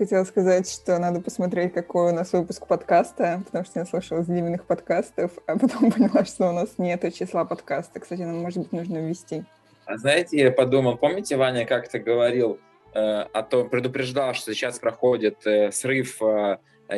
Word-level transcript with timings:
хотела 0.00 0.24
сказать, 0.24 0.66
что 0.66 0.98
надо 0.98 1.20
посмотреть, 1.20 1.74
какой 1.74 2.12
у 2.12 2.14
нас 2.14 2.32
выпуск 2.32 2.66
подкаста, 2.66 3.42
потому 3.44 3.66
что 3.66 3.80
я 3.80 3.84
слушала 3.84 4.22
с 4.22 4.26
Диминых 4.26 4.64
подкастов, 4.64 5.32
а 5.46 5.58
потом 5.58 5.92
поняла, 5.92 6.24
что 6.24 6.48
у 6.48 6.52
нас 6.52 6.78
нет 6.78 7.04
числа 7.14 7.44
подкаста. 7.44 8.00
Кстати, 8.00 8.22
нам, 8.22 8.38
может 8.38 8.60
быть, 8.60 8.72
нужно 8.72 8.96
ввести. 8.96 9.44
А 9.84 9.98
знаете, 9.98 10.38
я 10.38 10.50
подумал, 10.50 10.96
помните, 10.96 11.36
Ваня 11.36 11.66
как-то 11.66 11.98
говорил 11.98 12.58
э, 12.94 12.98
о 12.98 13.42
том, 13.42 13.68
предупреждал, 13.68 14.32
что 14.32 14.54
сейчас 14.54 14.78
проходит 14.78 15.46
э, 15.46 15.70
срыв 15.70 16.22
э, 16.22 16.56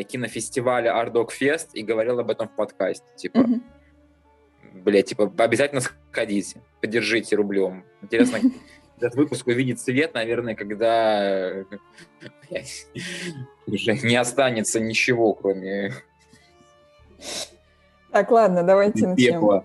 кинофестиваля 0.09 0.97
Ардок 0.97 1.33
Фест 1.33 1.71
и 1.75 1.83
говорил 1.83 2.21
об 2.21 2.31
этом 2.31 2.47
в 2.47 2.55
подкасте. 2.55 3.05
Типа, 3.17 3.39
mm-hmm. 3.39 3.63
блядь, 4.75 5.07
типа, 5.07 5.33
обязательно 5.39 5.81
сходите, 5.81 6.61
поддержите 6.81 7.35
рублем. 7.35 7.85
Интересно, 8.01 8.39
этот 9.03 9.17
выпуск 9.17 9.47
увидит 9.47 9.81
свет, 9.81 10.15
наверное, 10.15 10.55
когда 10.55 11.65
уже 13.67 13.93
не 13.99 14.17
останется 14.17 14.81
ничего, 14.81 15.35
кроме... 15.35 15.93
Так, 18.11 18.31
ладно, 18.31 18.63
давайте 18.63 19.07
начнем. 19.07 19.65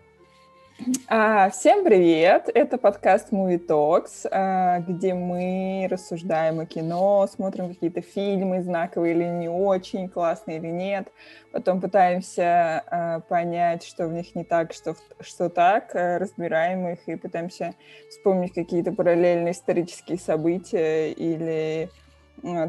А, 1.07 1.49
всем 1.49 1.83
привет! 1.83 2.49
Это 2.53 2.77
подкаст 2.77 3.31
Movie 3.31 3.65
Talks, 3.65 4.27
а, 4.29 4.79
где 4.79 5.15
мы 5.15 5.87
рассуждаем 5.89 6.59
о 6.59 6.67
кино, 6.67 7.27
смотрим 7.33 7.69
какие-то 7.69 8.01
фильмы, 8.01 8.61
знаковые 8.61 9.15
или 9.15 9.23
не 9.23 9.49
очень, 9.49 10.07
классные 10.07 10.57
или 10.57 10.67
нет. 10.67 11.11
Потом 11.51 11.81
пытаемся 11.81 12.83
а, 12.85 13.19
понять, 13.21 13.83
что 13.83 14.07
в 14.07 14.13
них 14.13 14.35
не 14.35 14.43
так, 14.43 14.71
что, 14.71 14.95
что 15.19 15.49
так, 15.49 15.91
разбираем 15.93 16.87
их 16.89 16.99
и 17.07 17.15
пытаемся 17.15 17.73
вспомнить 18.09 18.53
какие-то 18.53 18.91
параллельные 18.91 19.53
исторические 19.53 20.19
события 20.19 21.11
или 21.11 21.89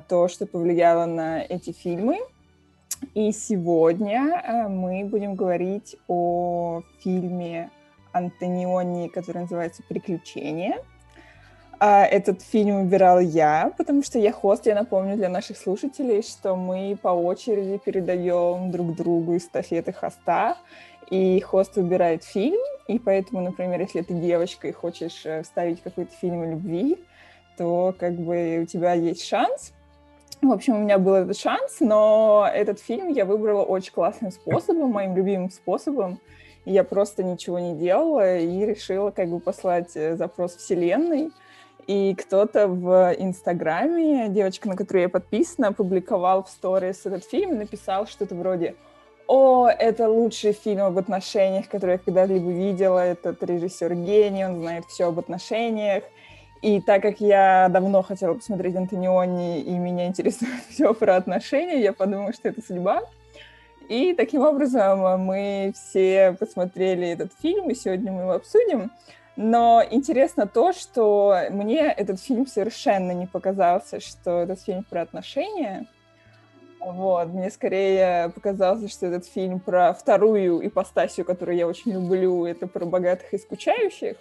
то, 0.09 0.29
что 0.29 0.47
повлияло 0.47 1.05
на 1.05 1.43
эти 1.43 1.73
фильмы. 1.73 2.21
И 3.15 3.33
сегодня 3.33 4.67
мы 4.69 5.05
будем 5.05 5.35
говорить 5.35 5.97
о 6.09 6.83
фильме 7.01 7.71
Антониони, 8.19 9.09
который 9.09 9.43
называется 9.43 9.83
«Приключения». 9.89 10.83
А 11.81 12.05
этот 12.05 12.43
фильм 12.43 12.83
выбирала 12.83 13.21
я, 13.21 13.73
потому 13.79 14.03
что 14.03 14.19
я 14.19 14.33
хост. 14.33 14.67
Я 14.67 14.75
напомню 14.75 15.17
для 15.17 15.29
наших 15.29 15.57
слушателей, 15.57 16.23
что 16.23 16.57
мы 16.57 16.99
по 17.01 17.09
очереди 17.09 17.79
передаем 17.79 18.73
друг 18.73 18.97
другу 18.97 19.37
эстафеты 19.37 19.93
хоста, 19.93 20.57
и 21.09 21.41
хост 21.41 21.77
выбирает 21.77 22.25
фильм, 22.25 22.61
и 22.89 22.99
поэтому, 22.99 23.43
например, 23.43 23.81
если 23.81 24.03
ты 24.03 24.15
девочка 24.15 24.67
и 24.69 24.73
хочешь 24.73 25.25
э, 25.25 25.43
вставить 25.43 25.81
какой-то 25.81 26.11
фильм 26.21 26.43
о 26.43 26.47
любви, 26.47 26.99
то 27.57 27.95
как 27.99 28.15
бы 28.15 28.61
у 28.63 28.67
тебя 28.67 28.95
есть 28.95 29.25
шанс. 29.25 29.73
В 30.43 30.51
общем, 30.51 30.77
у 30.77 30.79
меня 30.81 30.99
был 30.99 31.15
этот 31.15 31.39
шанс, 31.39 31.79
но 31.81 32.49
этот 32.53 32.81
фильм 32.81 33.09
я 33.09 33.25
выбрала 33.25 33.63
очень 33.63 33.93
классным 33.93 34.33
способом, 34.33 34.91
моим 34.91 35.17
любимым 35.17 35.51
способом— 35.51 36.19
я 36.69 36.85
просто 36.85 37.23
ничего 37.23 37.59
не 37.59 37.75
делала 37.75 38.39
и 38.39 38.65
решила 38.65 39.11
как 39.11 39.29
бы 39.29 39.41
послать 39.41 39.97
э, 39.97 40.17
запрос 40.17 40.57
вселенной. 40.57 41.31
И 41.87 42.15
кто-то 42.15 42.69
в 42.69 43.15
Инстаграме, 43.19 44.29
девочка, 44.29 44.69
на 44.69 44.77
которую 44.77 45.03
я 45.03 45.09
подписана, 45.09 45.69
опубликовал 45.69 46.45
в 46.45 46.51
сторис 46.51 47.07
этот 47.07 47.25
фильм 47.25 47.57
написал 47.57 48.07
что-то 48.07 48.35
вроде 48.35 48.75
«О, 49.27 49.69
это 49.69 50.09
лучший 50.09 50.53
фильм 50.53 50.83
об 50.83 50.99
отношениях, 50.99 51.69
который 51.69 51.93
я 51.93 51.99
когда-либо 51.99 52.51
видела. 52.51 52.99
Этот 52.99 53.43
режиссер 53.43 53.95
гений, 53.95 54.45
он 54.45 54.61
знает 54.61 54.85
все 54.87 55.09
об 55.09 55.19
отношениях». 55.19 56.05
И 56.61 56.81
так 56.81 57.03
как 57.03 57.21
я 57.21 57.69
давно 57.71 58.03
хотела 58.03 58.35
посмотреть 58.35 58.75
Антониони, 58.75 59.61
и 59.61 59.71
меня 59.71 60.07
интересует 60.07 60.53
все 60.69 60.93
про 60.93 61.17
отношения, 61.17 61.81
я 61.81 61.93
подумала, 61.93 62.33
что 62.33 62.49
это 62.49 62.61
судьба. 62.61 63.03
И 63.89 64.13
таким 64.13 64.43
образом 64.43 65.05
э, 65.05 65.17
мы 65.17 65.73
все 65.75 66.37
посмотрели 66.39 67.09
этот 67.09 67.33
фильм, 67.41 67.71
и 67.71 67.75
сегодня 67.75 68.13
мы 68.13 68.23
его 68.23 68.33
обсудим. 68.33 68.91
Но 69.37 69.83
интересно 69.89 70.47
то, 70.47 70.73
что 70.73 71.37
мне 71.51 71.81
этот 71.81 72.21
фильм 72.21 72.47
совершенно 72.47 73.13
не 73.13 73.27
показался, 73.27 74.01
что 74.01 74.43
этот 74.43 74.61
фильм 74.61 74.85
про 74.85 75.03
отношения. 75.03 75.87
Вот, 76.81 77.29
мне 77.29 77.51
скорее 77.51 78.31
показалось, 78.31 78.93
что 78.93 79.07
этот 79.07 79.27
фильм 79.27 79.59
про 79.61 79.93
вторую 79.95 80.67
ипостасию, 80.67 81.25
которую 81.25 81.57
я 81.57 81.67
очень 81.67 81.93
люблю, 81.93 82.45
это 82.45 82.67
про 82.67 82.85
богатых 82.85 83.33
и 83.33 83.39
скучающих. 83.39 84.17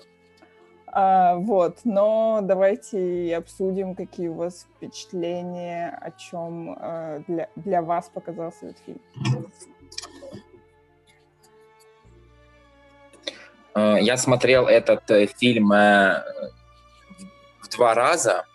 А, 0.90 1.36
вот, 1.36 1.80
но 1.84 2.40
давайте 2.42 3.36
обсудим, 3.36 3.94
какие 3.96 4.30
у 4.30 4.36
вас 4.36 4.66
впечатления, 4.76 5.98
о 6.02 6.12
чем 6.12 6.78
а, 6.80 7.22
для, 7.28 7.50
для 7.56 7.82
вас 7.82 8.10
показался 8.14 8.68
этот 8.68 8.78
фильм. 8.86 9.02
Э, 13.78 13.98
я 14.02 14.18
смотрел 14.18 14.68
этот 14.68 15.10
э, 15.12 15.28
фильм 15.28 15.72
э, 15.72 16.24
в 17.62 17.70
два 17.70 17.94
раза. 17.94 18.46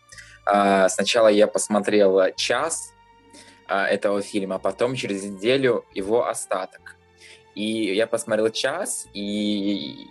Сначала 0.88 1.28
я 1.28 1.47
посмотрел 1.47 2.34
час 2.34 2.93
этого 3.69 4.22
фильма, 4.22 4.59
потом 4.59 4.97
через 4.97 5.22
неделю 5.22 5.84
его 5.94 6.26
остаток. 6.26 6.97
И 7.54 7.94
я 7.94 8.09
посмотрел 8.09 8.50
час, 8.50 9.06
и 9.14 10.09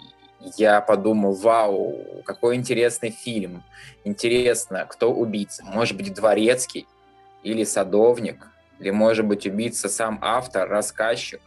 я 0.57 0.81
подумал, 0.81 1.33
вау, 1.33 2.23
какой 2.25 2.55
интересный 2.55 3.11
фильм. 3.11 3.63
Интересно, 4.03 4.85
кто 4.89 5.13
убийца? 5.13 5.63
Может 5.63 5.97
быть, 5.97 6.13
Дворецкий 6.13 6.87
или 7.43 7.63
Садовник? 7.63 8.47
Или, 8.79 8.89
может 8.89 9.25
быть, 9.25 9.45
убийца 9.45 9.89
сам 9.89 10.19
автор, 10.21 10.67
рассказчик? 10.67 11.41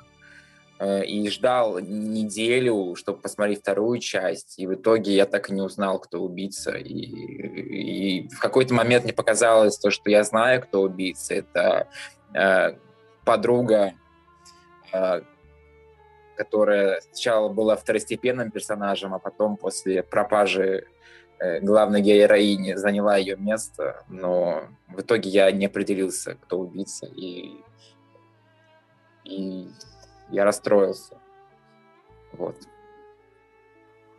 Э, 0.79 1.05
и 1.05 1.29
ждал 1.31 1.79
неделю, 1.79 2.95
чтобы 2.97 3.21
посмотреть 3.21 3.61
вторую 3.61 3.99
часть, 3.99 4.59
и 4.59 4.67
в 4.67 4.75
итоге 4.75 5.15
я 5.15 5.25
так 5.25 5.49
и 5.49 5.53
не 5.53 5.63
узнал, 5.63 6.01
кто 6.01 6.21
убийца. 6.21 6.73
И, 6.73 6.93
и 6.93 8.29
в 8.29 8.41
какой-то 8.41 8.75
момент 8.75 9.05
мне 9.05 9.13
показалось 9.13 9.79
то, 9.79 9.91
что 9.91 10.11
я 10.11 10.25
знаю, 10.25 10.63
кто 10.63 10.83
убийца. 10.83 11.35
Это 11.35 11.89
э, 12.35 12.77
подруга 13.25 13.95
э, 14.93 15.23
которая 16.37 17.01
сначала 17.01 17.49
была 17.49 17.77
второстепенным 17.77 18.51
персонажем, 18.51 19.15
а 19.15 19.19
потом 19.19 19.57
после 19.57 20.03
пропажи 20.03 20.87
э, 21.39 21.61
главной 21.61 22.01
героини 22.01 22.75
заняла 22.75 23.17
ее 23.17 23.37
место, 23.37 24.05
но 24.09 24.65
в 24.89 25.01
итоге 25.01 25.31
я 25.31 25.51
не 25.53 25.67
определился, 25.67 26.35
кто 26.35 26.59
убийца, 26.59 27.07
и, 27.07 27.63
и 29.25 29.69
я 30.31 30.45
расстроился. 30.45 31.19
Вот. 32.33 32.57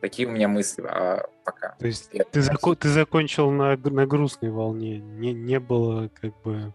Такие 0.01 0.27
у 0.27 0.31
меня 0.31 0.47
мысли 0.47 0.83
а, 0.83 1.25
пока. 1.43 1.75
То 1.79 1.87
есть 1.87 2.11
ты, 2.11 2.39
зако- 2.39 2.75
ты 2.75 2.89
закончил 2.89 3.49
на, 3.49 3.75
на 3.75 4.05
грустной 4.05 4.51
волне, 4.51 4.99
не, 4.99 5.33
не 5.33 5.59
было 5.59 6.09
как 6.09 6.39
бы 6.41 6.73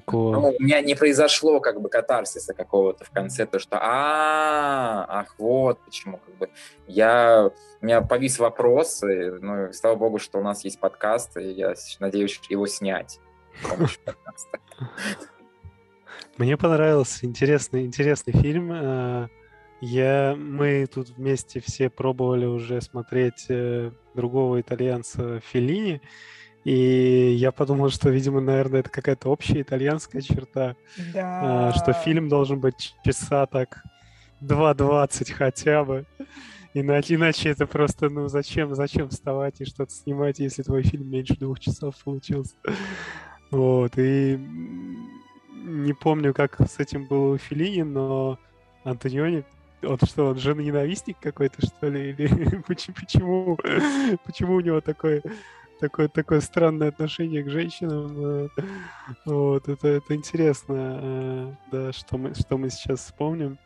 такого... 0.00 0.32
Ну, 0.32 0.54
у 0.58 0.62
меня 0.62 0.80
не 0.80 0.94
произошло 0.94 1.60
как 1.60 1.80
бы 1.80 1.88
катарсиса 1.88 2.54
какого-то 2.54 3.04
в 3.04 3.10
конце, 3.10 3.46
то 3.46 3.58
что 3.58 3.78
а, 3.80 5.06
ах, 5.08 5.34
вот 5.38 5.78
почему 5.84 6.18
как 6.18 6.36
бы 6.36 6.50
я 6.86 7.50
у 7.80 7.84
меня 7.84 8.00
повис 8.02 8.38
вопрос, 8.38 9.02
и, 9.02 9.30
ну, 9.40 9.72
слава 9.72 9.96
богу, 9.96 10.18
что 10.18 10.38
у 10.38 10.42
нас 10.42 10.64
есть 10.64 10.80
подкаст, 10.80 11.36
и 11.36 11.50
я 11.52 11.74
надеюсь 12.00 12.40
его 12.48 12.66
снять. 12.66 13.20
Мне 16.36 16.56
понравился 16.56 17.24
интересный 17.24 17.86
интересный 17.86 18.34
фильм. 18.34 18.70
Э, 18.72 19.28
я 19.80 20.34
мы 20.36 20.86
тут 20.86 21.08
вместе 21.10 21.60
все 21.60 21.88
пробовали 21.88 22.44
уже 22.44 22.82
смотреть 22.82 23.46
э, 23.48 23.90
другого 24.14 24.60
итальянца 24.60 25.40
Феллини. 25.40 26.02
И 26.66 27.36
я 27.38 27.52
подумал, 27.52 27.90
что, 27.90 28.10
видимо, 28.10 28.40
наверное, 28.40 28.80
это 28.80 28.90
какая-то 28.90 29.28
общая 29.28 29.60
итальянская 29.60 30.20
черта, 30.20 30.74
да. 31.14 31.72
что 31.74 31.92
фильм 31.92 32.28
должен 32.28 32.58
быть 32.58 32.96
часа 33.04 33.46
так 33.46 33.84
2.20 34.42 35.32
хотя 35.32 35.84
бы. 35.84 36.06
Иначе, 36.74 37.14
иначе 37.14 37.50
это 37.50 37.68
просто, 37.68 38.08
ну, 38.08 38.26
зачем, 38.26 38.74
зачем 38.74 39.10
вставать 39.10 39.60
и 39.60 39.64
что-то 39.64 39.92
снимать, 39.92 40.40
если 40.40 40.64
твой 40.64 40.82
фильм 40.82 41.08
меньше 41.08 41.36
двух 41.36 41.60
часов 41.60 41.94
получился. 42.02 42.56
Вот, 43.52 43.92
и 43.96 44.36
не 44.36 45.92
помню, 45.92 46.34
как 46.34 46.60
с 46.60 46.80
этим 46.80 47.06
было 47.06 47.34
у 47.34 47.38
Филини, 47.38 47.82
но 47.82 48.40
Антониони, 48.82 49.44
он 49.84 49.98
что, 50.04 50.30
он 50.30 50.38
женоненавистник 50.40 51.16
какой-то, 51.20 51.64
что 51.64 51.88
ли? 51.88 52.10
Или 52.10 52.26
почему, 52.66 53.56
почему 54.24 54.54
у 54.54 54.60
него 54.60 54.80
такое 54.80 55.22
такое, 55.80 56.08
такое 56.08 56.40
странное 56.40 56.88
отношение 56.88 57.42
к 57.42 57.50
женщинам. 57.50 58.46
Э, 58.46 58.48
вот, 59.24 59.68
это, 59.68 59.88
это 59.88 60.14
интересно, 60.14 61.00
э, 61.02 61.54
да, 61.72 61.92
что 61.92 62.18
мы, 62.18 62.34
что 62.34 62.58
мы 62.58 62.70
сейчас 62.70 63.00
вспомним. 63.00 63.58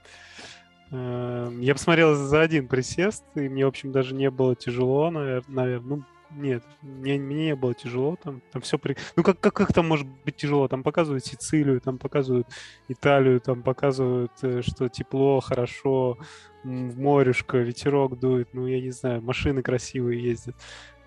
Э, 0.90 1.50
я 1.60 1.74
посмотрел 1.74 2.14
за 2.14 2.40
один 2.40 2.68
присест, 2.68 3.24
и 3.34 3.48
мне, 3.48 3.64
в 3.64 3.68
общем, 3.68 3.92
даже 3.92 4.14
не 4.14 4.30
было 4.30 4.54
тяжело, 4.56 5.10
наверное. 5.10 5.80
Ну, 5.80 6.02
нет, 6.30 6.62
мне, 6.82 7.18
мне 7.18 7.46
не 7.46 7.56
было 7.56 7.74
тяжело 7.74 8.16
там, 8.22 8.40
там 8.52 8.62
все 8.62 8.78
при... 8.78 8.96
Ну 9.16 9.22
как, 9.22 9.40
как, 9.40 9.52
как 9.52 9.72
там 9.72 9.88
может 9.88 10.06
быть 10.24 10.36
тяжело? 10.36 10.68
Там 10.68 10.82
показывают 10.82 11.24
Сицилию, 11.24 11.80
там 11.80 11.98
показывают 11.98 12.46
Италию, 12.88 13.40
там 13.40 13.62
показывают, 13.62 14.32
э, 14.42 14.62
что 14.62 14.88
тепло, 14.88 15.40
хорошо, 15.40 16.18
в 16.62 16.98
морюшко, 16.98 17.58
ветерок 17.58 18.18
дует, 18.18 18.50
ну 18.52 18.66
я 18.66 18.80
не 18.80 18.90
знаю, 18.90 19.22
машины 19.22 19.62
красивые 19.62 20.22
ездят. 20.22 20.56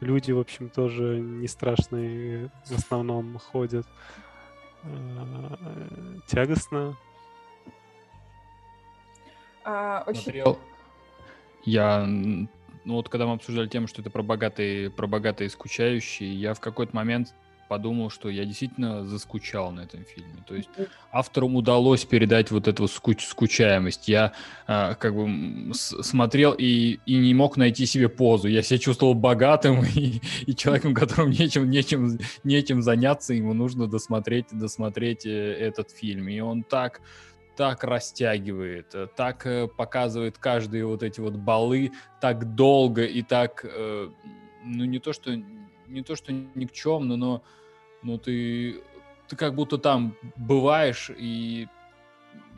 Люди, 0.04 0.32
в 0.32 0.40
общем, 0.40 0.70
тоже 0.70 1.20
не 1.20 1.48
страшные 1.48 2.52
в 2.66 2.72
основном 2.72 3.38
ходят. 3.40 3.88
А, 4.84 5.58
тягостно. 6.28 6.98
А, 9.64 10.04
очень... 10.06 10.22
Смотрел. 10.24 10.60
Я 11.64 12.06
ну 12.86 12.96
вот 12.96 13.10
когда 13.10 13.26
мы 13.26 13.34
обсуждали 13.34 13.68
тему, 13.68 13.88
что 13.88 14.02
это 14.02 14.10
про 14.10 14.24
богатые, 14.24 14.90
про 14.90 15.08
богатые 15.08 15.50
скучающие, 15.50 16.34
я 16.34 16.54
в 16.54 16.60
какой-то 16.60 16.96
момент 16.96 17.34
подумал, 17.74 18.12
что 18.12 18.30
я 18.30 18.46
действительно 18.46 19.04
заскучал 19.04 19.72
на 19.72 19.82
этом 19.82 20.06
фильме. 20.06 20.44
То 20.48 20.54
есть 20.54 20.70
авторам 21.12 21.56
удалось 21.56 22.06
передать 22.06 22.52
вот 22.52 22.68
эту 22.68 22.88
скуч 22.88 23.26
скучаемость. 23.26 24.08
Я 24.08 24.34
э, 24.68 24.94
как 24.94 25.16
бы 25.16 25.74
смотрел 25.74 26.54
и, 26.54 27.00
и 27.08 27.16
не 27.16 27.34
мог 27.34 27.58
найти 27.58 27.88
себе 27.88 28.10
позу. 28.10 28.48
Я 28.48 28.62
себя 28.62 28.78
чувствовал 28.78 29.16
богатым 29.16 29.84
и, 29.96 30.22
и 30.46 30.56
человеком, 30.56 30.94
которому 30.94 31.32
нечем, 31.32 31.68
нечем, 31.68 32.20
нечем 32.44 32.84
заняться, 32.84 33.34
ему 33.34 33.54
нужно 33.56 33.88
досмотреть, 33.88 34.46
досмотреть 34.52 35.26
э, 35.26 35.54
этот 35.70 35.90
фильм. 35.90 36.28
И 36.28 36.40
он 36.40 36.62
так 36.62 37.02
так 37.56 37.84
растягивает, 37.84 38.94
э, 38.94 39.08
так 39.16 39.48
э, 39.48 39.68
показывает 39.68 40.38
каждые 40.38 40.86
вот 40.86 41.02
эти 41.02 41.20
вот 41.22 41.38
баллы 41.38 41.92
так 42.22 42.54
долго 42.54 43.04
и 43.04 43.24
так, 43.24 43.66
ну 44.64 44.86
не 44.86 45.00
то 45.00 45.12
что 45.12 45.32
не 45.94 46.04
то 46.04 46.16
что 46.16 46.34
никчемно, 46.34 47.16
но, 47.16 47.44
но 48.04 48.18
ты 48.18 48.82
ты 49.28 49.36
как 49.36 49.56
будто 49.56 49.78
там 49.78 50.16
бываешь 50.36 51.10
и, 51.18 51.68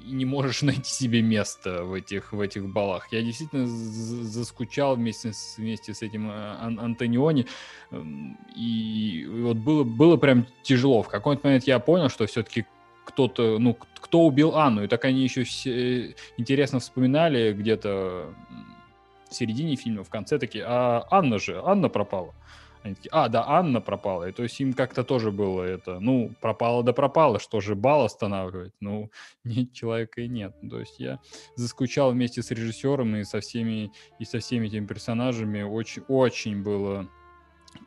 и 0.01 0.12
не 0.12 0.25
можешь 0.25 0.62
найти 0.62 0.89
себе 0.89 1.21
место 1.21 1.83
в 1.83 1.94
этих 1.94 2.33
в 2.33 2.42
этих 2.42 2.68
баллах. 2.68 3.07
Я 3.12 3.21
действительно 3.21 3.68
заскучал 3.68 4.95
вместе 4.95 5.33
с 5.33 5.57
вместе 5.57 5.94
с 5.94 6.01
этим 6.01 6.30
Ан 6.30 6.80
Антониони 6.80 7.47
эм, 7.92 8.38
и 8.56 9.25
вот 9.30 9.57
было 9.57 9.83
было 9.83 10.18
прям 10.18 10.47
тяжело. 10.63 11.03
В 11.03 11.07
какой-то 11.07 11.48
момент 11.48 11.65
я 11.65 11.80
понял, 11.80 12.09
что 12.09 12.25
все-таки 12.25 12.65
кто-то, 13.06 13.59
ну, 13.59 13.77
кто 14.01 14.21
убил 14.21 14.56
Анну. 14.56 14.83
И 14.83 14.88
так 14.88 15.06
они 15.06 15.21
еще 15.21 15.44
все, 15.44 16.15
интересно 16.38 16.80
вспоминали 16.80 17.53
где-то 17.53 18.33
в 19.30 19.33
середине 19.33 19.75
фильма, 19.75 20.03
в 20.03 20.09
конце 20.09 20.39
такие, 20.39 20.65
а 20.68 21.06
Анна 21.09 21.39
же, 21.39 21.62
Анна 21.63 21.89
пропала. 21.89 22.33
Они 22.85 22.93
такие, 22.93 23.09
а, 23.13 23.29
да, 23.29 23.43
Анна 23.47 23.81
пропала. 23.81 24.29
И 24.29 24.31
то 24.31 24.43
есть 24.43 24.61
им 24.61 24.73
как-то 24.73 25.03
тоже 25.03 25.31
было 25.31 25.63
это, 25.63 25.99
ну, 25.99 26.31
пропала 26.39 26.83
да 26.83 26.93
пропала, 26.93 27.39
что 27.39 27.59
же 27.59 27.73
бал 27.73 28.05
останавливать? 28.05 28.73
Ну, 28.79 29.09
нет 29.43 29.73
человека 29.73 30.21
и 30.21 30.27
нет. 30.27 30.53
То 30.69 30.79
есть 30.79 30.99
я 30.99 31.19
заскучал 31.55 32.11
вместе 32.11 32.43
с 32.43 32.51
режиссером 32.51 33.15
и 33.15 33.23
со 33.23 33.39
всеми, 33.39 33.91
и 34.19 34.25
со 34.25 34.37
всеми 34.37 34.67
этими 34.67 34.85
персонажами. 34.85 35.63
Очень, 35.63 36.03
очень 36.07 36.61
было 36.61 37.09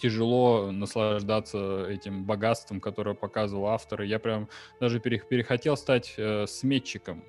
тяжело 0.00 0.72
наслаждаться 0.72 1.86
этим 1.88 2.24
богатством, 2.24 2.80
которое 2.80 3.14
показывал 3.14 3.68
автор. 3.68 4.02
Я 4.02 4.18
прям 4.18 4.48
даже 4.80 4.98
перехотел 4.98 5.76
стать 5.76 6.14
э, 6.16 6.46
сметчиком. 6.48 7.22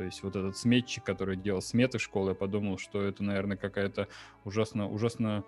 То 0.00 0.04
есть 0.04 0.22
вот 0.22 0.34
этот 0.34 0.56
сметчик, 0.56 1.04
который 1.04 1.36
делал 1.36 1.60
сметы 1.60 1.98
в 1.98 2.02
школе, 2.02 2.30
я 2.30 2.34
подумал, 2.34 2.78
что 2.78 3.02
это, 3.02 3.22
наверное, 3.22 3.58
какая-то 3.58 4.08
ужасно, 4.46 4.88
ужасно 4.88 5.44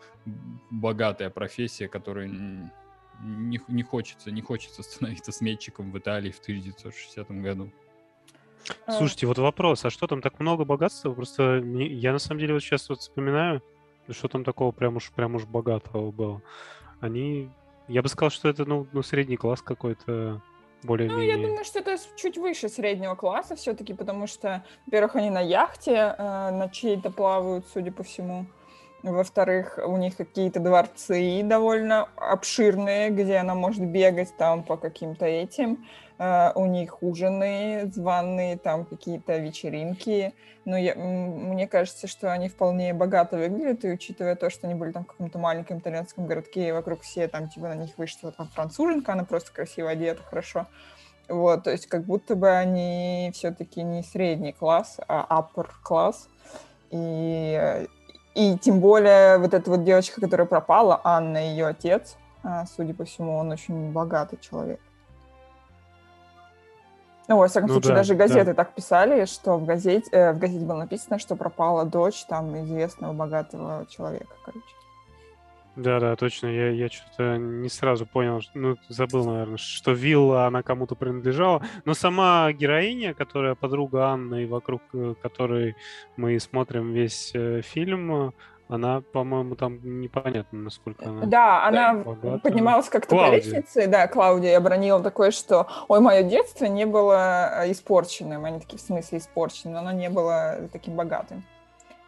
богатая 0.71 1.31
профессия, 1.31 1.89
которая 1.89 2.29
не, 3.23 3.59
не 3.67 3.83
хочется, 3.83 4.31
не 4.31 4.43
хочется 4.43 4.83
становиться 4.83 5.33
сметчиком 5.33 5.91
в 5.91 5.99
Италии 5.99 6.31
в 6.31 6.39
1960 6.39 7.31
году. 7.31 7.73
Слушайте, 8.87 9.27
вот 9.27 9.39
вопрос, 9.39 9.87
а 9.87 9.91
что 9.91 10.07
там 10.07 10.21
так 10.21 10.39
много 10.39 10.67
богатства? 10.67 11.15
Просто 11.15 11.63
я 11.65 12.13
на 12.13 12.19
самом 12.19 12.41
деле 12.41 12.53
вот 12.53 12.63
сейчас 12.63 12.91
вот 12.91 13.01
вспоминаю, 13.01 13.63
что 14.11 14.29
там 14.29 14.45
такого 14.45 14.71
прям 14.71 14.97
уж, 14.97 15.13
прям 15.13 15.35
уж 15.35 15.47
богатого 15.47 16.11
было? 16.11 16.43
Они... 17.01 17.49
Я 17.89 18.03
бы 18.03 18.11
сказал, 18.11 18.29
что 18.29 18.51
это, 18.51 18.67
ну, 18.67 18.87
ну 18.93 19.03
средний 19.03 19.39
класс 19.39 19.63
какой-то 19.63 20.43
более-менее. 20.85 21.37
Ну, 21.37 21.43
я 21.43 21.49
думаю, 21.49 21.65
что 21.65 21.79
это 21.79 21.97
чуть 22.17 22.39
выше 22.39 22.69
среднего 22.69 23.15
класса 23.15 23.57
все-таки, 23.57 23.95
потому 23.95 24.27
что, 24.27 24.65
во-первых, 24.87 25.17
они 25.17 25.31
на 25.31 25.41
яхте 25.41 26.15
э, 26.17 26.51
на 26.51 26.69
чьей-то 26.69 27.11
плавают, 27.11 27.67
судя 27.73 27.93
по 27.93 28.03
всему. 28.03 28.47
Во-вторых, 29.03 29.81
у 29.85 29.97
них 29.97 30.17
какие-то 30.17 30.61
дворцы 30.61 31.43
довольно 31.43 32.09
обширные, 32.17 33.11
где 33.11 33.37
она 33.37 33.55
может 33.55 33.85
бегать 33.85 34.37
там 34.37 34.63
по 34.63 34.77
каким-то 34.77 35.27
этим. 35.27 35.85
Uh, 36.19 36.53
у 36.55 36.67
них 36.67 37.03
ужины 37.03 37.91
званые, 37.93 38.57
там 38.57 38.85
какие-то 38.85 39.39
вечеринки. 39.39 40.35
Но 40.65 40.77
я, 40.77 40.95
мне 40.95 41.67
кажется, 41.67 42.07
что 42.07 42.33
они 42.33 42.49
вполне 42.49 42.95
богато 42.95 43.37
выглядят, 43.37 43.85
и 43.85 43.91
учитывая 43.91 44.37
то, 44.37 44.49
что 44.49 44.69
они 44.69 44.77
были 44.77 44.93
там 44.93 45.03
в 45.03 45.09
каком-то 45.09 45.41
маленьком 45.41 45.79
итальянском 45.79 46.29
городке, 46.29 46.69
и 46.69 46.73
вокруг 46.73 47.01
все 47.01 47.27
там, 47.27 47.49
типа, 47.49 47.69
на 47.69 47.75
них 47.75 47.99
вышла 47.99 48.31
там 48.31 48.47
француженка, 48.55 49.15
она 49.15 49.25
просто 49.25 49.53
красиво 49.53 49.91
одета, 49.91 50.23
хорошо. 50.23 50.69
Вот, 51.29 51.65
то 51.65 51.73
есть 51.73 51.87
как 51.87 52.05
будто 52.05 52.37
бы 52.37 52.51
они 52.51 53.33
все-таки 53.35 53.83
не 53.83 54.05
средний 54.05 54.53
класс, 54.53 55.01
а 55.09 55.27
upper 55.29 55.71
класс. 55.83 56.29
И 56.91 57.89
и 58.35 58.57
тем 58.59 58.81
более 58.81 59.39
вот 59.39 59.55
эта 59.55 59.71
вот 59.71 59.85
девочка, 59.85 60.21
которая 60.21 60.47
пропала, 60.47 61.01
Анна, 61.05 61.39
ее 61.39 61.67
отец, 61.67 62.17
а, 62.43 62.65
судя 62.67 62.95
по 62.95 63.05
всему, 63.05 63.37
он 63.37 63.51
очень 63.51 63.93
богатый 63.93 64.39
человек. 64.41 64.81
Ну, 67.29 67.39
во 67.39 67.47
всяком 67.47 67.69
ну, 67.69 67.75
случае, 67.75 67.91
да, 67.91 67.97
даже 67.97 68.15
газеты 68.15 68.47
да. 68.47 68.55
так 68.55 68.75
писали, 68.75 69.25
что 69.27 69.57
в 69.57 69.65
газете, 69.65 70.09
э, 70.11 70.33
в 70.33 70.39
газете 70.39 70.65
было 70.65 70.79
написано, 70.79 71.19
что 71.19 71.37
пропала 71.37 71.85
дочь 71.85 72.25
там 72.25 72.59
известного 72.65 73.13
богатого 73.13 73.87
человека, 73.89 74.35
короче. 74.45 74.67
Да, 75.77 76.01
да, 76.01 76.17
точно. 76.17 76.49
Я, 76.49 76.71
я 76.71 76.89
что-то 76.89 77.39
не 77.39 77.69
сразу 77.69 78.05
понял, 78.05 78.41
ну, 78.55 78.77
забыл, 78.89 79.25
наверное, 79.25 79.57
что 79.57 79.93
вилла, 79.93 80.47
она 80.47 80.63
кому-то 80.63 80.95
принадлежала. 80.95 81.63
Но 81.85 81.95
сама 81.95 82.53
героиня, 82.53 83.15
которая 83.15 83.55
подруга 83.55 84.09
Анны, 84.09 84.43
и 84.43 84.47
вокруг 84.47 84.83
э, 84.93 85.15
которой 85.23 85.77
мы 86.17 86.39
смотрим 86.41 86.93
весь 86.93 87.33
э, 87.35 87.63
фильм, 87.63 88.35
она, 88.69 89.03
по-моему, 89.03 89.55
там 89.55 89.81
непонятно, 90.01 90.61
насколько 90.61 91.07
она. 91.07 91.27
Да, 91.27 91.67
она 91.67 91.95
богата. 91.95 92.39
поднималась 92.39 92.89
как-то 92.89 93.17
по 93.17 93.31
лестнице. 93.31 93.87
Да, 93.87 94.07
Клаудия 94.09 94.57
обронила 94.57 95.03
такое, 95.03 95.31
что 95.31 95.69
ой, 95.89 96.01
мое 96.01 96.23
детство 96.23 96.65
не 96.65 96.87
было 96.87 97.65
э, 97.65 97.73
испорченным. 97.73 98.45
Они 98.45 98.61
такие, 98.61 98.79
в 98.79 98.83
смысле, 98.83 99.19
испорченным, 99.19 99.77
оно 99.77 99.93
не 99.93 100.09
было 100.09 100.69
таким 100.73 100.97
богатым. 100.97 101.45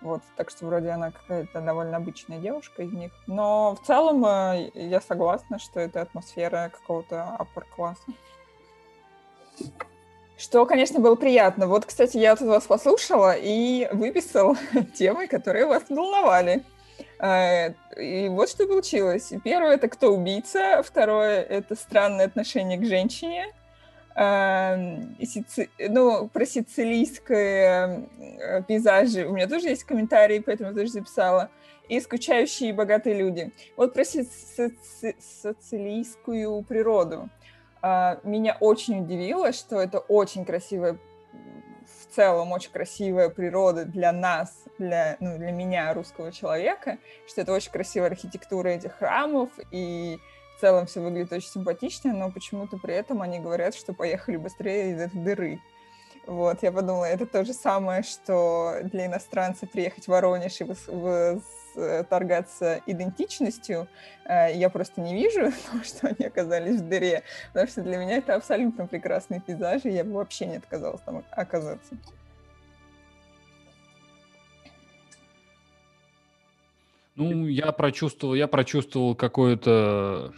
Вот, 0.04 0.20
так 0.36 0.50
что 0.50 0.66
вроде 0.66 0.90
она 0.90 1.12
какая-то 1.12 1.62
довольно 1.62 1.96
обычная 1.96 2.38
девушка 2.38 2.82
из 2.82 2.92
них. 2.92 3.10
Но 3.26 3.74
в 3.74 3.86
целом 3.86 4.24
э, 4.26 4.70
я 4.74 5.00
согласна, 5.00 5.58
что 5.58 5.80
это 5.80 6.02
атмосфера 6.02 6.70
какого-то 6.70 7.38
upper 7.40 7.64
класса. 7.74 8.04
Что, 10.36 10.66
конечно, 10.66 11.00
было 11.00 11.14
приятно. 11.14 11.66
Вот, 11.66 11.86
кстати, 11.86 12.18
я 12.18 12.36
тут 12.36 12.48
вас 12.48 12.64
послушала 12.64 13.34
и 13.34 13.88
выписал 13.92 14.58
темы, 14.94 15.26
которые 15.26 15.64
вас 15.64 15.84
волновали. 15.88 16.62
Э, 17.18 17.72
и 17.96 18.28
вот 18.28 18.50
что 18.50 18.66
получилось. 18.66 19.32
Первое— 19.42 19.74
это 19.76 19.88
кто 19.88 20.14
убийца. 20.14 20.82
Второе— 20.84 21.40
это 21.48 21.76
странное 21.76 22.26
отношение 22.26 22.76
к 22.76 22.84
женщине. 22.84 23.54
Эм, 24.16 25.16
сици... 25.24 25.68
ну, 25.78 26.28
про 26.28 26.46
сицилийские 26.46 28.08
э, 28.38 28.62
пейзажи 28.62 29.26
у 29.26 29.32
меня 29.32 29.48
тоже 29.48 29.68
есть 29.70 29.82
комментарии, 29.82 30.38
поэтому 30.38 30.70
я 30.70 30.76
тоже 30.76 30.92
записала. 30.92 31.50
И 31.88 32.00
скучающие 32.00 32.72
богатые 32.72 33.16
люди. 33.16 33.52
Вот 33.76 33.92
про 33.92 34.04
сици... 34.04 34.72
сицилийскую 35.42 36.62
природу. 36.62 37.28
А, 37.82 38.20
меня 38.22 38.56
очень 38.60 39.00
удивило, 39.00 39.52
что 39.52 39.80
это 39.80 39.98
очень 39.98 40.44
красивая, 40.46 40.96
в 41.84 42.14
целом 42.14 42.52
очень 42.52 42.70
красивая 42.70 43.28
природа 43.28 43.84
для 43.84 44.12
нас, 44.12 44.64
для, 44.78 45.16
ну, 45.20 45.36
для 45.36 45.50
меня, 45.50 45.92
русского 45.92 46.32
человека, 46.32 46.98
что 47.26 47.42
это 47.42 47.52
очень 47.52 47.72
красивая 47.72 48.08
архитектура 48.08 48.68
этих 48.68 48.94
храмов 48.94 49.50
и 49.70 50.18
в 50.56 50.60
целом 50.60 50.86
все 50.86 51.00
выглядит 51.00 51.32
очень 51.32 51.50
симпатично, 51.50 52.12
но 52.12 52.30
почему-то 52.30 52.78
при 52.78 52.94
этом 52.94 53.22
они 53.22 53.38
говорят, 53.38 53.74
что 53.74 53.92
поехали 53.92 54.36
быстрее 54.36 54.92
из 54.92 55.00
этой 55.00 55.20
дыры. 55.20 55.60
Вот, 56.26 56.62
я 56.62 56.72
подумала, 56.72 57.04
это 57.04 57.26
то 57.26 57.44
же 57.44 57.52
самое, 57.52 58.02
что 58.02 58.78
для 58.84 59.06
иностранца 59.06 59.66
приехать 59.66 60.04
в 60.04 60.08
Воронеж 60.08 60.58
и 60.60 60.64
торгаться 62.08 62.80
идентичностью, 62.86 63.88
э, 64.24 64.54
я 64.54 64.70
просто 64.70 65.00
не 65.00 65.14
вижу, 65.14 65.52
потому 65.64 65.84
что 65.84 66.08
они 66.08 66.26
оказались 66.26 66.80
в 66.80 66.88
дыре, 66.88 67.24
потому 67.52 67.68
что 67.68 67.82
для 67.82 67.96
меня 67.96 68.18
это 68.18 68.36
абсолютно 68.36 68.86
прекрасный 68.86 69.40
пейзаж, 69.40 69.84
и 69.84 69.90
я 69.90 70.04
бы 70.04 70.12
вообще 70.12 70.46
не 70.46 70.56
отказалась 70.56 71.00
там 71.02 71.24
оказаться. 71.30 71.96
Ну, 77.16 77.46
я 77.46 77.70
прочувствовал, 77.72 78.34
я 78.34 78.48
прочувствовал 78.48 79.14
какое-то... 79.14 80.32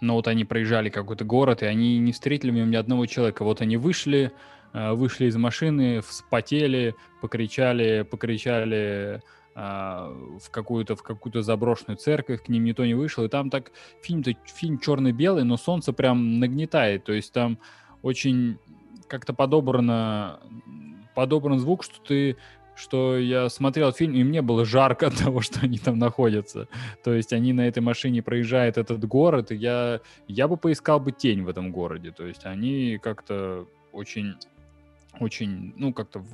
Ну, 0.00 0.14
вот 0.14 0.26
они 0.28 0.44
проезжали 0.44 0.88
какой-то 0.88 1.24
город, 1.24 1.62
и 1.62 1.66
они 1.66 1.98
не 1.98 2.12
встретили 2.12 2.50
в 2.50 2.54
нем 2.54 2.70
ни 2.70 2.76
одного 2.76 3.06
человека. 3.06 3.44
Вот 3.44 3.60
они 3.60 3.76
вышли, 3.76 4.32
э, 4.72 4.92
вышли 4.92 5.26
из 5.26 5.36
машины, 5.36 6.00
вспотели, 6.00 6.96
покричали, 7.20 8.02
покричали 8.02 9.22
а, 9.54 10.08
в 10.42 10.50
какую-то 10.50 10.96
в 10.96 11.02
какую-то 11.02 11.42
заброшенную 11.42 11.98
церковь, 11.98 12.42
к 12.42 12.48
ним 12.48 12.64
никто 12.64 12.86
не 12.86 12.94
вышел, 12.94 13.24
и 13.24 13.28
там 13.28 13.50
так 13.50 13.70
фильм-то 14.02 14.34
фильм 14.46 14.78
черно-белый, 14.78 15.44
но 15.44 15.58
солнце 15.58 15.92
прям 15.92 16.40
нагнетает, 16.40 17.04
то 17.04 17.12
есть 17.12 17.34
там 17.34 17.58
очень 18.00 18.58
как-то 19.08 19.34
подобрано 19.34 20.40
подобран 21.14 21.58
звук, 21.58 21.84
что 21.84 22.00
ты 22.00 22.38
что 22.74 23.18
я 23.18 23.48
смотрел 23.48 23.92
фильм, 23.92 24.14
и 24.14 24.24
мне 24.24 24.42
было 24.42 24.64
жарко 24.64 25.06
от 25.08 25.16
того, 25.16 25.40
что 25.40 25.60
они 25.62 25.78
там 25.78 25.98
находятся. 25.98 26.68
То 27.04 27.12
есть 27.12 27.32
они 27.32 27.52
на 27.52 27.68
этой 27.68 27.80
машине 27.80 28.22
проезжают 28.22 28.76
этот 28.78 29.04
город, 29.04 29.52
и 29.52 29.56
я, 29.56 30.00
я 30.28 30.48
бы 30.48 30.56
поискал 30.56 31.00
бы 31.00 31.12
тень 31.12 31.42
в 31.42 31.48
этом 31.48 31.72
городе. 31.72 32.12
То 32.12 32.26
есть 32.26 32.44
они 32.46 32.98
как-то 33.02 33.66
очень, 33.92 34.34
очень, 35.20 35.74
ну, 35.76 35.92
как-то 35.92 36.24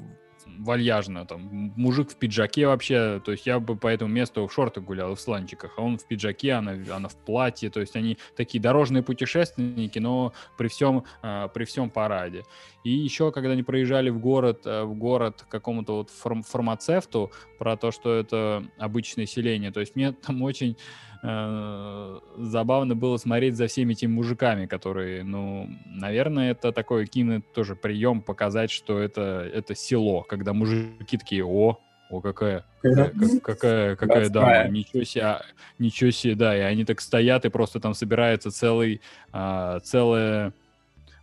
вальяжно, 0.58 1.24
там, 1.26 1.72
мужик 1.76 2.10
в 2.10 2.16
пиджаке 2.16 2.66
вообще, 2.66 3.20
то 3.24 3.32
есть 3.32 3.46
я 3.46 3.60
бы 3.60 3.76
по 3.76 3.88
этому 3.88 4.12
месту 4.12 4.46
в 4.46 4.52
шортах 4.52 4.84
гулял, 4.84 5.14
в 5.14 5.20
сланчиках, 5.20 5.74
а 5.76 5.82
он 5.82 5.98
в 5.98 6.06
пиджаке, 6.06 6.52
она, 6.52 6.74
она 6.94 7.08
в 7.08 7.16
платье, 7.16 7.70
то 7.70 7.80
есть 7.80 7.96
они 7.96 8.18
такие 8.36 8.60
дорожные 8.60 9.02
путешественники, 9.02 9.98
но 9.98 10.32
при 10.56 10.68
всем, 10.68 11.04
э, 11.22 11.48
при 11.52 11.64
всем 11.64 11.90
параде. 11.90 12.44
И 12.84 12.90
еще, 12.90 13.32
когда 13.32 13.52
они 13.52 13.62
проезжали 13.62 14.10
в 14.10 14.18
город, 14.18 14.62
э, 14.64 14.82
в 14.82 14.94
город 14.94 15.44
какому-то 15.48 15.96
вот 15.96 16.10
фарм 16.10 16.42
фармацевту, 16.42 17.32
про 17.58 17.76
то, 17.76 17.90
что 17.90 18.14
это 18.14 18.64
обычное 18.78 19.26
селение, 19.26 19.70
то 19.70 19.80
есть 19.80 19.96
мне 19.96 20.12
там 20.12 20.42
очень 20.42 20.76
Э, 21.22 22.18
забавно 22.36 22.94
было 22.94 23.16
смотреть 23.16 23.56
за 23.56 23.66
всеми 23.66 23.92
этими 23.92 24.12
мужиками, 24.12 24.66
которые, 24.66 25.24
ну, 25.24 25.68
наверное, 25.86 26.52
это 26.52 26.72
такой 26.72 27.06
кино 27.06 27.42
тоже 27.54 27.74
прием 27.74 28.22
показать, 28.22 28.70
что 28.70 28.98
это, 28.98 29.48
это 29.52 29.74
село, 29.74 30.22
когда 30.22 30.52
мужики 30.52 31.18
такие, 31.18 31.44
о, 31.44 31.80
о, 32.10 32.20
какая, 32.20 32.64
какая, 32.82 33.10
какая, 33.42 33.96
какая 33.96 34.28
дама, 34.28 34.68
ничего 34.68 35.02
себе, 35.02 35.24
а, 35.24 35.42
ничего 35.78 36.10
себе, 36.12 36.34
да, 36.36 36.56
и 36.56 36.60
они 36.60 36.84
так 36.84 37.00
стоят, 37.00 37.44
и 37.44 37.48
просто 37.48 37.80
там 37.80 37.94
собирается 37.94 38.50
целый, 38.52 39.00
а, 39.32 39.80
целая, 39.80 40.52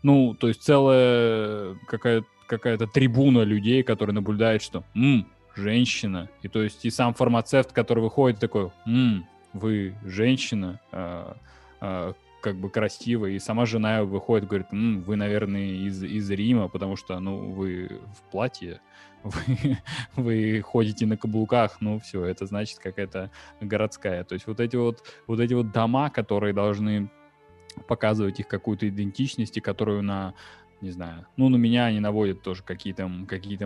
ну, 0.04 0.34
то 0.36 0.50
есть 0.50 0.62
целая 0.62 1.76
какая, 1.88 2.24
какая-то 2.48 2.86
трибуна 2.88 3.44
людей, 3.44 3.82
которые 3.82 4.14
наблюдают, 4.14 4.62
что, 4.62 4.84
м, 4.94 5.26
женщина, 5.56 6.30
и 6.42 6.50
то 6.50 6.62
есть 6.62 6.84
и 6.84 6.90
сам 6.90 7.14
фармацевт, 7.14 7.72
который 7.72 8.02
выходит 8.02 8.40
такой, 8.40 8.72
м, 8.86 9.26
вы 9.56 9.96
женщина, 10.04 10.82
э, 10.92 11.34
э, 11.82 12.14
как 12.42 12.58
бы 12.58 12.70
красивая, 12.70 13.32
и 13.32 13.40
сама 13.40 13.66
жена 13.66 14.04
выходит, 14.04 14.48
говорит, 14.48 14.68
М, 14.72 15.02
вы, 15.02 15.16
наверное, 15.16 15.88
из, 15.88 16.04
из 16.04 16.30
Рима, 16.30 16.68
потому 16.68 16.96
что, 16.96 17.18
ну, 17.20 17.52
вы 17.52 18.02
в 18.14 18.32
платье, 18.32 18.82
вы, 19.24 19.78
вы 20.16 20.62
ходите 20.62 21.06
на 21.06 21.18
каблуках, 21.18 21.78
ну, 21.80 22.00
все, 22.00 22.26
это 22.26 22.46
значит 22.46 22.80
какая-то 22.80 23.32
городская. 23.62 24.24
То 24.26 24.34
есть 24.34 24.46
вот 24.46 24.60
эти 24.60 24.76
вот, 24.76 25.04
вот 25.26 25.40
эти 25.40 25.54
вот 25.54 25.72
дома, 25.72 26.10
которые 26.10 26.54
должны 26.54 27.10
показывать 27.88 28.40
их 28.40 28.48
какую-то 28.48 28.88
идентичность, 28.90 29.58
и 29.58 29.62
которую 29.62 30.04
на 30.04 30.34
не 30.82 30.92
знаю, 30.92 31.26
ну, 31.38 31.50
на 31.50 31.56
меня 31.56 31.86
они 31.86 32.00
наводят 32.00 32.42
тоже 32.42 32.64
какие-то 32.64 33.10
какие 33.28 33.58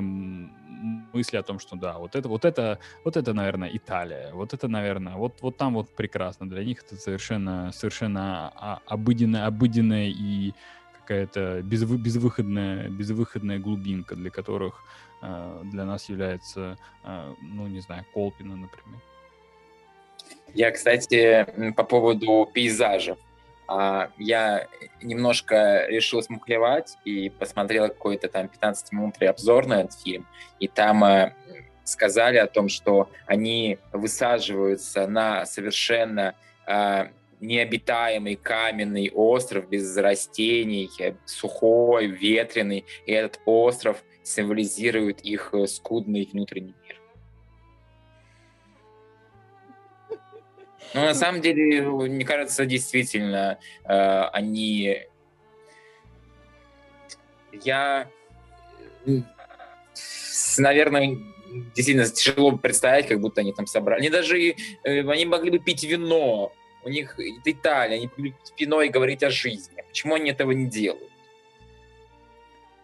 мысли 1.13 1.37
о 1.37 1.43
том, 1.43 1.59
что 1.59 1.75
да, 1.75 1.97
вот 1.97 2.15
это, 2.15 2.29
вот 2.29 2.45
это, 2.45 2.79
вот 3.03 3.17
это, 3.17 3.33
наверное, 3.33 3.69
Италия, 3.73 4.31
вот 4.33 4.53
это, 4.53 4.67
наверное, 4.67 5.15
вот, 5.15 5.41
вот 5.41 5.57
там 5.57 5.73
вот 5.73 5.89
прекрасно. 5.89 6.49
Для 6.49 6.63
них 6.63 6.83
это 6.83 6.95
совершенно, 6.95 7.71
совершенно 7.73 8.79
обыденная, 8.85 9.45
обыденная 9.45 10.07
и 10.07 10.53
какая-то 11.01 11.61
безвы, 11.63 11.97
безвыходная, 11.97 12.87
безвыходная 12.87 13.59
глубинка, 13.59 14.15
для 14.15 14.29
которых 14.29 14.83
э, 15.21 15.61
для 15.65 15.83
нас 15.83 16.07
является, 16.07 16.77
э, 17.03 17.33
ну, 17.41 17.67
не 17.67 17.81
знаю, 17.81 18.05
Колпина, 18.13 18.55
например. 18.55 19.01
Я, 20.53 20.71
кстати, 20.71 21.71
по 21.75 21.83
поводу 21.83 22.49
пейзажев 22.53 23.17
а, 23.17 23.28
я 24.17 24.67
немножко 25.01 25.85
решил 25.87 26.21
смухлевать 26.23 26.97
и 27.05 27.29
посмотрел 27.29 27.87
какой-то 27.87 28.27
там 28.27 28.47
15-минутный 28.47 29.27
обзор 29.27 29.67
на 29.67 29.81
этот 29.81 29.99
фильм, 29.99 30.27
и 30.59 30.67
там 30.67 31.03
э, 31.03 31.33
сказали 31.83 32.37
о 32.37 32.47
том, 32.47 32.69
что 32.69 33.09
они 33.27 33.77
высаживаются 33.93 35.07
на 35.07 35.45
совершенно 35.45 36.35
э, 36.67 37.09
необитаемый 37.39 38.35
каменный 38.35 39.11
остров 39.13 39.69
без 39.69 39.95
растений, 39.97 40.89
э, 40.99 41.13
сухой, 41.25 42.07
ветреный, 42.07 42.85
и 43.05 43.11
этот 43.11 43.39
остров 43.45 44.03
символизирует 44.23 45.21
их 45.21 45.53
скудный 45.67 46.27
внутренний 46.31 46.75
Но 50.93 51.05
на 51.05 51.13
самом 51.13 51.41
деле, 51.41 51.81
мне 51.83 52.25
кажется, 52.25 52.65
действительно, 52.65 53.59
э, 53.85 54.21
они... 54.33 55.03
Я, 57.51 58.09
наверное, 60.57 61.17
действительно 61.75 62.07
тяжело 62.07 62.57
представить, 62.57 63.07
как 63.07 63.19
будто 63.19 63.41
они 63.41 63.53
там 63.53 63.67
собрали. 63.67 64.01
Они 64.01 64.09
даже, 64.09 64.39
э, 64.39 64.55
они 64.83 65.25
могли 65.25 65.51
бы 65.51 65.59
пить 65.59 65.83
вино. 65.83 66.51
У 66.83 66.89
них 66.89 67.19
это 67.19 67.51
Италия, 67.51 67.95
они 67.97 68.09
могли 68.15 68.31
пить 68.31 68.53
вино 68.57 68.81
и 68.81 68.89
говорить 68.89 69.23
о 69.23 69.29
жизни. 69.29 69.83
Почему 69.87 70.15
они 70.15 70.31
этого 70.31 70.51
не 70.51 70.67
делают? 70.67 71.11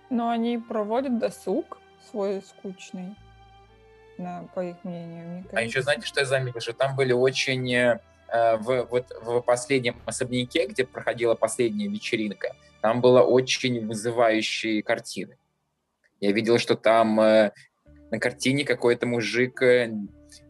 Но 0.09 0.29
они 0.29 0.57
проводят 0.57 1.17
досуг 1.17 1.79
свой 2.09 2.41
скучный 2.41 3.15
на, 4.17 4.43
по 4.53 4.63
их 4.63 4.75
мнению. 4.83 5.27
Мне 5.27 5.41
кажется. 5.43 5.57
А 5.57 5.61
еще 5.61 5.81
знаете, 5.81 6.05
что 6.05 6.19
я 6.21 6.25
заметил? 6.25 6.59
Что 6.59 6.73
там 6.73 6.95
были 6.95 7.13
очень... 7.13 7.99
Э, 8.27 8.57
в, 8.57 8.87
вот, 8.89 9.11
в 9.21 9.41
последнем 9.41 10.01
особняке, 10.05 10.65
где 10.65 10.83
проходила 10.83 11.35
последняя 11.35 11.87
вечеринка, 11.87 12.55
там 12.81 12.99
было 12.99 13.21
очень 13.21 13.85
вызывающие 13.85 14.81
картины. 14.81 15.37
Я 16.19 16.31
видел, 16.31 16.57
что 16.57 16.75
там 16.75 17.19
э, 17.19 17.51
на 18.11 18.19
картине 18.19 18.65
какой-то 18.65 19.05
мужик 19.05 19.61
э, 19.61 19.93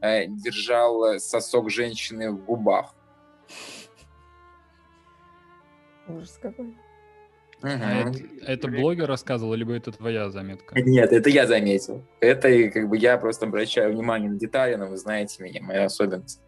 э 0.01 0.25
держал 0.27 1.19
сосок 1.19 1.69
женщины 1.69 2.31
в 2.31 2.45
губах. 2.45 2.95
Ужас 6.07 6.37
какой. 6.41 6.75
Угу. 7.61 7.71
А 7.71 8.09
это, 8.09 8.19
это 8.45 8.67
блогер 8.67 9.07
рассказывал, 9.07 9.53
либо 9.53 9.73
это 9.73 9.91
твоя 9.91 10.29
заметка? 10.29 10.79
Нет, 10.79 11.11
это 11.11 11.29
я 11.29 11.47
заметил. 11.47 12.03
Это 12.19 12.69
как 12.69 12.89
бы 12.89 12.97
я 12.97 13.17
просто 13.17 13.45
обращаю 13.45 13.93
внимание 13.93 14.29
на 14.29 14.37
детали, 14.37 14.75
но 14.75 14.87
вы 14.87 14.97
знаете 14.97 15.43
меня, 15.43 15.61
моя 15.61 15.85
особенность. 15.85 16.41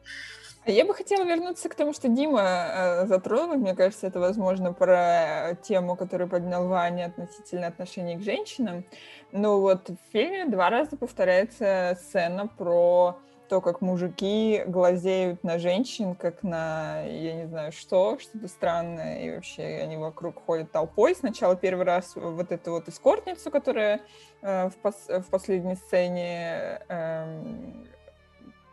Я 0.68 0.84
бы 0.84 0.94
хотела 0.94 1.24
вернуться 1.24 1.70
к 1.70 1.76
тому, 1.76 1.94
что 1.94 2.10
Дима 2.10 2.42
э, 2.42 3.06
затронул. 3.08 3.56
Мне 3.56 3.74
кажется, 3.74 4.06
это, 4.06 4.20
возможно, 4.20 4.74
про 4.74 5.58
тему, 5.64 5.96
которую 5.96 6.30
поднял 6.30 6.68
Ваня 6.68 7.06
относительно 7.06 7.68
отношений 7.68 8.18
к 8.18 8.22
женщинам. 8.22 8.84
Ну 9.32 9.62
вот 9.62 9.90
в 9.90 9.98
фильме 10.12 10.46
два 10.46 10.70
раза 10.70 10.98
повторяется 10.98 11.98
сцена 12.02 12.48
про 12.48 13.18
то, 13.48 13.62
как 13.62 13.82
мужики 13.82 14.64
глазеют 14.66 15.44
на 15.44 15.60
женщин, 15.60 16.16
как 16.16 16.44
на, 16.44 17.02
я 17.04 17.34
не 17.34 17.46
знаю, 17.48 17.72
что, 17.72 18.18
что-то 18.20 18.48
странное, 18.48 19.22
и 19.24 19.32
вообще 19.36 19.82
они 19.84 19.98
вокруг 19.98 20.44
ходят 20.46 20.72
толпой. 20.72 21.16
Сначала 21.16 21.56
первый 21.56 21.86
раз 21.86 22.14
вот 22.16 22.52
эту 22.52 22.72
вот 22.72 22.88
эскортницу, 22.88 23.52
которая 23.52 24.02
э, 24.42 24.70
в, 24.70 24.76
пос 24.78 25.08
в 25.08 25.30
последней 25.30 25.76
сцене 25.76 26.82
э, 26.88 27.42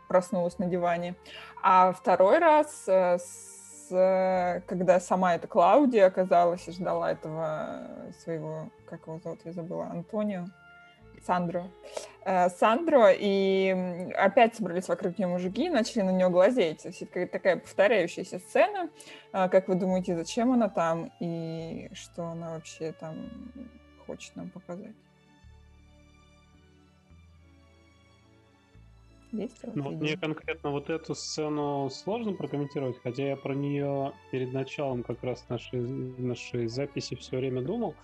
проснулась 0.07 0.59
на 0.59 0.67
диване, 0.67 1.15
а 1.63 1.93
второй 1.93 2.39
раз 2.39 2.83
э, 2.87 3.17
с, 3.17 4.61
когда 4.67 4.99
сама 4.99 5.35
эта 5.35 5.47
Клаудия 5.47 6.07
оказалась 6.07 6.67
и 6.67 6.71
ждала 6.71 7.11
этого 7.11 7.81
своего, 8.23 8.69
как 8.89 9.07
его 9.07 9.19
зовут, 9.19 9.39
я 9.45 9.53
забыла, 9.53 9.85
Антонио, 9.85 10.45
Сандро. 11.25 11.69
Э, 12.23 12.49
Сандро, 12.49 13.11
и 13.11 14.11
опять 14.15 14.55
собрались 14.55 14.87
вокруг 14.87 15.17
нее 15.17 15.27
мужики 15.27 15.65
и 15.65 15.69
начали 15.69 16.01
на 16.01 16.11
нее 16.11 16.29
глазеть. 16.29 16.83
То 16.83 16.89
есть 16.89 17.01
это 17.01 17.27
такая 17.27 17.57
повторяющаяся 17.57 18.39
сцена. 18.39 18.89
Э, 19.33 19.49
как 19.49 19.67
вы 19.67 19.75
думаете, 19.75 20.15
зачем 20.15 20.51
она 20.51 20.69
там 20.69 21.11
и 21.19 21.89
что 21.93 22.25
она 22.25 22.51
вообще 22.51 22.91
там 22.93 23.29
хочет 24.05 24.35
нам 24.35 24.49
показать? 24.49 24.95
Есть 29.31 29.57
ну, 29.73 29.91
мне 29.91 30.15
конкретно 30.15 30.71
вот 30.71 30.89
эту 30.89 31.13
сцену 31.13 31.89
сложно 31.89 32.33
прокомментировать, 32.33 32.97
хотя 33.03 33.27
я 33.29 33.35
про 33.35 33.53
нее 33.53 34.13
перед 34.31 34.53
началом 34.53 35.03
как 35.03 35.21
раз 35.23 35.45
нашей, 35.49 35.81
нашей 35.81 36.67
записи 36.67 37.15
все 37.15 37.37
время 37.37 37.61
думал. 37.61 37.95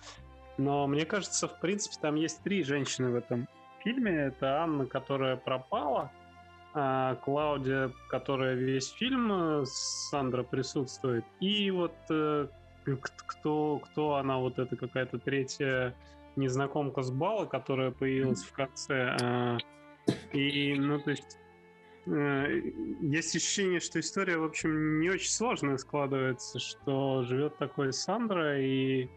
Но 0.58 0.86
мне 0.86 1.04
кажется, 1.04 1.48
в 1.48 1.58
принципе, 1.60 1.96
там 2.00 2.14
есть 2.14 2.42
три 2.42 2.62
женщины 2.62 3.10
в 3.10 3.14
этом 3.14 3.48
фильме. 3.82 4.12
Это 4.12 4.62
Анна, 4.62 4.86
которая 4.86 5.36
пропала, 5.36 6.10
а, 6.74 7.16
Клаудия, 7.16 7.92
которая 8.08 8.54
весь 8.54 8.90
фильм 8.92 9.64
с 9.64 10.08
Сандра 10.10 10.42
присутствует, 10.42 11.24
и 11.40 11.70
вот 11.70 11.94
э, 12.10 12.48
кто, 12.84 13.78
кто 13.78 14.14
она, 14.14 14.38
вот 14.38 14.58
эта 14.58 14.76
какая-то 14.76 15.18
третья 15.18 15.94
незнакомка 16.36 17.02
с 17.02 17.10
бала, 17.10 17.44
которая 17.44 17.90
появилась 17.90 18.42
в 18.42 18.52
конце. 18.52 19.16
А, 19.20 19.58
и, 20.32 20.74
ну, 20.74 20.98
то 20.98 21.10
есть, 21.10 21.38
э, 22.06 22.62
есть 23.02 23.36
ощущение, 23.36 23.80
что 23.80 24.00
история, 24.00 24.38
в 24.38 24.44
общем, 24.44 25.00
не 25.00 25.10
очень 25.10 25.30
сложная 25.30 25.76
складывается, 25.76 26.58
что 26.58 27.22
живет 27.22 27.58
такой 27.58 27.92
Сандра, 27.92 28.58
и 28.58 29.08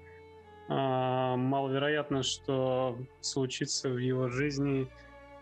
маловероятно, 0.67 2.23
что 2.23 2.97
случится 3.21 3.89
в 3.89 3.97
его 3.97 4.29
жизни 4.29 4.87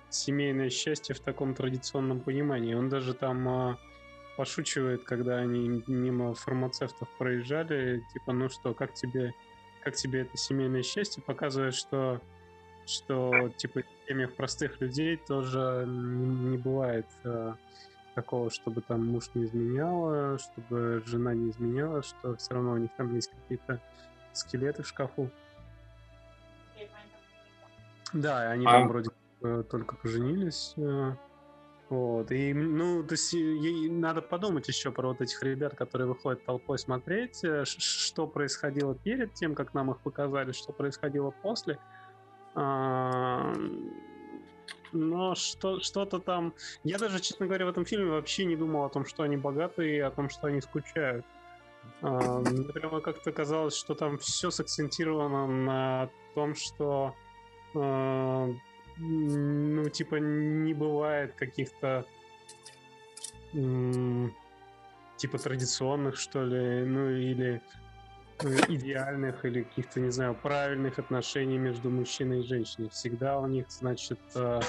семейное 0.10 0.70
счастье 0.70 1.15
в 1.15 1.20
таком 1.20 1.56
традиционном 1.56 2.20
понимании. 2.20 2.74
Он 2.74 2.89
даже 2.89 3.13
там 3.13 3.48
а, 3.48 3.77
пошучивает, 4.38 5.03
когда 5.03 5.38
они 5.38 5.84
мимо 5.88 6.34
фармацевтов 6.34 7.08
проезжали, 7.18 8.03
типа, 8.13 8.34
ну 8.34 8.50
что, 8.50 8.74
как 8.74 8.94
тебе, 8.94 9.34
как 9.84 9.96
тебе 9.96 10.22
это 10.22 10.38
семейное 10.38 10.84
счастье, 10.84 11.24
показывает, 11.24 11.74
что 11.74 12.22
что 12.86 13.50
типа 13.56 13.82
в 13.82 14.08
семьях 14.10 14.34
простых 14.36 14.82
людей 14.82 15.15
тоже 15.15 15.86
не 15.88 16.58
бывает 16.58 17.06
э, 17.24 17.53
такого, 18.13 18.50
чтобы 18.50 18.82
там 18.82 19.08
муж 19.08 19.30
не 19.36 19.46
изменял, 19.46 20.38
чтобы 20.38 21.01
жена 21.06 21.34
не 21.34 21.51
изменяла, 21.51 22.03
что 22.03 22.36
все 22.36 22.53
равно 22.53 22.74
у 22.74 22.77
них 22.77 22.89
там 22.98 23.15
есть 23.15 23.32
какие-то 23.32 23.82
скелеты 24.34 24.84
в 24.84 24.88
шкафу. 24.88 25.30
Да, 28.13 28.52
они 28.52 28.66
а... 28.66 28.72
там 28.72 28.88
вроде 28.88 29.10
только 29.70 29.96
поженились. 29.96 30.74
Э, 30.78 31.16
вот. 31.90 32.32
И, 32.32 32.54
ну, 32.54 33.04
то 33.04 33.13
есть 33.13 33.34
ей 33.34 33.90
надо 33.90 34.22
подумать 34.22 34.68
еще 34.68 34.92
про 34.92 35.10
вот 35.10 35.22
этих 35.22 35.42
ребят, 35.44 35.75
которые 35.75 36.08
выходят 36.08 36.46
толпой 36.46 36.80
смотреть, 36.80 37.44
э, 37.44 37.66
что 37.66 38.28
происходило 38.28 38.96
перед 38.96 39.34
тем, 39.34 39.56
как 39.56 39.74
нам 39.74 39.92
их 39.92 40.00
показали, 40.00 40.52
что 40.54 40.74
происходило 40.74 41.32
после. 41.32 41.78
А, 42.56 43.54
но 44.92 45.36
что, 45.36 45.80
что-то 45.80 46.20
там... 46.20 46.54
Я 46.84 46.98
даже, 47.00 47.20
честно 47.20 47.48
говоря, 47.48 47.66
в 47.66 47.70
этом 47.70 47.86
фильме 47.86 48.12
вообще 48.12 48.46
не 48.46 48.56
думал 48.56 48.86
о 48.86 48.90
том, 48.90 49.06
что 49.06 49.24
они 49.24 49.38
богатые 49.38 49.98
и 49.98 50.00
о 50.00 50.12
том, 50.12 50.30
что 50.30 50.48
они 50.48 50.62
скучают. 50.62 51.25
А, 52.02 52.40
мне 52.40 52.66
прямо 52.66 53.02
как-то 53.02 53.32
казалось, 53.32 53.75
что 53.75 53.96
там 53.96 54.18
все 54.18 54.52
сакцентировано 54.52 55.48
на 55.48 56.10
том, 56.36 56.56
что 56.56 57.16
а, 57.75 58.50
ну, 58.98 59.90
типа, 59.90 60.16
не 60.16 60.74
бывает 60.74 61.34
каких-то 61.36 62.06
типа 65.18 65.38
традиционных, 65.38 66.18
что 66.18 66.44
ли, 66.44 66.84
ну, 66.86 67.10
или 67.10 67.62
э, 68.40 68.58
идеальных, 68.68 69.46
или 69.46 69.63
каких-то, 69.63 70.00
не 70.00 70.10
знаю, 70.10 70.36
правильных 70.36 71.00
отношений 71.00 71.58
между 71.58 71.90
мужчиной 71.90 72.42
и 72.42 72.48
женщиной. 72.48 72.90
Всегда 72.90 73.40
у 73.40 73.48
них, 73.48 73.68
значит, 73.70 74.20
а, 74.36 74.60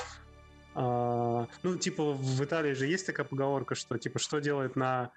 а, 0.75 1.49
ну, 1.62 1.76
типа, 1.76 2.12
в 2.12 2.44
Италии 2.44 2.75
же 2.75 2.87
есть 2.87 3.06
такая 3.06 3.26
поговорка, 3.26 3.75
что, 3.75 3.99
типа, 3.99 4.18
что 4.18 4.38
делает 4.38 4.76
на 4.76 5.11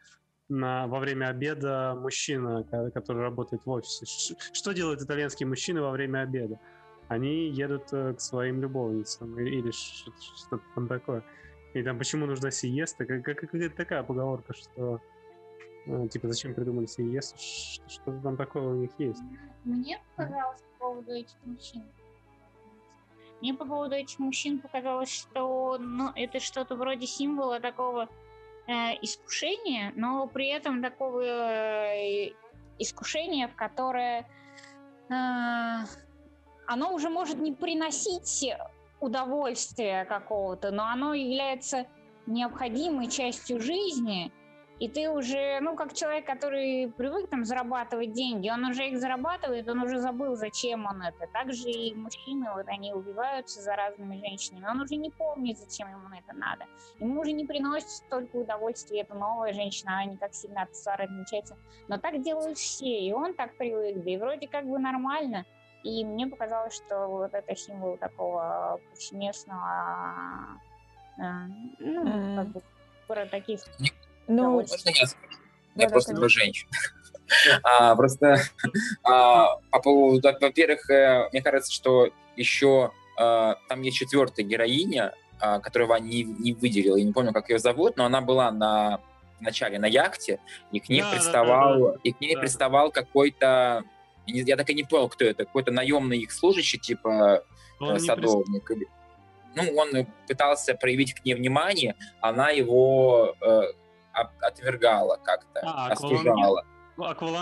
на, 0.50 0.88
во 0.88 1.00
время 1.00 1.27
обеда 1.27 1.98
мужчина, 2.00 2.63
который 2.94 3.22
работает 3.22 3.66
в 3.66 3.70
офисе. 3.70 4.36
Что 4.54 4.74
делает 4.74 5.01
итальянский 5.01 5.46
мужчина 5.46 5.82
во 5.82 5.92
время 5.92 6.22
обеда? 6.22 6.60
Они 7.08 7.50
едут 7.50 7.94
э, 7.94 8.13
к 8.13 8.20
своим 8.20 8.62
любовницам 8.62 9.39
или 9.39 9.72
что-то 9.72 10.62
там 10.75 10.88
такое. 10.88 11.24
И 11.74 11.82
там 11.82 11.98
почему 11.98 12.26
нужна 12.26 12.52
сиеста? 12.52 13.06
Какая-то 13.06 13.69
такая 13.69 14.04
поговорка, 14.04 14.54
что 14.54 15.02
э, 15.86 16.08
типа 16.10 16.28
зачем 16.28 16.54
придумали 16.54 16.86
сиесту? 16.86 17.38
Что-то 17.88 18.19
там 18.21 18.36
такое 18.36 18.63
у 18.63 18.76
них 18.76 18.91
есть. 18.98 19.21
Мне 19.63 20.02
показалось 20.15 20.62
по 20.62 20.86
поводу 20.86 21.12
этих 21.12 21.38
мужчин. 21.45 21.84
Мне 23.39 23.54
по 23.54 23.65
поводу 23.65 23.95
этих 23.95 24.19
мужчин 24.19 24.60
показалось, 24.60 25.12
что 25.12 25.78
ну, 25.80 26.12
это 26.15 26.39
что-то 26.39 26.76
вроде 26.76 27.06
символа 27.06 27.60
такого 27.60 28.10
э, 28.67 28.93
искушения, 29.01 29.93
но 29.95 30.27
при 30.27 30.47
этом 30.49 30.82
такого 30.82 31.21
э, 31.21 32.32
искушения, 32.80 33.47
в 33.47 33.56
которое 33.56 34.27
э, 35.10 35.13
оно 36.67 36.93
уже 36.93 37.10
может 37.10 37.38
не 37.38 37.53
приносить 37.53 38.45
удовольствия 38.99 40.06
какого-то, 40.06 40.71
но 40.71 40.88
оно 40.88 41.13
является 41.13 41.88
необходимой 42.25 43.08
частью 43.10 43.62
жизни, 43.62 44.32
и 44.80 44.88
ты 44.88 45.10
уже, 45.10 45.60
ну, 45.62 45.76
как 45.76 45.94
человек, 45.94 46.26
который 46.26 46.92
привык 46.96 47.30
там 47.30 47.46
зарабатывать 47.46 48.13
деньги, 48.13 48.50
он 48.50 48.63
уже 48.66 48.88
их 48.88 49.00
зарабатывает, 49.00 49.68
он 49.68 49.80
уже 49.80 50.00
забыл, 50.00 50.36
зачем 50.36 50.86
он 50.86 51.02
это. 51.02 51.26
Также 51.34 51.70
и 51.70 51.96
мужчины, 51.96 52.52
вот 52.54 52.68
они 52.68 52.94
убиваются 52.94 53.62
за 53.62 53.76
разными 53.76 54.18
женщинами, 54.18 54.68
он 54.70 54.80
уже 54.80 54.96
не 54.96 55.10
помнит, 55.10 55.58
зачем 55.58 55.90
ему 55.90 56.08
это 56.16 56.38
надо. 56.38 56.66
Ему 57.00 57.22
уже 57.22 57.32
не 57.32 57.46
приносит 57.46 57.90
столько 57.90 58.36
удовольствия 58.36 59.02
эта 59.02 59.16
новая 59.16 59.52
женщина, 59.54 59.94
она 59.94 60.06
не 60.06 60.18
так 60.18 60.34
сильно 60.36 60.62
от 60.62 60.76
Сары 60.76 61.06
отличается. 61.06 61.58
Но 61.88 61.98
так 61.98 62.22
делают 62.22 62.60
все, 62.60 63.00
и 63.00 63.12
он 63.12 63.34
так 63.34 63.58
привык, 63.58 64.04
да 64.04 64.12
и 64.12 64.18
вроде 64.18 64.48
как 64.48 64.66
бы 64.66 64.78
нормально. 64.78 65.46
И 65.84 66.06
мне 66.06 66.28
показалось, 66.28 66.76
что 66.76 67.08
вот 67.08 67.34
это 67.34 67.56
символ 67.56 67.98
такого 67.98 68.80
повсеместного, 68.92 70.60
э, 71.18 71.22
ну, 71.80 72.36
как 72.36 72.48
бы, 72.50 72.62
про 73.08 73.26
таких 73.26 73.62
ну, 74.28 74.52
можно 74.52 74.74
я 74.74 75.08
скажу? 75.08 75.22
Да, 75.76 75.84
я 75.84 75.88
да, 75.88 75.94
просто 75.94 76.13
два 76.13 76.30
женщин. 76.30 76.68
А, 77.62 77.94
просто 77.98 78.38
а, 79.04 79.58
по 79.70 79.80
поводу, 79.82 80.30
во-первых, 80.40 80.90
э, 80.90 81.28
мне 81.34 81.42
кажется, 81.42 81.74
что 81.74 82.10
еще 82.38 82.92
а, 83.18 83.56
там 83.68 83.82
есть 83.82 83.98
четвертая 83.98 84.46
героиня, 84.46 85.13
а, 85.40 85.60
которую 85.60 85.90
Ваня 85.90 86.08
не, 86.08 86.24
не 86.24 86.54
выделила, 86.54 86.96
я 86.96 87.04
не 87.04 87.12
помню, 87.12 87.34
как 87.34 87.50
ее 87.50 87.60
зовут, 87.60 87.98
но 87.98 88.06
она 88.06 88.22
была 88.22 88.50
на 88.50 89.02
вначале 89.40 89.78
на 89.78 89.86
яхте, 89.86 90.40
и 90.72 90.80
к 90.80 90.90
ней 90.90 91.02
да, 91.02 91.12
приставал, 91.12 91.80
да, 91.80 91.92
да, 91.92 92.00
и 92.04 92.12
к 92.12 92.22
ней 92.22 92.34
да. 92.34 92.42
приставал 92.42 92.92
какой-то, 92.92 93.84
я 94.26 94.56
так 94.56 94.70
и 94.70 94.74
не 94.74 94.84
понял, 94.84 95.10
кто 95.10 95.26
это, 95.26 95.46
какой-то 95.46 95.72
наемный 95.72 96.20
их 96.20 96.32
служащий, 96.32 96.80
типа 96.80 97.44
он 97.80 98.00
садовник. 98.00 98.72
Или... 98.72 98.88
Ну, 99.56 99.76
он 99.76 100.08
пытался 100.28 100.74
проявить 100.74 101.13
к 101.13 101.26
ней 101.26 101.36
внимание, 101.36 101.96
она 102.20 102.50
его 102.50 103.36
э, 103.42 103.62
отвергала 104.41 105.17
как-то, 105.23 105.62
а, 105.63 105.91
остужала. 105.91 106.65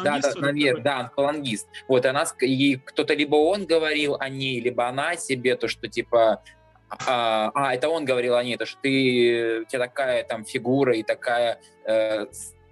Да, 0.04 0.20
да, 0.20 0.40
наверное, 0.40 0.84
да, 0.84 1.00
аквалангист. 1.00 1.68
Вот 1.88 2.06
она, 2.06 2.26
ей 2.42 2.76
кто-то 2.78 3.14
либо 3.14 3.36
он 3.36 3.66
говорил 3.66 4.18
о 4.20 4.28
ней, 4.28 4.60
либо 4.60 4.88
она 4.88 5.16
себе, 5.16 5.56
то, 5.56 5.68
что 5.68 5.88
типа, 5.88 6.44
а, 6.90 7.52
а 7.54 7.74
это 7.74 7.90
он 7.90 8.06
говорил 8.06 8.36
о 8.36 8.44
ней, 8.44 8.58
то, 8.58 8.66
что 8.66 8.80
ты, 8.82 9.62
у 9.62 9.66
тебя 9.66 9.80
такая 9.80 10.24
там 10.24 10.44
фигура 10.44 10.96
и 10.96 11.04
такая 11.04 11.62
э, 11.86 12.26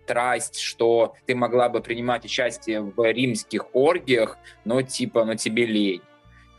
страсть, 0.04 0.60
что 0.60 1.16
ты 1.26 1.36
могла 1.36 1.70
бы 1.70 1.82
принимать 1.82 2.26
участие 2.26 2.82
в 2.82 3.12
римских 3.12 3.74
оргиях, 3.74 4.38
но 4.66 4.82
типа, 4.82 5.24
но 5.24 5.36
тебе 5.36 5.66
лень. 5.66 6.02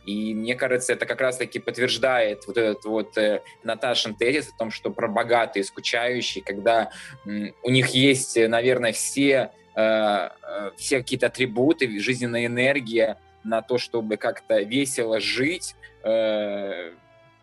И 0.05 0.35
мне 0.35 0.55
кажется, 0.55 0.93
это 0.93 1.05
как 1.05 1.19
раз-таки 1.19 1.59
подтверждает 1.59 2.45
вот 2.45 2.57
этот 2.57 2.85
вот 2.85 3.17
э, 3.17 3.41
Наташин 3.63 4.15
тезис 4.15 4.51
о 4.53 4.57
том, 4.57 4.69
что 4.71 4.91
про 4.91 5.07
богатые, 5.07 5.63
скучающие, 5.63 6.43
когда 6.43 6.91
м, 7.25 7.53
у 7.63 7.71
них 7.71 7.87
есть, 7.89 8.37
наверное, 8.37 8.91
все, 8.91 9.51
э, 9.75 9.81
э, 9.81 10.71
все 10.77 10.99
какие-то 10.99 11.27
атрибуты, 11.27 11.99
жизненная 11.99 12.45
энергия 12.45 13.17
на 13.43 13.61
то, 13.61 13.77
чтобы 13.79 14.17
как-то 14.17 14.61
весело 14.61 15.19
жить, 15.19 15.75
э, 16.03 16.91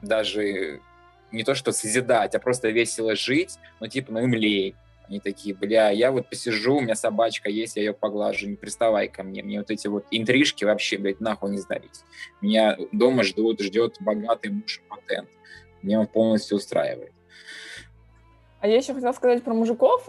даже 0.01 0.81
не 1.33 1.42
то 1.44 1.55
что 1.55 1.72
созидать, 1.72 2.35
а 2.35 2.38
просто 2.38 2.68
весело 2.68 3.16
жить, 3.16 3.59
но 3.81 3.88
типа, 3.88 4.12
ну 4.12 4.20
им 4.20 4.35
лень. 4.35 4.77
Они 5.08 5.20
такие, 5.20 5.54
бля, 5.54 5.90
я 5.90 6.10
вот 6.10 6.28
посижу, 6.28 6.76
у 6.76 6.80
меня 6.80 6.94
собачка 6.94 7.50
есть, 7.50 7.76
я 7.76 7.82
ее 7.82 7.92
поглажу, 7.92 8.48
не 8.48 8.56
приставай 8.56 9.08
ко 9.08 9.22
мне. 9.22 9.42
Мне 9.42 9.58
вот 9.58 9.70
эти 9.70 9.88
вот 9.88 10.06
интрижки 10.10 10.64
вообще, 10.64 10.98
блядь, 10.98 11.20
нахуй 11.20 11.50
не 11.50 11.58
сдались. 11.58 12.04
Меня 12.40 12.76
дома 12.92 13.22
ждут, 13.22 13.60
ждет 13.60 13.96
богатый 14.00 14.50
муж 14.50 14.80
патент. 14.88 15.28
Мне 15.82 15.98
он 15.98 16.06
полностью 16.06 16.56
устраивает. 16.56 17.12
А 18.60 18.68
я 18.68 18.76
еще 18.76 18.94
хотела 18.94 19.12
сказать 19.12 19.42
про 19.42 19.54
мужиков. 19.54 20.08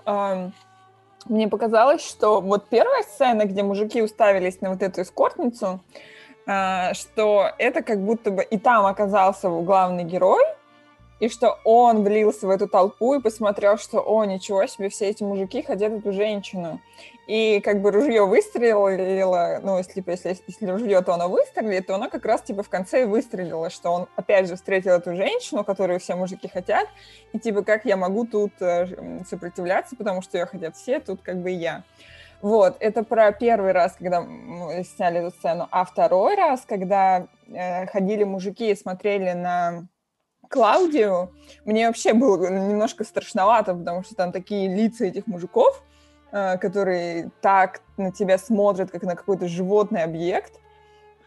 Мне 1.25 1.47
показалось, 1.47 2.05
что 2.05 2.41
вот 2.41 2.69
первая 2.69 3.03
сцена, 3.03 3.45
где 3.45 3.63
мужики 3.63 4.01
уставились 4.01 4.61
на 4.61 4.71
вот 4.71 4.81
эту 4.81 5.01
эскортницу, 5.01 5.81
а, 6.45 6.93
что 6.93 7.49
это 7.57 7.81
как 7.81 8.03
будто 8.03 8.29
бы 8.31 8.43
и 8.43 8.57
там 8.57 8.85
оказался 8.85 9.49
главный 9.49 10.03
герой, 10.03 10.43
и 11.23 11.29
что 11.29 11.57
он 11.63 12.03
влился 12.03 12.47
в 12.47 12.49
эту 12.49 12.67
толпу 12.67 13.13
и 13.13 13.21
посмотрел, 13.21 13.77
что, 13.77 14.01
о, 14.01 14.25
ничего 14.25 14.65
себе, 14.67 14.89
все 14.89 15.07
эти 15.07 15.23
мужики 15.23 15.63
хотят 15.63 15.93
эту 15.93 16.11
женщину. 16.11 16.81
И 17.27 17.61
как 17.61 17.81
бы 17.81 17.91
ружье 17.91 18.25
выстрелило, 18.25 19.61
ну, 19.63 19.77
если, 19.77 19.93
типа, 19.93 20.09
если, 20.09 20.35
если 20.45 20.65
ружье, 20.65 21.01
то 21.01 21.13
оно 21.13 21.29
выстрелит, 21.29 21.87
то 21.87 21.95
оно 21.95 22.09
как 22.09 22.25
раз, 22.25 22.41
типа, 22.41 22.61
в 22.61 22.67
конце 22.67 23.03
и 23.03 23.05
выстрелило, 23.05 23.69
что 23.69 23.91
он, 23.91 24.07
опять 24.17 24.49
же, 24.49 24.57
встретил 24.57 24.91
эту 24.91 25.15
женщину, 25.15 25.63
которую 25.63 26.01
все 26.01 26.15
мужики 26.15 26.49
хотят, 26.49 26.89
и, 27.31 27.39
типа, 27.39 27.63
как 27.63 27.85
я 27.85 27.95
могу 27.95 28.25
тут 28.25 28.51
э, 28.59 29.23
сопротивляться, 29.25 29.95
потому 29.95 30.21
что 30.21 30.37
ее 30.37 30.45
хотят 30.45 30.75
все, 30.75 30.99
тут 30.99 31.21
как 31.21 31.37
бы 31.37 31.51
я. 31.51 31.85
Вот, 32.41 32.75
это 32.81 33.05
про 33.05 33.31
первый 33.31 33.71
раз, 33.71 33.95
когда 33.97 34.19
мы 34.19 34.83
сняли 34.83 35.19
эту 35.25 35.33
сцену. 35.33 35.69
А 35.71 35.85
второй 35.85 36.35
раз, 36.35 36.65
когда 36.67 37.27
э, 37.47 37.85
ходили 37.85 38.25
мужики 38.25 38.71
и 38.71 38.75
смотрели 38.75 39.31
на 39.31 39.87
Клаудию, 40.53 41.31
мне 41.65 41.87
вообще 41.87 42.13
было 42.13 42.47
немножко 42.47 43.03
страшновато, 43.03 43.73
потому 43.73 44.03
что 44.03 44.13
там 44.13 44.31
такие 44.31 44.71
лица 44.71 45.05
этих 45.05 45.25
мужиков, 45.25 45.83
э, 46.31 46.59
которые 46.59 47.31
так 47.41 47.81
на 47.97 48.11
тебя 48.11 48.37
смотрят, 48.37 48.91
как 48.91 49.01
на 49.01 49.15
какой-то 49.15 49.47
животный 49.47 50.03
объект. 50.03 50.59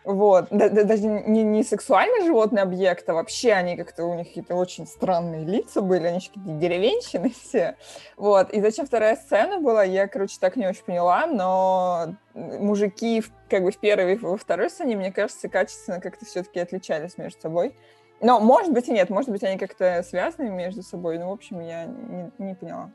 Вот. 0.05 0.47
Даже 0.51 1.09
не, 1.09 1.43
не 1.43 1.65
сексуальный 1.65 2.25
животный 2.25 2.63
объект, 2.63 3.09
а 3.09 3.15
вообще 3.15 3.51
они 3.51 3.77
как-то, 3.77 4.05
у 4.05 4.15
них 4.15 4.29
какие-то 4.29 4.55
очень 4.55 4.87
странные 4.87 5.45
лица 5.45 5.81
были, 5.81 6.07
они 6.07 6.21
какие-то 6.21 6.49
деревенщины 6.61 7.31
все. 7.31 7.75
Вот. 8.17 8.53
И 8.53 8.61
зачем 8.61 8.87
вторая 8.87 9.17
сцена 9.17 9.59
была, 9.59 9.83
я, 9.83 10.07
короче, 10.07 10.37
так 10.39 10.55
не 10.55 10.69
очень 10.69 10.85
поняла, 10.85 11.27
но 11.27 12.15
мужики 12.35 13.25
как 13.51 13.65
бы 13.65 13.73
в 13.73 13.79
первой 13.79 14.13
и 14.15 14.19
во 14.19 14.37
второй 14.37 14.71
сцене, 14.71 14.95
мне 14.95 15.11
кажется, 15.11 15.49
качественно 15.49 16.01
как-то 16.01 16.25
все-таки 16.25 16.61
отличались 16.61 17.19
между 17.19 17.41
собой. 17.41 17.75
Но, 18.21 18.41
может 18.41 18.73
быть, 18.73 18.89
и 18.89 18.93
нет. 18.93 19.11
Может 19.11 19.31
быть, 19.31 19.43
они 19.45 19.59
как-то 19.59 20.03
связаны 20.03 20.51
между 20.51 20.83
собой. 20.83 21.19
Ну, 21.19 21.29
в 21.29 21.33
общем, 21.33 21.61
я 21.61 21.85
не, 21.85 22.31
не 22.39 22.55
поняла. 22.55 22.91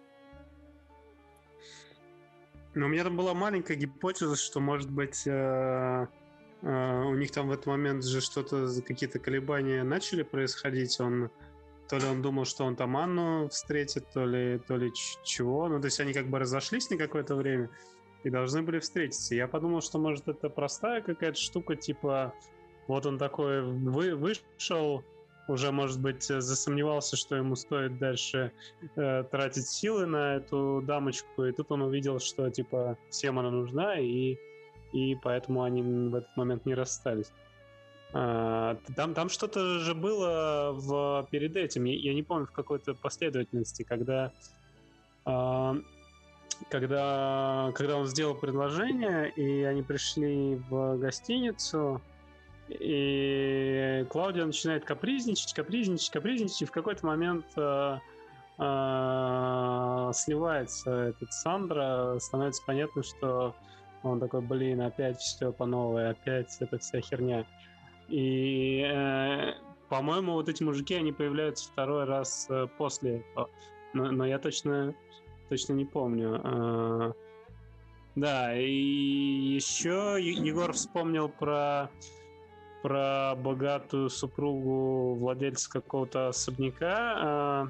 Ну, 2.74 2.86
у 2.86 2.90
меня 2.90 3.04
там 3.04 3.18
была 3.18 3.34
маленькая 3.34 3.76
гипотеза, 3.76 4.36
что, 4.36 4.60
может 4.60 4.90
быть, 4.90 5.24
э, 5.28 6.08
э, 6.62 7.04
у 7.04 7.16
них 7.16 7.32
там 7.32 7.50
в 7.50 7.52
этот 7.52 7.66
момент 7.66 8.04
же 8.04 8.22
что-то, 8.22 8.68
какие-то 8.88 9.20
колебания 9.20 9.84
начали 9.84 10.24
происходить. 10.24 11.00
Он 11.00 11.30
то 11.92 11.98
ли 11.98 12.06
он 12.06 12.22
думал, 12.22 12.46
что 12.46 12.64
он 12.64 12.78
там 12.78 12.96
Анну 12.96 13.50
встретит, 13.50 14.10
то 14.14 14.26
ли, 14.26 14.60
то 14.60 14.78
ли 14.78 14.94
чего. 15.24 15.68
Ну, 15.68 15.82
то 15.82 15.88
есть 15.88 16.00
они 16.00 16.14
как 16.14 16.30
бы 16.30 16.40
разошлись 16.40 16.90
на 16.90 16.96
какое-то 16.96 17.36
время 17.36 17.70
и 18.24 18.30
должны 18.30 18.62
были 18.62 18.80
встретиться. 18.80 19.36
Я 19.36 19.50
подумал, 19.50 19.82
что, 19.82 20.00
может, 20.00 20.30
это 20.30 20.50
простая 20.50 21.02
какая-то 21.02 21.38
штука, 21.38 21.76
типа, 21.76 22.34
вот 22.88 23.06
он 23.06 23.18
такой 23.18 23.62
вы, 23.64 24.16
вышел, 24.16 25.04
уже, 25.48 25.72
может 25.72 26.00
быть, 26.00 26.24
засомневался, 26.24 27.16
что 27.16 27.36
ему 27.36 27.56
стоит 27.56 27.98
дальше 27.98 28.52
э, 28.96 29.24
тратить 29.24 29.68
силы 29.68 30.06
на 30.06 30.36
эту 30.36 30.82
дамочку, 30.86 31.46
и 31.46 31.52
тут 31.52 31.72
он 31.72 31.82
увидел, 31.82 32.20
что, 32.20 32.50
типа, 32.50 32.98
всем 33.10 33.40
она 33.40 33.52
нужна, 33.52 34.00
и, 34.00 34.38
и 34.94 35.16
поэтому 35.16 35.64
они 35.64 35.82
в 35.82 36.16
этот 36.16 36.36
момент 36.38 36.66
не 36.66 36.74
расстались. 36.74 37.32
А, 38.14 38.78
там, 38.96 39.14
там 39.14 39.30
что-то 39.30 39.80
же 39.80 39.96
было 39.96 40.72
в, 40.74 41.28
перед 41.32 41.56
этим, 41.56 41.86
я, 41.86 41.96
я 41.96 42.14
не 42.14 42.24
помню, 42.24 42.46
в 42.46 42.52
какой-то 42.52 42.94
последовательности, 42.94 43.84
когда, 43.84 44.34
а, 45.26 45.78
когда, 46.70 47.72
когда 47.74 47.98
он 47.98 48.08
сделал 48.08 48.36
предложение, 48.36 49.32
и 49.32 49.64
они 49.64 49.82
пришли 49.82 50.56
в 50.70 50.98
гостиницу, 50.98 52.02
и 52.80 54.06
Клаудия 54.10 54.46
начинает 54.46 54.86
капризничать, 54.86 55.54
капризничать, 55.54 56.10
капризничать, 56.10 56.62
и 56.62 56.66
в 56.66 56.72
какой-то 56.72 57.06
момент 57.06 57.46
э, 57.56 57.98
э, 58.58 60.12
сливается 60.14 60.92
этот 60.92 61.34
Сандра, 61.34 62.18
становится 62.20 62.64
понятно, 62.66 63.04
что 63.04 63.56
он 64.04 64.20
такой, 64.20 64.42
блин, 64.42 64.82
опять 64.82 65.20
все 65.20 65.52
по 65.52 65.66
новой, 65.66 66.10
опять 66.10 66.56
эта 66.60 66.78
вся 66.80 67.02
херня. 67.02 67.46
И, 68.08 68.82
э, 68.82 69.54
по-моему, 69.90 70.34
вот 70.34 70.50
эти 70.50 70.64
мужики, 70.64 70.96
они 70.96 71.12
появляются 71.12 71.72
второй 71.72 72.06
раз 72.06 72.48
э, 72.50 72.68
после 72.78 73.20
этого. 73.20 73.50
Но, 73.94 74.12
но 74.12 74.26
я 74.26 74.40
точно, 74.40 74.96
точно 75.50 75.74
не 75.74 75.86
помню. 75.86 76.42
Э, 76.44 77.14
да, 78.16 78.58
и 78.58 79.56
еще 79.56 80.18
Егор 80.20 80.74
вспомнил 80.74 81.30
про 81.30 81.90
про 82.82 83.36
богатую 83.36 84.10
супругу 84.10 85.16
владельца 85.16 85.70
какого-то 85.70 86.30
особняка. 86.30 87.16
А, 87.18 87.68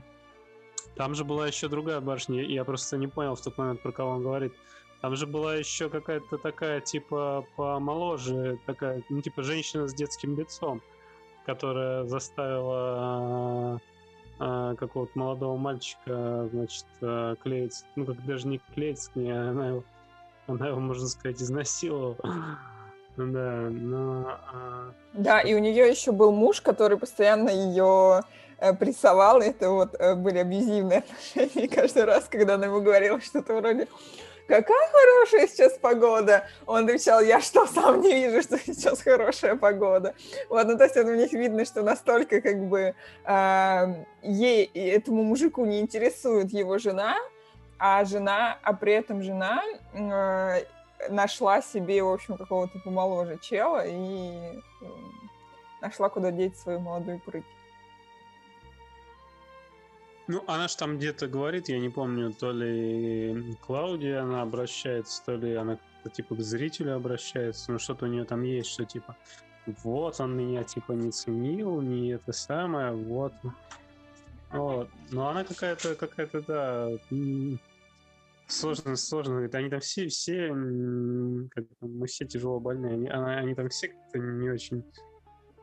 там 0.95 1.15
же 1.15 1.23
была 1.23 1.47
еще 1.47 1.67
другая 1.67 2.01
барышня, 2.01 2.43
я 2.43 2.63
просто 2.63 2.97
не 2.97 3.07
понял 3.07 3.35
в 3.35 3.41
тот 3.41 3.57
момент, 3.57 3.81
про 3.81 3.91
кого 3.91 4.11
он 4.11 4.23
говорит. 4.23 4.53
Там 5.01 5.15
же 5.15 5.25
была 5.25 5.55
еще 5.55 5.89
какая-то 5.89 6.37
такая, 6.37 6.79
типа, 6.79 7.45
помоложе, 7.55 8.59
такая, 8.67 9.03
ну, 9.09 9.21
типа, 9.21 9.41
женщина 9.41 9.87
с 9.87 9.95
детским 9.95 10.37
лицом, 10.37 10.81
которая 11.45 12.05
заставила 12.05 13.81
а, 14.37 14.75
какого-то 14.75 15.17
молодого 15.17 15.57
мальчика, 15.57 16.47
значит, 16.51 16.85
а, 17.01 17.35
клеиться. 17.35 17.85
Ну, 17.95 18.05
как 18.05 18.23
даже 18.25 18.47
не 18.47 18.61
клеиться 18.75 19.11
к 19.11 19.15
ней, 19.15 19.31
она 19.31 19.69
его, 19.69 19.83
она 20.45 20.67
его, 20.67 20.79
можно 20.79 21.07
сказать, 21.07 21.41
изнасиловала. 21.41 22.17
Да, 23.17 23.67
но... 23.69 24.39
А... 24.53 24.93
Да, 25.13 25.41
и 25.41 25.53
у 25.53 25.59
нее 25.59 25.89
еще 25.89 26.11
был 26.11 26.31
муж, 26.31 26.61
который 26.61 26.97
постоянно 26.97 27.49
ее 27.49 28.21
э, 28.57 28.73
прессовал, 28.73 29.41
это 29.41 29.69
вот 29.69 29.95
э, 29.99 30.15
были 30.15 30.39
абьюзивные 30.39 30.99
отношения. 30.99 31.65
И 31.65 31.67
каждый 31.75 32.05
раз, 32.05 32.25
когда 32.29 32.55
она 32.55 32.67
ему 32.67 32.81
говорила 32.81 33.19
что-то 33.19 33.55
вроде 33.55 33.87
какая 34.51 34.89
хорошая 34.91 35.47
сейчас 35.47 35.77
погода. 35.77 36.45
Он 36.65 36.83
отвечал, 36.83 37.21
я 37.21 37.39
что, 37.39 37.65
сам 37.67 38.01
не 38.01 38.13
вижу, 38.13 38.41
что 38.41 38.57
сейчас 38.57 39.01
хорошая 39.01 39.55
погода. 39.55 40.13
Вот, 40.49 40.67
ну, 40.67 40.77
то 40.77 40.83
есть 40.83 40.97
у 40.97 41.15
них 41.15 41.31
видно, 41.31 41.63
что 41.63 41.83
настолько 41.83 42.41
как 42.41 42.67
бы 42.67 42.93
э, 43.25 44.05
ей, 44.23 44.65
этому 44.65 45.23
мужику 45.23 45.65
не 45.65 45.79
интересует 45.79 46.51
его 46.51 46.77
жена, 46.77 47.15
а 47.79 48.03
жена, 48.03 48.57
а 48.61 48.73
при 48.73 48.93
этом 48.93 49.23
жена 49.23 49.63
э, 49.93 50.63
нашла 51.09 51.61
себе, 51.61 52.03
в 52.03 52.09
общем, 52.09 52.37
какого-то 52.37 52.79
помоложе 52.79 53.37
чела 53.41 53.85
и 53.85 54.59
нашла, 55.81 56.09
куда 56.09 56.31
деть 56.31 56.57
свою 56.57 56.79
молодую 56.79 57.19
прыть. 57.19 57.45
Ну, 60.27 60.43
она 60.47 60.67
же 60.67 60.77
там 60.77 60.97
где-то 60.97 61.27
говорит, 61.27 61.67
я 61.69 61.79
не 61.79 61.89
помню, 61.89 62.31
то 62.31 62.51
ли 62.51 63.55
Клаудия 63.65 64.21
она 64.21 64.41
обращается, 64.43 65.23
то 65.25 65.35
ли 65.35 65.55
она 65.55 65.77
типа 66.13 66.35
к 66.35 66.39
зрителю 66.39 66.95
обращается, 66.95 67.71
ну 67.71 67.79
что-то 67.79 68.05
у 68.05 68.07
нее 68.07 68.23
там 68.23 68.43
есть, 68.43 68.69
что 68.69 68.85
типа 68.85 69.15
вот 69.83 70.19
он 70.19 70.37
меня 70.37 70.63
типа 70.63 70.93
не 70.93 71.11
ценил, 71.11 71.81
не 71.81 72.11
это 72.11 72.33
самое, 72.33 72.91
вот. 72.91 73.33
Вот. 74.51 74.89
Но 75.11 75.29
она 75.29 75.43
какая-то, 75.43 75.95
какая-то, 75.95 76.41
да, 76.41 76.89
Сложно, 78.51 78.97
сложно. 78.97 79.39
Это 79.39 79.59
они 79.59 79.69
там 79.69 79.79
все, 79.79 80.07
все, 80.07 80.49
как 81.51 81.65
мы 81.79 82.05
все 82.07 82.25
тяжело 82.25 82.59
больные. 82.59 82.93
Они, 82.93 83.09
они 83.09 83.55
там 83.55 83.69
все 83.69 83.87
как-то 83.87 84.19
не 84.19 84.49
очень, 84.49 84.83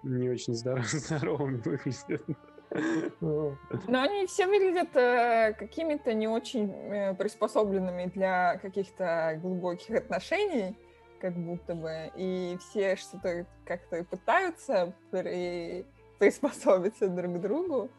не 0.02 0.30
очень 0.30 0.54
здоров, 0.54 0.86
здоровыми 0.90 1.60
выглядят. 1.64 2.22
Но 2.70 4.02
они 4.02 4.26
все 4.26 4.46
выглядят 4.46 4.94
э, 4.96 5.54
какими-то 5.58 6.14
не 6.14 6.28
очень 6.28 6.70
э, 6.70 7.14
приспособленными 7.14 8.06
для 8.06 8.58
каких-то 8.58 9.38
глубоких 9.42 9.96
отношений, 9.96 10.74
как 11.20 11.34
будто 11.36 11.74
бы. 11.74 12.10
И 12.16 12.56
все 12.60 12.96
что-то 12.96 13.46
как-то 13.66 14.02
пытаются 14.04 14.94
при... 15.10 15.84
приспособиться 16.18 17.08
друг 17.08 17.36
к 17.36 17.40
другу. 17.40 17.90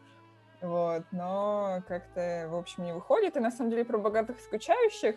Вот, 0.62 1.04
но 1.10 1.82
как-то, 1.88 2.46
в 2.50 2.56
общем, 2.56 2.84
не 2.84 2.92
выходит. 2.92 3.36
И 3.36 3.40
на 3.40 3.50
самом 3.50 3.70
деле 3.70 3.84
про 3.84 3.98
богатых 3.98 4.40
скучающих 4.40 5.16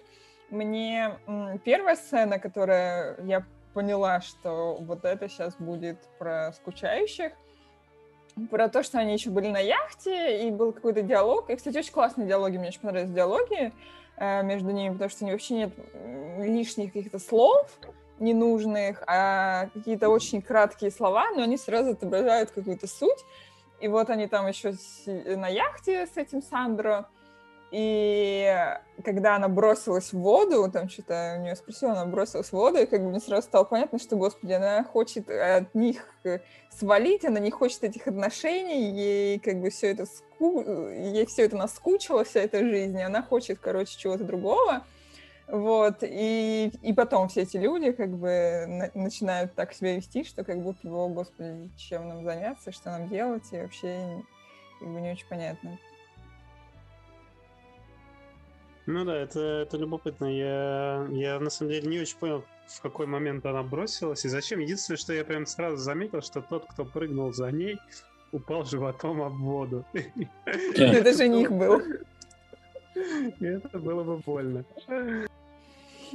мне 0.50 1.18
первая 1.66 1.96
сцена, 1.96 2.40
которая 2.40 3.18
я 3.24 3.46
поняла, 3.74 4.22
что 4.22 4.78
вот 4.80 5.04
это 5.04 5.28
сейчас 5.28 5.56
будет 5.56 5.98
про 6.20 6.54
скучающих, 6.54 7.34
про 8.50 8.70
то, 8.70 8.84
что 8.84 9.00
они 9.00 9.14
еще 9.14 9.30
были 9.30 9.50
на 9.50 9.60
яхте, 9.60 10.48
и 10.48 10.52
был 10.52 10.72
какой-то 10.72 11.02
диалог. 11.02 11.50
И, 11.50 11.56
кстати, 11.56 11.78
очень 11.78 11.92
классные 11.92 12.28
диалоги, 12.28 12.58
мне 12.58 12.70
очень 12.70 12.82
понравились 12.82 13.14
диалоги 13.14 13.74
э, 14.18 14.44
между 14.44 14.72
ними, 14.72 14.94
потому 14.94 15.10
что 15.10 15.26
вообще 15.26 15.56
нет 15.56 15.74
лишних 16.38 16.94
каких-то 16.94 17.20
слов 17.20 17.70
ненужных, 18.20 19.04
а 19.08 19.70
какие-то 19.74 20.10
очень 20.10 20.42
краткие 20.42 20.92
слова, 20.92 21.32
но 21.32 21.44
они 21.44 21.58
сразу 21.58 21.92
отображают 21.92 22.52
какую-то 22.52 22.88
суть. 22.88 23.26
И 23.80 23.88
вот 23.88 24.10
они 24.10 24.28
там 24.28 24.48
еще 24.48 24.74
на 25.06 25.48
яхте 25.48 26.08
с 26.08 26.16
этим 26.18 26.42
Сандро, 26.42 27.10
и 27.74 28.56
когда 29.04 29.36
она 29.36 29.48
бросилась 29.48 30.14
в 30.14 30.20
воду, 30.20 30.70
там 30.72 30.88
что-то 30.90 31.38
у 31.40 31.42
нее 31.42 31.56
спросила, 31.56 31.94
она 31.94 32.06
бросилась 32.06 32.50
в 32.50 32.54
воду, 32.54 32.78
и 32.78 32.86
как 32.86 33.02
бы 33.02 33.10
мне 33.10 33.20
сразу 33.20 33.48
стало 33.48 33.64
понятно, 33.64 33.98
что, 33.98 34.16
господи, 34.16 34.54
она 34.54 34.84
хочет 34.84 35.28
от 35.28 35.74
них 35.74 36.06
э, 36.24 36.42
свалить, 36.70 37.26
она 37.26 37.40
не 37.40 37.50
хочет 37.50 37.84
этих 37.84 38.06
отношений, 38.08 38.92
ей 38.92 39.40
как 39.40 39.60
бы 39.60 39.72
все 39.72 39.90
это 39.90 40.06
ску... 40.06 40.62
ей 40.62 41.26
все 41.26 41.46
это 41.46 41.58
наскучило, 41.58 42.24
вся 42.24 42.42
эта 42.42 42.60
жизнь, 42.60 43.00
и 43.00 43.02
она 43.02 43.24
хочет, 43.24 43.58
короче, 43.60 43.98
чего-то 43.98 44.24
другого. 44.24 44.86
Вот, 45.48 45.98
и, 46.02 46.72
и 46.82 46.94
потом 46.94 47.28
все 47.28 47.42
эти 47.42 47.58
люди 47.58 47.92
как 47.92 48.10
бы 48.10 48.66
на, 48.68 48.92
начинают 48.94 49.54
так 49.54 49.74
себя 49.74 49.98
вести, 49.98 50.24
что 50.24 50.44
как 50.44 50.62
будто 50.62 50.88
бы, 50.88 50.96
о, 50.96 51.10
господи, 51.10 51.70
чем 51.78 52.08
нам 52.08 52.24
заняться, 52.24 52.72
что 52.72 52.92
нам 52.92 53.10
делать, 53.10 53.44
и 53.52 53.58
вообще 53.58 54.24
как 54.80 54.88
бы 54.88 55.02
не 55.02 55.12
очень 55.12 55.28
понятно. 55.28 55.78
Ну 58.86 59.06
да, 59.06 59.18
это, 59.18 59.40
это 59.40 59.78
любопытно. 59.78 60.26
Я, 60.26 61.08
я 61.12 61.40
на 61.40 61.50
самом 61.50 61.72
деле 61.72 61.88
не 61.88 62.00
очень 62.00 62.18
понял, 62.18 62.44
в 62.68 62.82
какой 62.82 63.06
момент 63.06 63.46
она 63.46 63.64
бросилась 63.64 64.26
и 64.26 64.30
зачем. 64.30 64.60
Единственное, 64.60 64.98
что 64.98 65.14
я 65.14 65.24
прям 65.24 65.46
сразу 65.46 65.78
заметил, 65.78 66.22
что 66.22 66.42
тот, 66.42 66.66
кто 66.66 66.84
прыгнул 66.84 67.34
за 67.34 67.52
ней, 67.52 67.80
упал 68.32 68.66
животом 68.66 69.22
об 69.22 69.38
воду. 69.38 69.86
Это 70.76 71.14
жених 71.14 71.52
был. 71.52 71.82
Это 73.40 73.80
было 73.80 74.04
бы 74.04 74.18
больно. 74.18 74.66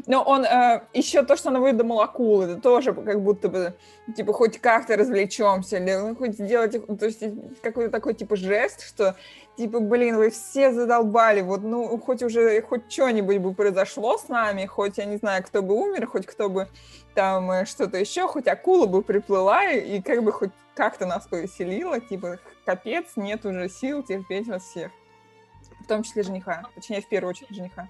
Но 0.06 0.22
он 0.22 0.44
э, 0.44 0.82
еще 0.92 1.22
то, 1.22 1.36
что 1.36 1.48
он 1.48 1.60
выдумал 1.60 2.00
акулы, 2.00 2.44
это 2.44 2.60
тоже 2.60 2.92
как 2.92 3.22
будто 3.22 3.48
бы, 3.48 3.74
типа, 4.16 4.32
хоть 4.32 4.58
как-то 4.58 4.96
развлечемся, 4.96 5.78
или 5.78 5.94
ну, 5.94 6.16
хоть 6.16 6.34
сделать, 6.34 6.72
то 6.98 7.06
есть 7.06 7.22
какой-то 7.62 7.90
такой, 7.90 8.14
типа, 8.14 8.36
жест, 8.36 8.86
что, 8.86 9.16
типа, 9.56 9.80
блин, 9.80 10.16
вы 10.16 10.30
все 10.30 10.72
задолбали, 10.72 11.40
вот, 11.40 11.62
ну, 11.62 11.98
хоть 11.98 12.22
уже, 12.22 12.60
хоть 12.62 12.90
что-нибудь 12.90 13.38
бы 13.38 13.54
произошло 13.54 14.18
с 14.18 14.28
нами, 14.28 14.66
хоть, 14.66 14.98
я 14.98 15.04
не 15.04 15.16
знаю, 15.16 15.42
кто 15.44 15.62
бы 15.62 15.74
умер, 15.74 16.06
хоть 16.06 16.26
кто 16.26 16.48
бы 16.48 16.68
там 17.14 17.50
э, 17.50 17.64
что-то 17.66 17.98
еще, 17.98 18.28
хоть 18.28 18.46
акула 18.46 18.86
бы 18.86 19.02
приплыла, 19.02 19.64
и, 19.64 19.96
и 19.96 20.02
как 20.02 20.22
бы 20.22 20.32
хоть 20.32 20.50
как-то 20.74 21.06
нас 21.06 21.26
повеселило, 21.26 22.00
типа, 22.00 22.38
капец, 22.64 23.06
нет 23.16 23.44
уже 23.44 23.68
сил 23.68 24.02
терпеть 24.02 24.46
вас 24.46 24.62
всех. 24.62 24.92
В 25.80 25.86
том 25.86 26.02
числе 26.02 26.22
жениха, 26.22 26.64
точнее, 26.74 27.00
в 27.00 27.08
первую 27.08 27.30
очередь 27.30 27.54
жениха. 27.54 27.88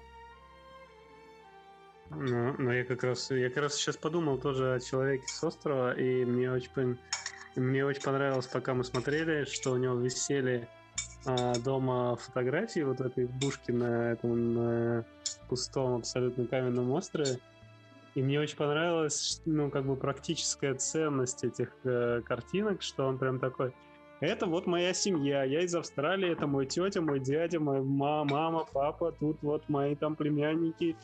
Ну, 2.11 2.55
ну 2.57 2.71
я 2.71 2.83
как 2.83 3.03
раз 3.03 3.29
я 3.31 3.49
как 3.49 3.63
раз 3.63 3.75
сейчас 3.75 3.97
подумал 3.97 4.37
тоже 4.37 4.73
о 4.73 4.79
человеке 4.79 5.27
с 5.27 5.43
острова, 5.43 5.93
и 5.93 6.25
мне 6.25 6.51
очень 6.51 6.97
мне 7.55 7.85
очень 7.85 8.01
понравилось, 8.01 8.47
пока 8.47 8.73
мы 8.73 8.83
смотрели, 8.83 9.45
что 9.45 9.71
у 9.71 9.77
него 9.77 9.95
висели 9.95 10.67
а, 11.25 11.53
дома 11.55 12.15
фотографии 12.15 12.81
вот 12.81 13.01
этой 13.01 13.25
избушки 13.25 13.71
на 13.71 14.11
этом 14.11 14.53
на 14.53 15.05
пустом 15.47 15.97
абсолютно 15.97 16.45
каменном 16.47 16.91
острове. 16.91 17.39
И 18.15 18.21
мне 18.23 18.39
очень 18.39 18.57
понравилась, 18.57 19.41
ну, 19.45 19.69
как 19.69 19.85
бы 19.85 19.95
практическая 19.95 20.73
ценность 20.73 21.43
этих 21.43 21.71
э, 21.83 22.21
картинок, 22.25 22.81
что 22.81 23.07
он 23.07 23.19
прям 23.19 23.39
такой, 23.39 23.73
это 24.19 24.47
вот 24.47 24.65
моя 24.65 24.93
семья, 24.93 25.43
я 25.43 25.61
из 25.61 25.75
Австралии, 25.75 26.31
это 26.31 26.47
мой 26.47 26.65
тетя, 26.65 27.01
мой 27.01 27.19
дядя, 27.19 27.59
моя 27.59 27.81
мама, 27.81 28.31
мама, 28.31 28.65
папа, 28.71 29.11
тут 29.11 29.41
вот 29.41 29.69
мои 29.69 29.95
там 29.95 30.15
племянники, 30.15 30.97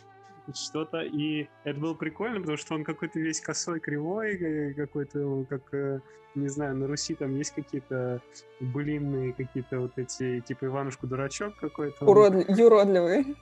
что-то. 0.53 1.01
И 1.01 1.47
это 1.63 1.79
было 1.79 1.93
прикольно, 1.93 2.39
потому 2.39 2.57
что 2.57 2.75
он 2.75 2.83
какой-то 2.83 3.19
весь 3.19 3.41
косой, 3.41 3.79
кривой, 3.79 4.35
э, 4.35 4.73
какой-то, 4.73 5.45
как, 5.49 5.73
э, 5.73 5.99
не 6.35 6.47
знаю, 6.49 6.75
на 6.75 6.87
Руси 6.87 7.15
там 7.15 7.35
есть 7.37 7.51
какие-то 7.51 8.21
былинные 8.59 9.33
какие-то 9.33 9.79
вот 9.79 9.97
эти, 9.97 10.41
типа 10.41 10.65
Иванушку-дурачок 10.65 11.55
какой-то. 11.57 12.05
Урод... 12.05 12.49
Юродливый. 12.49 13.35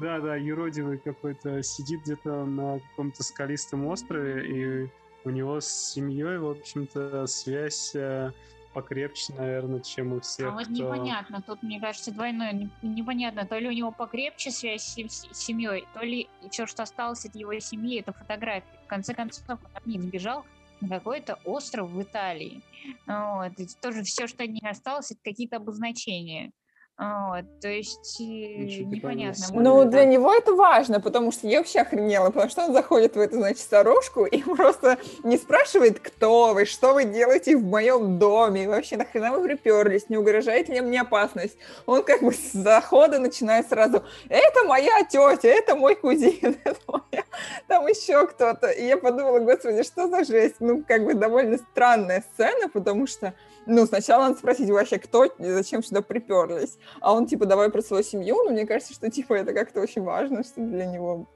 Да, 0.00 0.20
да, 0.20 0.36
юродивый 0.36 0.98
какой-то 0.98 1.62
сидит 1.62 2.02
где-то 2.02 2.44
на 2.44 2.80
каком-то 2.80 3.22
скалистом 3.22 3.86
острове, 3.86 4.46
и 4.46 4.90
у 5.24 5.30
него 5.30 5.60
с 5.60 5.66
семьей, 5.66 6.38
в 6.38 6.50
общем-то, 6.50 7.26
связь 7.26 7.94
э, 7.94 8.32
покрепче, 8.72 9.34
наверное, 9.34 9.80
чем 9.80 10.12
у 10.12 10.20
всех. 10.20 10.48
А 10.48 10.50
вот 10.52 10.64
кто... 10.64 10.72
непонятно, 10.72 11.42
тут, 11.42 11.62
мне 11.62 11.80
кажется, 11.80 12.12
двойное 12.12 12.70
непонятно, 12.82 13.46
то 13.46 13.58
ли 13.58 13.68
у 13.68 13.72
него 13.72 13.92
покрепче 13.92 14.50
связь 14.50 14.82
с 14.82 15.36
семьей, 15.36 15.86
то 15.94 16.00
ли 16.00 16.28
все, 16.50 16.66
что 16.66 16.82
осталось 16.82 17.24
от 17.24 17.34
его 17.34 17.58
семьи, 17.60 18.00
это 18.00 18.12
фотографии. 18.12 18.78
В 18.84 18.88
конце 18.88 19.14
концов, 19.14 19.44
он 19.48 19.58
от 19.74 19.86
них 19.86 20.02
сбежал 20.02 20.44
на 20.80 20.88
какой-то 20.88 21.38
остров 21.44 21.90
в 21.90 22.02
Италии. 22.02 22.60
Вот. 23.06 23.52
И 23.58 23.66
тоже 23.80 24.02
все, 24.02 24.26
что 24.26 24.44
от 24.44 24.50
них 24.50 24.64
осталось, 24.64 25.12
это 25.12 25.20
какие-то 25.22 25.56
обозначения. 25.56 26.52
Вот, 26.98 27.60
то 27.60 27.68
есть 27.68 28.20
Ничего 28.20 28.90
непонятно. 28.90 29.46
Ну, 29.54 29.84
для 29.86 30.04
него 30.04 30.32
это 30.32 30.52
важно, 30.52 31.00
потому 31.00 31.32
что 31.32 31.48
я 31.48 31.58
вообще 31.58 31.80
охренела, 31.80 32.26
потому 32.26 32.50
что 32.50 32.66
он 32.66 32.72
заходит 32.74 33.16
в 33.16 33.18
эту, 33.18 33.36
значит, 33.36 33.58
сорожку 33.58 34.26
и 34.26 34.42
просто 34.56 34.98
не 35.24 35.38
спрашивает, 35.38 35.98
кто 35.98 36.52
вы, 36.52 36.66
что 36.66 36.92
вы 36.92 37.04
делаете 37.04 37.56
в 37.56 37.64
моем 37.64 38.18
доме, 38.18 38.64
и 38.64 38.66
вообще 38.66 38.98
нахрена 38.98 39.32
вы 39.32 39.42
приперлись, 39.42 40.10
не 40.10 40.18
угрожает 40.18 40.68
ли 40.68 40.80
мне 40.82 41.00
опасность. 41.00 41.56
Он 41.86 42.04
как 42.04 42.22
бы 42.22 42.32
с 42.32 42.52
захода 42.52 43.18
начинает 43.18 43.68
сразу, 43.68 44.04
это 44.28 44.64
моя 44.64 45.02
тетя, 45.04 45.48
это 45.48 45.74
мой 45.74 45.96
кузин, 45.96 46.56
это 46.64 46.80
моя... 46.86 47.24
там 47.68 47.86
еще 47.86 48.26
кто-то. 48.26 48.68
И 48.68 48.84
я 48.84 48.98
подумала, 48.98 49.38
господи, 49.38 49.82
что 49.82 50.08
за 50.08 50.24
жесть? 50.24 50.56
Ну, 50.60 50.84
как 50.86 51.04
бы 51.04 51.14
довольно 51.14 51.56
странная 51.56 52.22
сцена, 52.34 52.68
потому 52.68 53.06
что 53.06 53.34
ну, 53.66 53.86
сначала 53.86 54.24
надо 54.24 54.38
спросить 54.38 54.70
вообще, 54.70 54.98
кто, 54.98 55.26
зачем 55.38 55.82
сюда 55.82 56.02
приперлись. 56.02 56.78
А 57.00 57.12
он, 57.12 57.26
типа, 57.26 57.46
давай 57.46 57.70
про 57.70 57.82
свою 57.82 58.02
семью, 58.02 58.36
но 58.44 58.50
мне 58.50 58.66
кажется, 58.66 58.94
что, 58.94 59.10
типа, 59.10 59.34
это 59.34 59.52
как-то 59.52 59.80
очень 59.80 60.02
важно, 60.02 60.42
что 60.42 60.60
для 60.60 60.86
него 60.86 61.26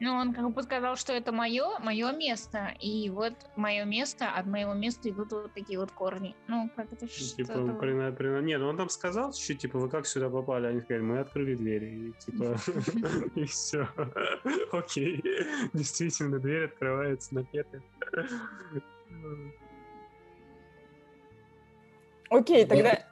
ну, 0.00 0.14
он 0.14 0.32
как 0.32 0.50
бы 0.50 0.62
сказал, 0.62 0.96
что 0.96 1.12
это 1.12 1.30
мое, 1.30 1.78
мое 1.80 2.10
место, 2.12 2.74
и 2.80 3.10
вот 3.10 3.34
мое 3.54 3.84
место, 3.84 4.30
от 4.30 4.46
моего 4.46 4.72
места 4.72 5.10
идут 5.10 5.30
вот 5.30 5.52
такие 5.52 5.78
вот 5.78 5.92
корни. 5.92 6.34
Ну, 6.48 6.70
как 6.74 6.90
это 6.90 7.06
что 7.06 7.36
Типа, 7.36 7.52
при, 7.78 8.10
при, 8.12 8.42
нет, 8.42 8.60
ну 8.60 8.68
он 8.68 8.78
там 8.78 8.88
сказал 8.88 9.34
что 9.34 9.54
типа, 9.54 9.78
вы 9.78 9.90
как 9.90 10.06
сюда 10.06 10.30
попали? 10.30 10.68
Они 10.68 10.80
сказали, 10.80 11.02
мы 11.02 11.18
открыли 11.18 11.54
двери, 11.54 11.86
и 11.86 12.12
типа, 12.18 12.56
и 13.34 13.44
все. 13.44 13.86
Окей, 14.72 15.22
действительно, 15.74 16.38
дверь 16.38 16.64
открывается 16.64 17.34
на 17.34 17.44
петлях. 17.44 17.82
Окей, 22.30 22.64
тогда 22.64 23.04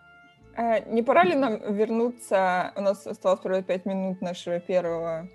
не 0.86 1.02
пора 1.02 1.24
ли 1.24 1.34
нам 1.34 1.72
вернуться? 1.72 2.72
У 2.76 2.80
нас 2.80 3.06
осталось 3.06 3.40
проводить 3.40 3.66
пять 3.66 3.86
минут 3.86 4.20
нашего 4.20 4.58
первого 4.58 5.28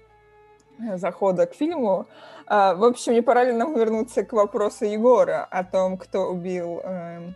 э, 0.79 0.97
захода 0.97 1.45
к 1.45 1.53
фильму. 1.53 2.07
Э, 2.47 2.73
в 2.75 2.83
общем, 2.83 3.13
не 3.13 3.21
пора 3.21 3.45
ли 3.45 3.53
нам 3.53 3.73
вернуться 3.73 4.23
к 4.23 4.33
вопросу 4.33 4.85
Егора 4.85 5.45
о 5.45 5.63
том, 5.63 5.97
кто 5.97 6.29
убил 6.29 6.81
э, 6.83 7.31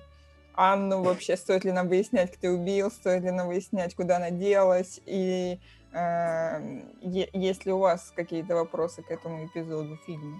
Анну, 0.53 1.01
вообще 1.01 1.37
стоит 1.37 1.63
ли 1.63 1.71
нам 1.71 1.87
выяснять, 1.87 2.35
кто 2.35 2.49
убил, 2.49 2.91
стоит 2.91 3.23
ли 3.23 3.31
нам 3.31 3.47
выяснять, 3.47 3.95
куда 3.95 4.17
она 4.17 4.31
делась, 4.31 4.99
и 5.05 5.59
э, 5.93 6.81
есть 7.01 7.65
ли 7.65 7.71
у 7.71 7.77
вас 7.77 8.11
какие-то 8.15 8.55
вопросы 8.55 9.01
к 9.01 9.11
этому 9.11 9.45
эпизоду 9.45 9.97
фильма? 10.05 10.39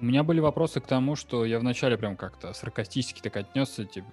У 0.00 0.04
меня 0.06 0.22
были 0.22 0.40
вопросы 0.40 0.80
к 0.80 0.86
тому, 0.86 1.14
что 1.14 1.44
я 1.44 1.58
вначале 1.58 1.98
прям 1.98 2.16
как-то 2.16 2.54
саркастически 2.54 3.20
так 3.20 3.36
отнесся, 3.36 3.84
типа, 3.84 4.08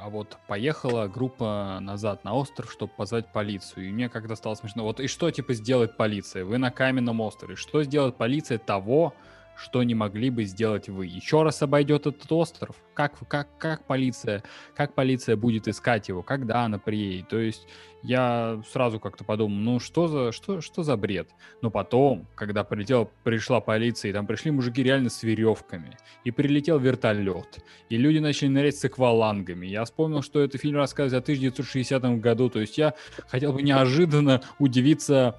а 0.00 0.08
вот 0.08 0.38
поехала 0.46 1.08
группа 1.08 1.78
назад 1.80 2.22
на 2.22 2.34
остров, 2.34 2.70
чтобы 2.70 2.92
позвать 2.96 3.32
полицию. 3.32 3.88
И 3.88 3.92
мне 3.92 4.08
как-то 4.08 4.36
стало 4.36 4.54
смешно. 4.54 4.84
Вот 4.84 5.00
и 5.00 5.08
что, 5.08 5.28
типа, 5.32 5.54
сделает 5.54 5.96
полиция? 5.96 6.44
Вы 6.44 6.58
на 6.58 6.70
каменном 6.70 7.20
острове. 7.20 7.56
Что 7.56 7.82
сделает 7.82 8.16
полиция 8.16 8.58
того, 8.58 9.12
что 9.56 9.82
не 9.82 9.94
могли 9.94 10.30
бы 10.30 10.44
сделать 10.44 10.88
вы. 10.88 11.06
Еще 11.06 11.42
раз 11.42 11.62
обойдет 11.62 12.06
этот 12.06 12.30
остров. 12.32 12.76
Как, 12.94 13.18
как, 13.28 13.48
как, 13.58 13.86
полиция, 13.86 14.42
как 14.74 14.94
полиция 14.94 15.36
будет 15.36 15.68
искать 15.68 16.08
его, 16.08 16.22
когда 16.22 16.64
она 16.64 16.78
приедет. 16.78 17.28
То 17.28 17.38
есть 17.38 17.66
я 18.04 18.62
сразу 18.70 19.00
как-то 19.00 19.24
подумал, 19.24 19.56
ну 19.56 19.80
что 19.80 20.08
за, 20.08 20.30
что, 20.30 20.60
что 20.60 20.82
за 20.82 20.96
бред? 20.96 21.30
Но 21.62 21.70
потом, 21.70 22.28
когда 22.34 22.62
прилетел, 22.62 23.10
пришла 23.24 23.60
полиция, 23.60 24.10
и 24.10 24.12
там 24.12 24.26
пришли 24.26 24.50
мужики 24.50 24.82
реально 24.82 25.08
с 25.08 25.22
веревками, 25.22 25.96
и 26.22 26.30
прилетел 26.30 26.78
вертолет, 26.78 27.64
и 27.88 27.96
люди 27.96 28.18
начали 28.18 28.48
нырять 28.48 28.76
с 28.76 28.84
аквалангами. 28.84 29.66
Я 29.66 29.84
вспомнил, 29.84 30.20
что 30.20 30.40
это 30.40 30.58
фильм 30.58 30.76
рассказывает 30.76 31.22
о 31.22 31.24
1960 31.24 32.20
году, 32.20 32.50
то 32.50 32.60
есть 32.60 32.76
я 32.76 32.94
хотел 33.26 33.54
бы 33.54 33.62
неожиданно 33.62 34.42
удивиться 34.58 35.38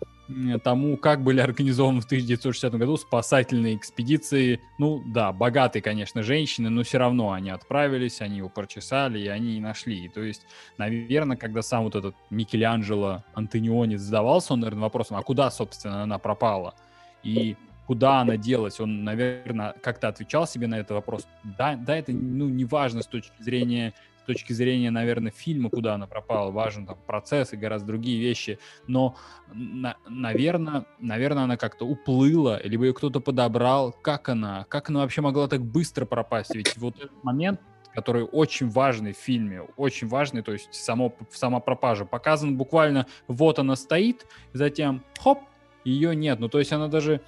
тому, 0.64 0.98
как 0.98 1.24
были 1.24 1.40
организованы 1.40 2.02
в 2.02 2.06
1960 2.06 2.74
году 2.76 2.98
спасательные 2.98 3.76
экспедиции. 3.76 4.60
Ну 4.78 5.04
да, 5.06 5.32
богатые, 5.32 5.82
конечно, 5.82 6.24
женщины, 6.24 6.70
но 6.70 6.84
все 6.84 6.98
равно 6.98 7.32
они 7.32 7.50
отправились, 7.50 8.22
они 8.22 8.38
его 8.38 8.50
прочесали, 8.50 9.20
и 9.20 9.28
они 9.28 9.58
и 9.58 9.60
нашли. 9.60 10.10
То 10.10 10.24
есть, 10.24 10.46
наверное, 10.78 11.38
когда 11.38 11.62
сам 11.62 11.84
вот 11.84 11.96
этот 11.96 12.16
Микеланджело 12.30 13.24
Антониони 13.34 13.96
задавался, 13.96 14.54
он, 14.54 14.62
наверное, 14.62 14.84
вопросом, 14.84 15.18
а 15.18 15.22
куда, 15.24 15.52
собственно, 15.52 16.04
она 16.04 16.18
пропала? 16.18 16.76
И 17.24 17.56
куда 17.88 18.22
она 18.22 18.38
делась, 18.38 18.80
он, 18.80 19.04
наверное, 19.04 19.74
как-то 19.82 20.08
отвечал 20.08 20.48
себе 20.48 20.68
на 20.68 20.76
этот 20.76 20.92
вопрос. 20.92 21.28
Да, 21.44 21.76
да 21.76 21.96
это 21.96 22.12
ну, 22.12 22.50
не 22.50 22.66
важно 22.66 23.02
с 23.02 23.08
точки 23.08 23.42
зрения 23.42 23.94
точки 24.26 24.54
зрения, 24.54 24.92
наверное, 24.92 25.32
фильма, 25.32 25.70
куда 25.70 25.96
она 25.96 26.08
пропала, 26.08 26.52
важен 26.52 26.86
там 26.86 26.98
процесс 27.06 27.54
и 27.54 27.58
гораздо 27.58 27.88
другие 27.88 28.20
вещи, 28.20 28.60
но, 28.88 29.16
на, 29.54 29.98
наверное, 30.08 30.86
наверное, 31.00 31.44
она 31.44 31.58
как-то 31.58 31.86
уплыла, 31.86 32.60
либо 32.64 32.86
ее 32.86 32.94
кто-то 32.94 33.20
подобрал. 33.20 33.94
Как 34.02 34.30
она? 34.30 34.66
Как 34.70 34.90
она 34.90 35.02
вообще 35.02 35.22
могла 35.22 35.48
так 35.48 35.62
быстро 35.62 36.06
пропасть? 36.06 36.54
Ведь 36.56 36.78
вот 36.78 36.98
этот 36.98 37.24
момент, 37.24 37.62
который 37.94 38.24
очень 38.24 38.70
важный 38.70 39.14
в 39.14 39.18
фильме, 39.18 39.62
очень 39.78 40.08
важный, 40.08 40.42
то 40.42 40.52
есть 40.52 40.74
само, 40.74 41.16
сама 41.32 41.60
пропажа 41.60 42.06
показан 42.06 42.58
буквально, 42.58 43.08
вот 43.28 43.60
она 43.60 43.76
стоит, 43.76 44.28
затем 44.54 45.04
хоп, 45.18 45.40
ее 45.86 46.16
нет. 46.16 46.40
Ну, 46.40 46.50
то 46.50 46.60
есть 46.60 46.74
она 46.74 46.88
даже 46.88 47.22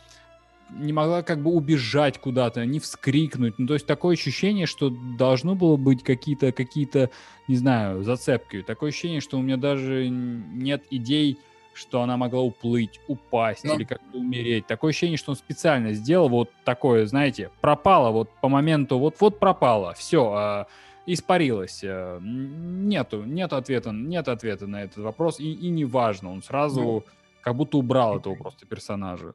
не 0.69 0.93
могла 0.93 1.23
как 1.23 1.41
бы 1.41 1.51
убежать 1.51 2.19
куда-то, 2.19 2.65
не 2.65 2.79
вскрикнуть. 2.79 3.57
Ну, 3.57 3.67
то 3.67 3.73
есть 3.73 3.85
такое 3.85 4.15
ощущение, 4.15 4.65
что 4.65 4.89
должно 4.89 5.55
было 5.55 5.77
быть 5.77 6.03
какие-то, 6.03 6.51
какие-то, 6.51 7.09
не 7.47 7.55
знаю, 7.55 8.03
зацепки. 8.03 8.61
Такое 8.61 8.89
ощущение, 8.89 9.21
что 9.21 9.37
у 9.37 9.41
меня 9.41 9.57
даже 9.57 10.09
нет 10.09 10.83
идей, 10.89 11.39
что 11.73 12.01
она 12.01 12.17
могла 12.17 12.41
уплыть, 12.41 12.99
упасть 13.07 13.63
ну. 13.63 13.75
или 13.75 13.83
как-то 13.83 14.17
умереть. 14.17 14.65
Такое 14.65 14.89
ощущение, 14.89 15.17
что 15.17 15.31
он 15.31 15.37
специально 15.37 15.93
сделал 15.93 16.27
вот 16.27 16.49
такое, 16.65 17.05
знаете, 17.05 17.51
пропало 17.61 18.11
вот 18.11 18.29
по 18.41 18.49
моменту, 18.49 18.97
вот-вот 18.97 19.39
пропало, 19.39 19.93
все, 19.93 20.33
а, 20.33 20.67
испарилось. 21.05 21.81
А, 21.83 22.19
нету, 22.19 23.23
нет 23.23 23.53
ответа, 23.53 23.91
нет 23.91 24.27
ответа 24.27 24.65
на 24.65 24.83
этот 24.83 24.97
вопрос, 24.97 25.39
и, 25.39 25.53
и 25.53 25.69
не 25.69 25.85
важно, 25.85 26.31
он 26.31 26.41
сразу 26.41 26.81
ну. 26.81 27.03
как 27.41 27.55
будто 27.55 27.77
убрал 27.77 28.17
этого 28.17 28.35
просто 28.35 28.65
персонажа. 28.65 29.33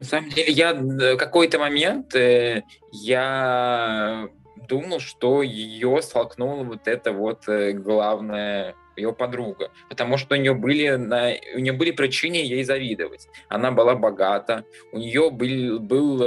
На 0.00 0.06
самом 0.06 0.30
деле, 0.30 0.50
я 0.50 0.72
э, 0.72 1.16
какой-то 1.16 1.58
момент 1.58 2.14
э, 2.14 2.64
я 2.90 4.28
думал, 4.66 4.98
что 4.98 5.42
ее 5.42 6.00
столкнула 6.00 6.64
вот 6.64 6.88
это 6.88 7.12
вот 7.12 7.46
э, 7.48 7.72
главная 7.72 8.74
ее 8.96 9.12
подруга, 9.12 9.70
потому 9.88 10.16
что 10.16 10.34
у 10.34 10.38
нее 10.38 10.54
были 10.54 10.88
на, 10.96 11.32
у 11.54 11.58
нее 11.58 11.74
были 11.74 11.90
причины 11.90 12.34
ей 12.34 12.64
завидовать. 12.64 13.28
Она 13.48 13.72
была 13.72 13.94
богата, 13.94 14.64
у 14.92 14.98
нее 14.98 15.30
был, 15.30 15.80
был, 15.80 16.18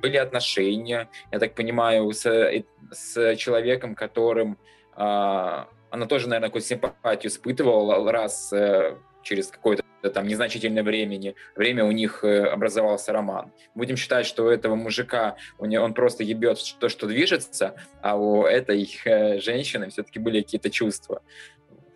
были 0.00 0.16
отношения, 0.16 1.08
я 1.30 1.38
так 1.38 1.54
понимаю, 1.54 2.10
с, 2.12 2.24
с 2.90 3.36
человеком, 3.36 3.94
которым 3.94 4.58
а, 4.96 5.68
она 5.90 6.06
тоже, 6.06 6.28
наверное, 6.28 6.48
какую-то 6.48 6.66
симпатию 6.66 7.30
испытывала 7.30 8.10
раз 8.10 8.52
через 9.22 9.48
какое-то 9.48 9.84
там 10.10 10.26
незначительное 10.26 10.82
времени, 10.82 11.34
время 11.56 11.84
у 11.84 11.92
них 11.92 12.24
э, 12.24 12.44
образовался 12.44 13.12
роман. 13.12 13.52
Будем 13.74 13.96
считать, 13.96 14.26
что 14.26 14.44
у 14.44 14.48
этого 14.48 14.74
мужика 14.74 15.36
он 15.58 15.94
просто 15.94 16.22
ебет 16.22 16.58
то, 16.78 16.88
что 16.88 17.06
движется, 17.06 17.74
а 18.02 18.16
у 18.16 18.44
этой 18.44 18.88
э, 19.04 19.40
женщины 19.40 19.90
все-таки 19.90 20.18
были 20.18 20.42
какие-то 20.42 20.70
чувства. 20.70 21.22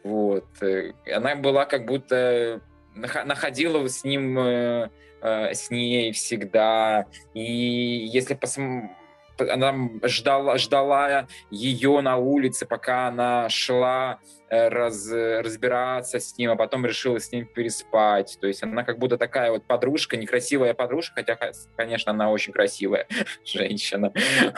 Вот. 0.03 0.47
Э, 0.61 0.93
она 1.13 1.37
была 1.37 1.65
как 1.65 1.87
будто 1.87 2.61
находила 2.95 3.87
с 3.87 4.03
ним, 4.03 4.91
с 5.23 5.71
ней 5.71 6.13
всегда. 6.13 7.07
И 7.35 8.09
если 8.13 8.35
посмотреть 8.35 8.98
она 9.41 9.75
ждала, 10.05 10.59
ждала 10.59 11.27
ее 11.51 12.01
на 12.01 12.17
улице, 12.17 12.67
пока 12.67 13.09
она 13.09 13.49
шла 13.49 14.21
э, 14.49 14.69
раз, 14.69 15.11
разбираться 15.11 16.21
с 16.21 16.37
ним, 16.39 16.51
а 16.51 16.57
потом 16.57 16.85
решила 16.87 17.19
с 17.21 17.31
ним 17.33 17.47
переспать. 17.47 18.39
То 18.41 18.47
есть 18.47 18.63
она 18.63 18.85
как 18.85 18.99
будто 18.99 19.19
такая 19.19 19.51
вот 19.51 19.65
подружка, 19.65 20.17
некрасивая 20.17 20.75
подружка, 20.75 21.15
хотя, 21.17 21.39
конечно, 21.77 22.13
она 22.13 22.31
очень 22.31 22.53
красивая 22.53 23.07
женщина. 23.45 24.13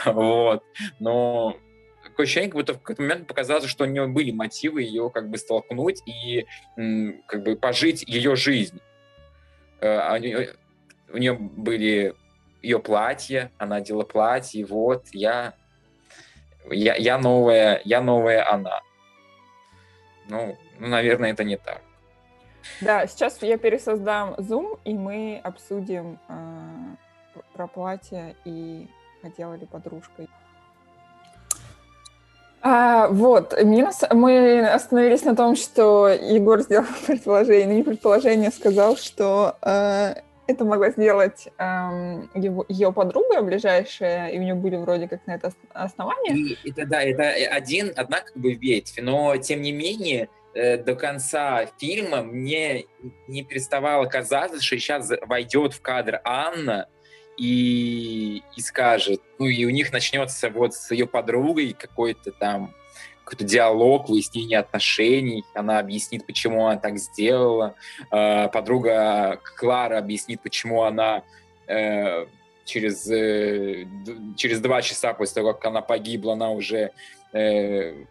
Вот. 0.05 0.63
Но 0.99 1.57
такое 2.03 2.25
ощущение, 2.25 2.49
как 2.49 2.59
будто 2.59 2.73
в 2.73 2.79
какой-то 2.79 3.01
момент 3.01 3.27
показалось, 3.27 3.65
что 3.65 3.83
у 3.83 3.87
нее 3.87 4.07
были 4.07 4.31
мотивы 4.31 4.81
ее 4.81 5.09
как 5.09 5.29
бы 5.29 5.37
столкнуть 5.37 6.01
и 6.05 6.45
как 7.27 7.43
бы 7.43 7.55
пожить 7.55 8.03
ее 8.07 8.35
жизнь. 8.35 8.79
Э, 9.79 10.17
у 11.13 11.17
нее 11.17 11.33
были 11.33 12.13
ее 12.61 12.79
платье, 12.79 13.51
она 13.57 13.77
одела 13.77 14.03
платье, 14.03 14.61
и 14.61 14.63
вот 14.63 15.05
я, 15.13 15.53
я, 16.69 16.95
я 16.95 17.17
новая, 17.17 17.81
я 17.85 18.01
новая 18.01 18.47
она. 18.49 18.81
Ну, 20.27 20.57
ну, 20.79 20.87
наверное, 20.87 21.31
это 21.31 21.43
не 21.43 21.57
так. 21.57 21.81
Да, 22.79 23.07
сейчас 23.07 23.41
я 23.41 23.57
пересоздам 23.57 24.35
Zoom, 24.35 24.79
и 24.85 24.93
мы 24.93 25.41
обсудим 25.43 26.19
э, 26.29 26.95
про 27.53 27.67
платье 27.67 28.35
и 28.45 28.87
хотела 29.21 29.55
ли 29.55 29.65
подружкой. 29.65 30.29
А, 32.63 33.07
вот, 33.07 33.59
минус. 33.63 34.01
Мы 34.11 34.61
остановились 34.67 35.23
на 35.23 35.35
том, 35.35 35.55
что 35.55 36.09
Егор 36.09 36.61
сделал 36.61 36.85
предположение, 37.07 37.67
ну, 37.67 37.73
не 37.73 37.83
предположение, 37.83 38.51
сказал, 38.51 38.97
что 38.97 39.57
э, 39.63 40.15
это 40.51 40.65
могла 40.65 40.89
сделать 40.91 41.47
эм, 41.57 42.29
его, 42.33 42.65
ее 42.69 42.91
подруга 42.91 43.41
ближайшая, 43.41 44.29
и 44.29 44.39
у 44.39 44.41
нее 44.41 44.55
были 44.55 44.75
вроде 44.75 45.07
как 45.07 45.25
на 45.27 45.35
это 45.35 45.51
основания. 45.73 46.35
И, 46.35 46.69
это, 46.69 46.85
да, 46.85 47.01
это 47.01 47.23
один, 47.53 47.93
одна 47.95 48.21
как 48.21 48.35
бы 48.35 48.53
ветвь, 48.53 48.99
но 49.01 49.37
тем 49.37 49.61
не 49.61 49.71
менее 49.71 50.29
э, 50.53 50.77
до 50.77 50.95
конца 50.95 51.65
фильма 51.77 52.23
мне 52.23 52.85
не 53.27 53.43
переставало 53.43 54.05
казаться, 54.05 54.61
что 54.61 54.77
сейчас 54.77 55.11
войдет 55.27 55.73
в 55.73 55.81
кадр 55.81 56.21
Анна 56.23 56.87
и, 57.37 58.43
и 58.55 58.61
скажет, 58.61 59.21
ну 59.39 59.47
и 59.47 59.65
у 59.65 59.69
них 59.69 59.91
начнется 59.91 60.49
вот 60.49 60.73
с 60.73 60.91
ее 60.91 61.07
подругой 61.07 61.73
какой-то 61.73 62.31
там 62.31 62.73
какой-то 63.31 63.49
диалог, 63.49 64.09
выяснение 64.09 64.59
отношений, 64.59 65.45
она 65.53 65.79
объяснит, 65.79 66.25
почему 66.25 66.67
она 66.67 66.77
так 66.77 66.97
сделала, 66.97 67.75
э, 68.11 68.49
подруга 68.49 69.39
Клара 69.55 69.97
объяснит, 69.99 70.41
почему 70.41 70.83
она 70.83 71.23
э, 71.65 72.25
через, 72.65 73.09
э, 73.09 73.85
через 74.35 74.59
два 74.59 74.81
часа 74.81 75.13
после 75.13 75.35
того, 75.35 75.53
как 75.53 75.63
она 75.65 75.81
погибла, 75.81 76.33
она 76.33 76.51
уже 76.51 76.91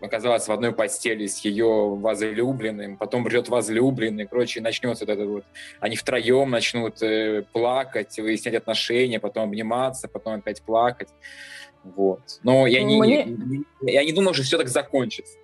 оказалась 0.01 0.49
в 0.49 0.51
одной 0.51 0.73
постели 0.73 1.27
с 1.27 1.45
ее 1.45 1.95
возлюбленным, 1.95 2.97
потом 2.97 3.23
придет 3.23 3.51
возлюбленный, 3.51 4.27
короче, 4.27 4.63
начнется 4.63 5.05
вот 5.05 5.13
это 5.13 5.27
вот, 5.27 5.45
они 5.79 5.97
втроем 5.97 6.49
начнут 6.49 7.03
плакать, 7.53 8.19
выяснять 8.19 8.55
отношения, 8.55 9.21
потом 9.21 9.51
обниматься, 9.51 10.09
потом 10.09 10.37
опять 10.39 10.63
плакать. 10.63 11.11
Вот. 11.85 12.21
Но 12.43 12.67
я 12.67 12.83
не, 12.83 12.99
Мне... 12.99 13.25
не, 13.25 13.65
я 13.81 14.05
не 14.05 14.13
думал, 14.13 14.35
что 14.35 14.43
все 14.43 14.59
так 14.59 14.69
закончится. 14.69 15.39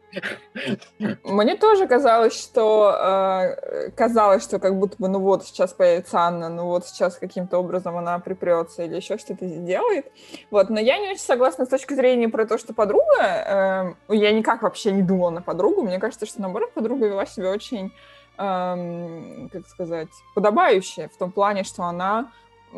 Мне 1.25 1.57
тоже 1.57 1.87
казалось, 1.87 2.39
что 2.39 2.91
э, 2.91 3.91
казалось, 3.91 4.43
что 4.43 4.59
как 4.59 4.79
будто 4.79 4.97
бы, 4.99 5.09
ну 5.09 5.19
вот, 5.19 5.45
сейчас 5.45 5.73
появится 5.73 6.21
Анна, 6.21 6.49
ну 6.49 6.67
вот 6.67 6.87
сейчас 6.87 7.17
каким-то 7.17 7.59
образом 7.59 7.97
она 7.97 8.19
припрется 8.19 8.85
или 8.85 8.97
еще 8.97 9.19
что-то 9.19 9.47
сделает. 9.47 10.07
Вот, 10.51 10.71
но 10.71 10.81
я 10.81 10.99
не 10.99 11.11
очень 11.11 11.21
согласна 11.21 11.67
с 11.67 11.69
точки 11.69 11.95
зрения 11.95 12.29
про 12.29 12.47
то, 12.47 12.57
что 12.57 12.73
подруга, 12.73 13.95
э, 14.09 14.15
я 14.15 14.33
никак 14.33 14.63
вообще 14.63 14.93
не 14.93 15.03
думала 15.03 15.31
на 15.31 15.43
подругу, 15.43 15.83
мне 15.83 15.99
кажется, 15.99 16.27
что 16.27 16.41
наоборот 16.41 16.73
подруга 16.73 17.07
вела 17.07 17.27
себя 17.27 17.51
очень, 17.51 17.93
э, 18.39 19.49
как 19.53 19.67
сказать, 19.69 20.09
подобающе 20.35 21.11
в 21.13 21.19
том 21.19 21.31
плане, 21.31 21.65
что 21.65 21.83
она 21.83 22.31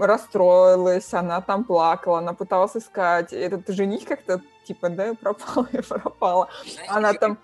расстроилась, 0.07 1.13
она 1.15 1.41
там 1.41 1.65
плакала, 1.65 2.19
она 2.19 2.33
пыталась 2.33 2.77
искать. 2.77 3.33
Этот 3.33 3.69
жених 3.69 4.05
как-то, 4.05 4.41
типа, 4.65 4.89
да, 4.89 5.15
пропал 5.15 5.67
и 5.73 5.81
пропала. 5.89 6.49
Она 6.89 7.13
там 7.15 7.39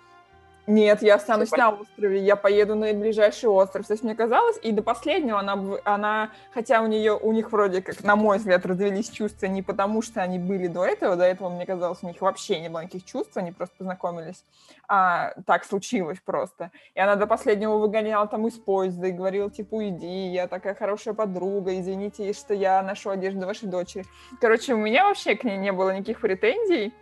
нет, 0.66 1.02
я 1.02 1.16
останусь 1.16 1.50
на 1.50 1.70
острове, 1.70 2.20
я 2.20 2.36
поеду 2.36 2.74
на 2.74 2.92
ближайший 2.94 3.50
остров. 3.50 3.86
То 3.86 3.92
есть 3.92 4.02
мне 4.02 4.14
казалось, 4.14 4.58
и 4.62 4.72
до 4.72 4.82
последнего 4.82 5.38
она, 5.38 5.58
она 5.84 6.30
хотя 6.52 6.80
у 6.80 6.86
нее, 6.86 7.12
у 7.12 7.32
них 7.32 7.52
вроде 7.52 7.82
как, 7.82 8.02
на 8.02 8.16
мой 8.16 8.38
взгляд, 8.38 8.64
развелись 8.64 9.10
чувства 9.10 9.46
не 9.46 9.62
потому, 9.62 10.00
что 10.00 10.22
они 10.22 10.38
были 10.38 10.66
до 10.66 10.86
этого, 10.86 11.16
до 11.16 11.24
этого, 11.24 11.50
мне 11.50 11.66
казалось, 11.66 11.98
у 12.02 12.06
них 12.06 12.20
вообще 12.20 12.60
не 12.60 12.70
было 12.70 12.80
никаких 12.80 13.04
чувств, 13.04 13.36
они 13.36 13.52
просто 13.52 13.74
познакомились. 13.76 14.42
А, 14.88 15.34
так 15.46 15.64
случилось 15.64 16.18
просто. 16.24 16.70
И 16.94 17.00
она 17.00 17.16
до 17.16 17.26
последнего 17.26 17.76
выгоняла 17.76 18.26
там 18.26 18.46
из 18.46 18.54
поезда 18.54 19.08
и 19.08 19.12
говорила, 19.12 19.50
типа, 19.50 19.74
уйди, 19.74 20.28
я 20.28 20.48
такая 20.48 20.74
хорошая 20.74 21.12
подруга, 21.12 21.78
извините, 21.78 22.32
что 22.32 22.54
я 22.54 22.82
ношу 22.82 23.10
одежду 23.10 23.46
вашей 23.46 23.68
дочери. 23.68 24.06
Короче, 24.40 24.72
у 24.72 24.78
меня 24.78 25.04
вообще 25.04 25.36
к 25.36 25.44
ней 25.44 25.58
не 25.58 25.72
было 25.72 25.90
никаких 25.90 26.20
претензий. 26.20 26.94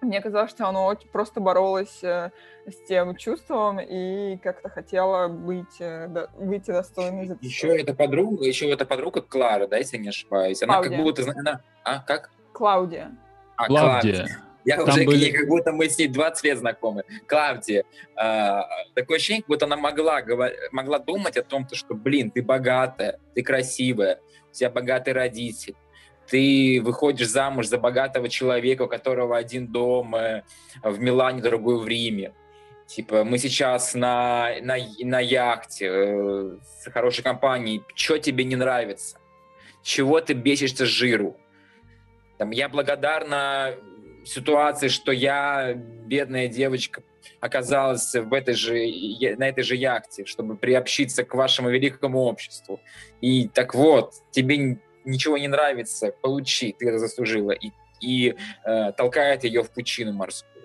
Мне 0.00 0.20
казалось, 0.20 0.50
что 0.50 0.68
она 0.68 0.94
просто 1.12 1.40
боролась 1.40 2.02
э, 2.04 2.30
с 2.66 2.86
тем 2.86 3.16
чувством 3.16 3.80
и 3.80 4.36
как-то 4.36 4.68
хотела 4.68 5.26
быть, 5.26 5.80
э, 5.80 6.06
да, 6.08 6.28
выйти 6.36 6.70
достойной 6.70 7.26
за 7.26 7.38
Еще 7.40 7.76
эта 7.76 7.94
подруга, 7.94 8.44
еще 8.44 8.70
эта 8.70 8.86
подруга 8.86 9.22
Клара, 9.22 9.66
да, 9.66 9.76
если 9.76 9.96
не 9.96 10.10
ошибаюсь. 10.10 10.62
Она 10.62 10.74
Клаудия. 10.74 10.96
как 10.96 11.04
будто... 11.04 11.32
Она, 11.36 11.62
а, 11.82 11.98
как? 12.00 12.30
Клаудия. 12.52 13.10
А, 13.56 13.66
Клаудия. 13.66 14.14
Клаудия. 14.14 14.48
Я 14.68 14.76
Там 14.76 14.88
уже 14.90 15.04
были... 15.04 15.30
как 15.30 15.48
будто 15.48 15.72
мы 15.72 15.88
с 15.88 15.98
ней 15.98 16.08
20 16.08 16.44
лет 16.44 16.58
знакомы. 16.58 17.04
Клавдия. 17.26 17.84
Э, 18.16 18.60
такое 18.94 19.16
ощущение, 19.16 19.42
как 19.42 19.48
будто 19.48 19.64
она 19.64 19.76
могла, 19.76 20.22
могла 20.72 20.98
думать 20.98 21.36
о 21.38 21.42
том, 21.42 21.66
что, 21.72 21.94
блин, 21.94 22.30
ты 22.30 22.42
богатая, 22.42 23.18
ты 23.34 23.42
красивая, 23.42 24.20
у 24.50 24.52
тебя 24.52 24.68
богатый 24.68 25.14
родитель, 25.14 25.74
ты 26.28 26.80
выходишь 26.82 27.28
замуж 27.28 27.66
за 27.66 27.78
богатого 27.78 28.28
человека, 28.28 28.82
у 28.82 28.88
которого 28.88 29.36
один 29.36 29.66
дом 29.66 30.14
э, 30.14 30.42
в 30.82 31.00
Милане, 31.00 31.42
другой 31.42 31.78
в 31.78 31.88
Риме. 31.88 32.32
Типа, 32.86 33.24
мы 33.24 33.38
сейчас 33.38 33.94
на, 33.94 34.50
на, 34.62 34.76
на 35.00 35.20
яхте 35.20 35.86
э, 35.86 36.56
с 36.80 36.90
хорошей 36.90 37.22
компанией. 37.22 37.82
Что 37.94 38.18
тебе 38.18 38.44
не 38.44 38.56
нравится? 38.56 39.18
Чего 39.82 40.20
ты 40.20 40.34
бесишься 40.34 40.86
жиру? 40.86 41.36
Там, 42.38 42.50
я 42.50 42.68
благодарна 42.68 43.74
ситуации, 44.24 44.88
что 44.88 45.12
я, 45.12 45.74
бедная 45.74 46.48
девочка, 46.48 47.02
оказалась 47.40 48.14
в 48.14 48.32
этой 48.32 48.54
же, 48.54 48.74
на 49.36 49.48
этой 49.48 49.62
же 49.64 49.76
яхте, 49.76 50.24
чтобы 50.24 50.56
приобщиться 50.56 51.24
к 51.24 51.34
вашему 51.34 51.70
великому 51.70 52.20
обществу. 52.20 52.80
И 53.20 53.48
так 53.48 53.74
вот, 53.74 54.14
тебе 54.30 54.78
ничего 55.08 55.38
не 55.38 55.48
нравится, 55.48 56.12
получи, 56.22 56.74
ты 56.78 56.88
это 56.88 56.98
заслужила. 56.98 57.52
И, 57.52 57.72
и 58.00 58.36
э, 58.64 58.92
толкает 58.92 59.44
ее 59.44 59.62
в 59.62 59.70
пучину 59.70 60.12
морскую. 60.12 60.57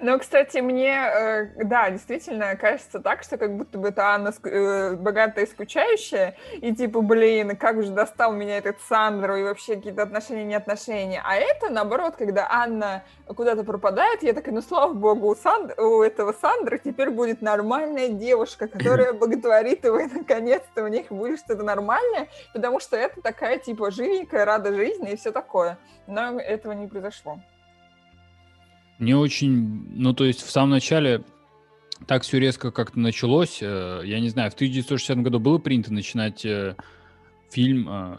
Ну, 0.00 0.18
кстати, 0.18 0.58
мне, 0.58 0.94
э, 0.94 1.64
да, 1.64 1.90
действительно 1.90 2.56
кажется 2.56 3.00
так, 3.00 3.22
что 3.22 3.38
как 3.38 3.56
будто 3.56 3.78
бы 3.78 3.88
это 3.88 4.08
Анна 4.08 4.32
э, 4.44 4.94
богатая 4.96 5.44
и 5.44 5.48
скучающая, 5.48 6.36
и 6.54 6.74
типа, 6.74 7.00
блин, 7.00 7.56
как 7.56 7.82
же 7.82 7.90
достал 7.90 8.32
меня 8.32 8.58
этот 8.58 8.80
Сандро, 8.88 9.38
и 9.38 9.42
вообще 9.42 9.76
какие-то 9.76 10.02
отношения, 10.02 10.44
не 10.44 10.54
отношения. 10.54 11.22
А 11.24 11.36
это, 11.36 11.70
наоборот, 11.70 12.16
когда 12.16 12.48
Анна 12.50 13.04
куда-то 13.26 13.64
пропадает, 13.64 14.22
я 14.22 14.32
такая, 14.32 14.54
ну, 14.54 14.62
слава 14.62 14.92
богу, 14.92 15.28
у, 15.28 15.36
Санд... 15.36 15.78
у 15.78 16.02
этого 16.02 16.32
Сандра 16.32 16.78
теперь 16.78 17.10
будет 17.10 17.42
нормальная 17.42 18.08
девушка, 18.08 18.68
которая 18.68 19.12
боготворит 19.12 19.84
его, 19.84 19.98
и 19.98 20.06
наконец-то 20.06 20.84
у 20.84 20.88
них 20.88 21.08
будет 21.08 21.38
что-то 21.38 21.62
нормальное, 21.62 22.28
потому 22.52 22.80
что 22.80 22.96
это 22.96 23.20
такая, 23.22 23.58
типа, 23.58 23.90
живенькая, 23.90 24.44
рада 24.44 24.74
жизни 24.74 25.12
и 25.12 25.16
все 25.16 25.32
такое. 25.32 25.78
Но 26.06 26.38
этого 26.40 26.72
не 26.72 26.86
произошло. 26.88 27.38
Не 29.02 29.14
очень, 29.14 29.84
ну 29.96 30.14
то 30.14 30.24
есть 30.24 30.42
в 30.42 30.50
самом 30.52 30.70
начале 30.70 31.24
так 32.06 32.22
все 32.22 32.38
резко 32.38 32.70
как-то 32.70 33.00
началось. 33.00 33.58
Э, 33.60 34.00
я 34.04 34.20
не 34.20 34.28
знаю, 34.28 34.52
в 34.52 34.54
1960 34.54 35.18
году 35.18 35.40
было 35.40 35.58
принято 35.58 35.92
начинать 35.92 36.44
э, 36.44 36.76
фильм, 37.50 37.88
э, 37.90 38.16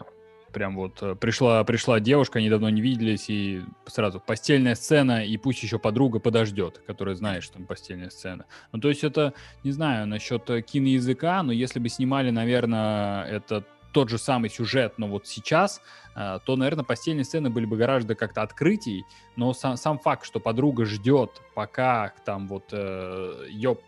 прям 0.52 0.76
вот 0.76 1.18
пришла, 1.20 1.64
пришла 1.64 2.00
девушка, 2.00 2.38
они 2.38 2.50
давно 2.50 2.68
не 2.68 2.82
виделись, 2.82 3.30
и 3.30 3.62
сразу 3.86 4.20
постельная 4.20 4.74
сцена, 4.74 5.24
и 5.24 5.38
пусть 5.38 5.62
еще 5.62 5.78
подруга 5.78 6.18
подождет, 6.18 6.82
которая 6.86 7.14
знает, 7.14 7.44
что 7.44 7.54
там 7.54 7.64
постельная 7.64 8.10
сцена. 8.10 8.44
Ну, 8.72 8.78
то 8.78 8.90
есть 8.90 9.04
это, 9.04 9.32
не 9.62 9.72
знаю, 9.72 10.06
насчет 10.06 10.44
киноязыка, 10.66 11.42
но 11.42 11.52
если 11.52 11.80
бы 11.80 11.88
снимали, 11.88 12.28
наверное, 12.28 13.24
этот 13.24 13.66
тот 13.94 14.10
же 14.10 14.18
самый 14.18 14.50
сюжет, 14.50 14.94
но 14.98 15.06
вот 15.06 15.26
сейчас, 15.26 15.80
э, 16.16 16.40
то, 16.44 16.56
наверное, 16.56 16.84
постельные 16.84 17.24
сцены 17.24 17.48
были 17.48 17.64
бы 17.64 17.76
гораздо 17.76 18.14
как-то 18.14 18.42
открытий, 18.42 19.04
но 19.36 19.54
сам, 19.54 19.76
сам 19.76 19.98
факт, 19.98 20.26
что 20.26 20.40
подруга 20.40 20.84
ждет, 20.84 21.40
пока 21.54 22.12
там 22.24 22.48
вот 22.48 22.64
э, 22.72 23.46
ее 23.48 23.78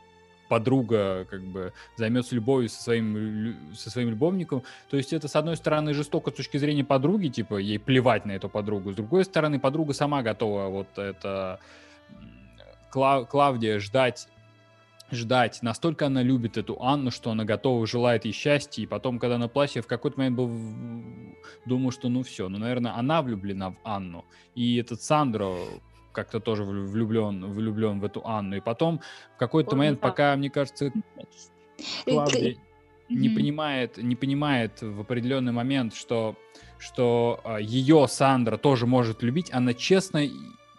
подруга 0.48 1.26
как 1.28 1.42
бы 1.42 1.72
займется 1.96 2.36
любовью 2.36 2.68
со 2.68 2.80
своим, 2.80 3.74
со 3.74 3.90
своим 3.90 4.11
любовником. 4.11 4.62
То 4.88 4.96
есть 4.96 5.12
это, 5.12 5.26
с 5.26 5.34
одной 5.34 5.57
стороны, 5.57 5.92
жестоко 5.92 6.30
с 6.30 6.34
точки 6.34 6.57
зрения 6.57 6.84
подруги, 6.84 7.26
типа, 7.26 7.57
ей 7.57 7.80
плевать 7.80 8.24
на 8.26 8.32
эту 8.32 8.48
подругу. 8.48 8.92
С 8.92 8.94
другой 8.94 9.24
стороны, 9.24 9.59
подруга 9.59 9.92
сама 9.92 10.22
готова 10.22 10.68
вот 10.68 10.98
это... 10.98 11.59
Клавдия 12.92 13.78
ждать 13.78 14.28
ждать. 15.11 15.62
Настолько 15.62 16.07
она 16.07 16.22
любит 16.22 16.57
эту 16.57 16.80
Анну, 16.82 17.11
что 17.11 17.30
она 17.30 17.44
готова, 17.44 17.86
желает 17.86 18.24
ей 18.24 18.32
счастья. 18.32 18.82
И 18.82 18.86
потом, 18.86 19.18
когда 19.18 19.38
на 19.38 19.48
платье, 19.48 19.82
в 19.82 19.86
какой-то 19.86 20.18
момент 20.18 20.36
был... 20.36 20.50
Думаю, 21.64 21.90
что 21.90 22.09
ну 22.09 22.22
все. 22.22 22.48
Ну, 22.48 22.59
наверное, 22.59 22.96
она 22.96 23.22
влюблена 23.22 23.70
в 23.70 23.76
Анну. 23.84 24.24
И 24.54 24.76
этот 24.76 25.02
Сандро 25.02 25.57
как-то 26.12 26.40
тоже 26.40 26.64
влюблен, 26.64 27.52
влюблен 27.52 28.00
в 28.00 28.04
эту 28.04 28.26
Анну. 28.26 28.57
И 28.57 28.61
потом 28.61 29.00
в 29.34 29.38
какой-то 29.38 29.76
момент, 29.76 30.00
пока, 30.00 30.34
мне 30.36 30.50
кажется, 30.50 30.92
Клавдия 32.04 32.57
не 33.09 33.28
понимает, 33.28 33.98
не 33.98 34.16
понимает 34.16 34.82
в 34.82 35.00
определенный 35.00 35.52
момент, 35.52 35.94
что, 35.94 36.36
что 36.78 37.40
а, 37.44 37.59
ее 37.59 38.07
Сандра 38.09 38.57
тоже 38.57 38.86
может 38.86 39.22
любить, 39.22 39.52
она 39.52 39.74
честно 39.74 40.26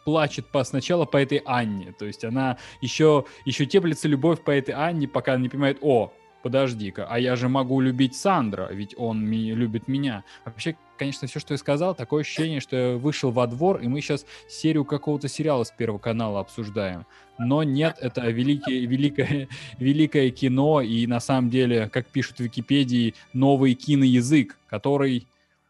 плачет 0.07 0.45
по, 0.47 0.63
сначала 0.63 1.03
по 1.03 1.17
этой 1.17 1.39
Анне. 1.39 1.91
То 1.91 2.05
есть 2.05 2.23
она 2.23 2.57
еще, 2.79 3.25
еще 3.43 3.65
теплится 3.65 4.07
любовь 4.07 4.39
по 4.41 4.51
этой 4.51 4.73
Анне, 4.73 5.05
пока 5.05 5.33
она 5.33 5.41
не 5.41 5.49
понимает, 5.49 5.79
о, 5.81 6.13
подожди-ка, 6.43 7.05
а 7.09 7.19
я 7.19 7.35
же 7.35 7.49
могу 7.49 7.81
любить 7.81 8.15
Сандра, 8.15 8.69
ведь 8.71 8.95
он 8.97 9.21
ми- 9.21 9.51
любит 9.51 9.89
меня. 9.89 10.23
Вообще, 10.45 10.77
конечно, 10.97 11.27
все, 11.27 11.41
что 11.41 11.55
я 11.55 11.57
сказал, 11.57 11.93
такое 11.93 12.21
ощущение, 12.21 12.61
что 12.61 12.75
я 12.77 12.97
вышел 12.97 13.31
во 13.31 13.47
двор, 13.47 13.81
и 13.81 13.89
мы 13.89 13.99
сейчас 13.99 14.25
серию 14.47 14.85
какого-то 14.85 15.27
сериала 15.27 15.65
с 15.65 15.71
Первого 15.71 15.99
канала 15.99 16.39
обсуждаем. 16.39 17.05
Но 17.37 17.63
нет, 17.63 17.97
это 17.99 18.29
великое, 18.29 18.87
великое, 18.87 19.49
великое 19.77 20.29
кино, 20.29 20.79
и 20.79 21.05
на 21.05 21.19
самом 21.19 21.49
деле, 21.49 21.89
как 21.89 22.07
пишут 22.07 22.37
в 22.37 22.43
Википедии, 22.43 23.13
новый 23.33 23.73
киноязык, 23.73 24.57
который 24.69 25.27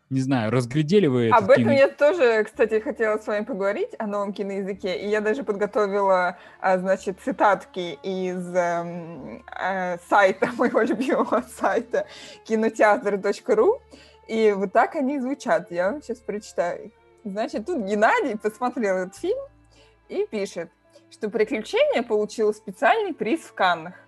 не 0.09 0.21
знаю, 0.21 0.51
разглядели 0.51 1.07
вы? 1.07 1.29
Об 1.29 1.49
этом 1.49 1.63
кино... 1.63 1.73
я 1.73 1.89
тоже, 1.89 2.43
кстати, 2.45 2.79
хотела 2.79 3.17
с 3.17 3.27
вами 3.27 3.43
поговорить, 3.43 3.89
о 3.99 4.07
новом 4.07 4.31
киноязыке, 4.31 4.97
и 4.97 5.09
я 5.09 5.19
даже 5.19 5.43
подготовила, 5.43 6.37
а, 6.61 6.77
значит, 6.77 7.19
цитатки 7.19 7.99
из 8.03 8.55
э, 8.55 9.41
э, 9.59 9.97
сайта, 10.09 10.49
моего 10.57 10.81
любимого 10.81 11.43
сайта 11.57 12.07
кинотеатр.ру, 12.45 13.81
и 14.27 14.53
вот 14.53 14.71
так 14.71 14.95
они 14.95 15.19
звучат, 15.19 15.71
я 15.71 15.91
вам 15.91 16.01
сейчас 16.01 16.19
прочитаю. 16.19 16.91
Значит, 17.25 17.65
тут 17.65 17.83
Геннадий 17.83 18.37
посмотрел 18.37 18.95
этот 18.97 19.17
фильм 19.17 19.39
и 20.07 20.25
пишет, 20.25 20.69
что 21.11 21.29
«Приключение» 21.29 22.01
получило 22.01 22.53
специальный 22.53 23.13
приз 23.13 23.41
в 23.41 23.53
Каннах 23.53 24.06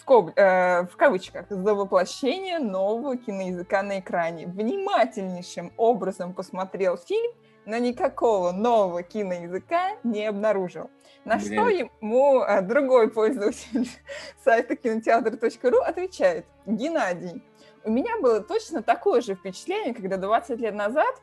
скоб, 0.00 0.32
э, 0.36 0.86
в 0.86 0.96
кавычках, 0.96 1.46
за 1.48 1.74
воплощение 1.74 2.58
нового 2.58 3.16
киноязыка 3.16 3.82
на 3.82 4.00
экране. 4.00 4.46
Внимательнейшим 4.46 5.72
образом 5.76 6.32
посмотрел 6.32 6.96
фильм, 6.96 7.32
но 7.66 7.76
никакого 7.76 8.52
нового 8.52 9.02
киноязыка 9.02 9.96
не 10.02 10.26
обнаружил. 10.26 10.90
На 11.24 11.36
Блин. 11.36 11.52
что 11.52 11.68
ему 11.68 12.42
э, 12.42 12.62
другой 12.62 13.10
пользователь 13.10 13.88
сайта 14.44 14.74
кинотеатр.ру 14.76 15.78
отвечает, 15.80 16.46
Геннадий, 16.66 17.42
у 17.84 17.90
меня 17.90 18.18
было 18.20 18.40
точно 18.40 18.82
такое 18.82 19.20
же 19.20 19.34
впечатление, 19.34 19.94
когда 19.94 20.16
20 20.16 20.58
лет 20.60 20.74
назад 20.74 21.14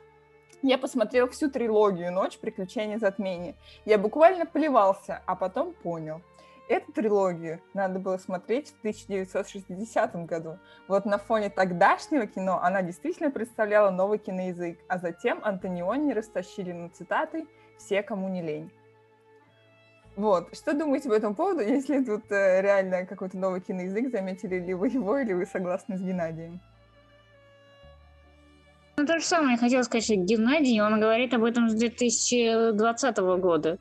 я 0.62 0.76
посмотрел 0.76 1.28
всю 1.28 1.50
трилогию 1.50 2.12
«Ночь 2.12 2.38
приключения 2.38 2.98
затмения». 2.98 3.54
Я 3.84 3.96
буквально 3.96 4.44
плевался, 4.44 5.22
а 5.26 5.36
потом 5.36 5.72
понял– 5.72 6.20
Эту 6.68 6.92
трилогию 6.92 7.62
надо 7.72 7.98
было 7.98 8.18
смотреть 8.18 8.68
в 8.68 8.78
1960 8.80 10.26
году. 10.26 10.58
Вот 10.86 11.06
на 11.06 11.16
фоне 11.16 11.48
тогдашнего 11.48 12.26
кино 12.26 12.60
она 12.62 12.82
действительно 12.82 13.30
представляла 13.30 13.90
новый 13.90 14.18
киноязык, 14.18 14.78
а 14.86 14.98
затем 14.98 15.40
Антониони 15.42 16.12
растащили 16.12 16.72
на 16.72 16.90
цитаты 16.90 17.46
«все, 17.78 18.02
кому 18.02 18.28
не 18.28 18.42
лень». 18.42 18.70
Вот, 20.16 20.54
что 20.54 20.74
думаете 20.74 21.08
по 21.08 21.14
этому 21.14 21.34
поводу, 21.34 21.60
если 21.60 22.04
тут 22.04 22.30
э, 22.32 22.60
реально 22.60 23.06
какой-то 23.06 23.38
новый 23.38 23.60
киноязык, 23.60 24.10
заметили 24.10 24.56
ли 24.56 24.74
вы 24.74 24.88
его, 24.88 25.16
или 25.16 25.32
вы 25.32 25.46
согласны 25.46 25.96
с 25.96 26.02
Геннадием? 26.02 26.60
Ну, 28.98 29.06
то 29.06 29.20
же 29.20 29.24
самое 29.24 29.52
я 29.52 29.58
хотела 29.58 29.82
сказать, 29.84 30.04
что 30.04 30.16
Геннадий, 30.16 30.80
он 30.80 31.00
говорит 31.00 31.32
об 31.32 31.44
этом 31.44 31.70
с 31.70 31.74
2020 31.74 33.16
года. 33.16 33.78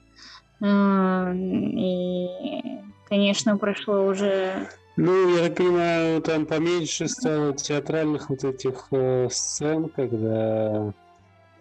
И, 0.61 2.27
конечно, 3.07 3.57
прошло 3.57 4.05
уже... 4.05 4.67
Ну, 4.95 5.35
я 5.37 5.43
так 5.43 5.57
понимаю, 5.57 6.21
там 6.21 6.47
поменьше 6.47 7.07
стало 7.07 7.53
театральных 7.53 8.31
вот 8.31 8.43
этих 8.43 8.87
э, 8.89 9.27
сцен, 9.29 9.89
когда 9.89 10.91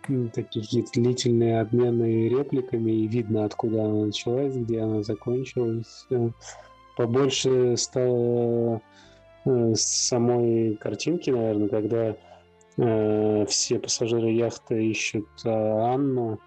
ну, 0.09 0.29
такие 0.29 0.65
какие-то 0.65 0.93
длительные 0.95 1.61
обмены 1.61 2.29
репликами, 2.29 2.93
и 2.93 3.07
видно, 3.07 3.45
откуда 3.45 3.85
она 3.85 4.07
началась, 4.07 4.55
где 4.55 4.81
она 4.81 5.03
закончилась. 5.03 6.07
Побольше 6.97 7.77
стало 7.77 8.81
э, 9.45 9.73
самой 9.75 10.77
картинки, 10.77 11.29
наверное, 11.29 11.69
когда 11.69 12.17
э, 12.79 13.47
все 13.47 13.79
пассажиры 13.79 14.31
яхты 14.31 14.83
ищут 14.87 15.29
э, 15.45 15.51
Анну, 15.51 16.31
ну, 16.31 16.39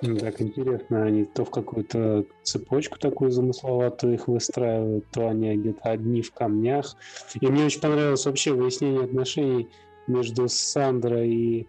так 0.00 0.42
интересно, 0.42 1.04
они 1.04 1.24
то 1.24 1.44
в 1.44 1.50
какую-то 1.50 2.24
цепочку 2.42 2.98
такую 2.98 3.30
замысловатую 3.30 4.14
их 4.14 4.28
выстраивают, 4.28 5.06
то 5.10 5.28
они 5.28 5.56
где-то 5.56 5.90
одни 5.90 6.22
в 6.22 6.32
камнях. 6.32 6.96
И 7.40 7.46
мне 7.46 7.64
очень 7.64 7.80
понравилось 7.80 8.26
вообще 8.26 8.52
выяснение 8.52 9.04
отношений 9.04 9.68
между 10.06 10.48
Сандрой 10.48 11.28
и 11.28 11.66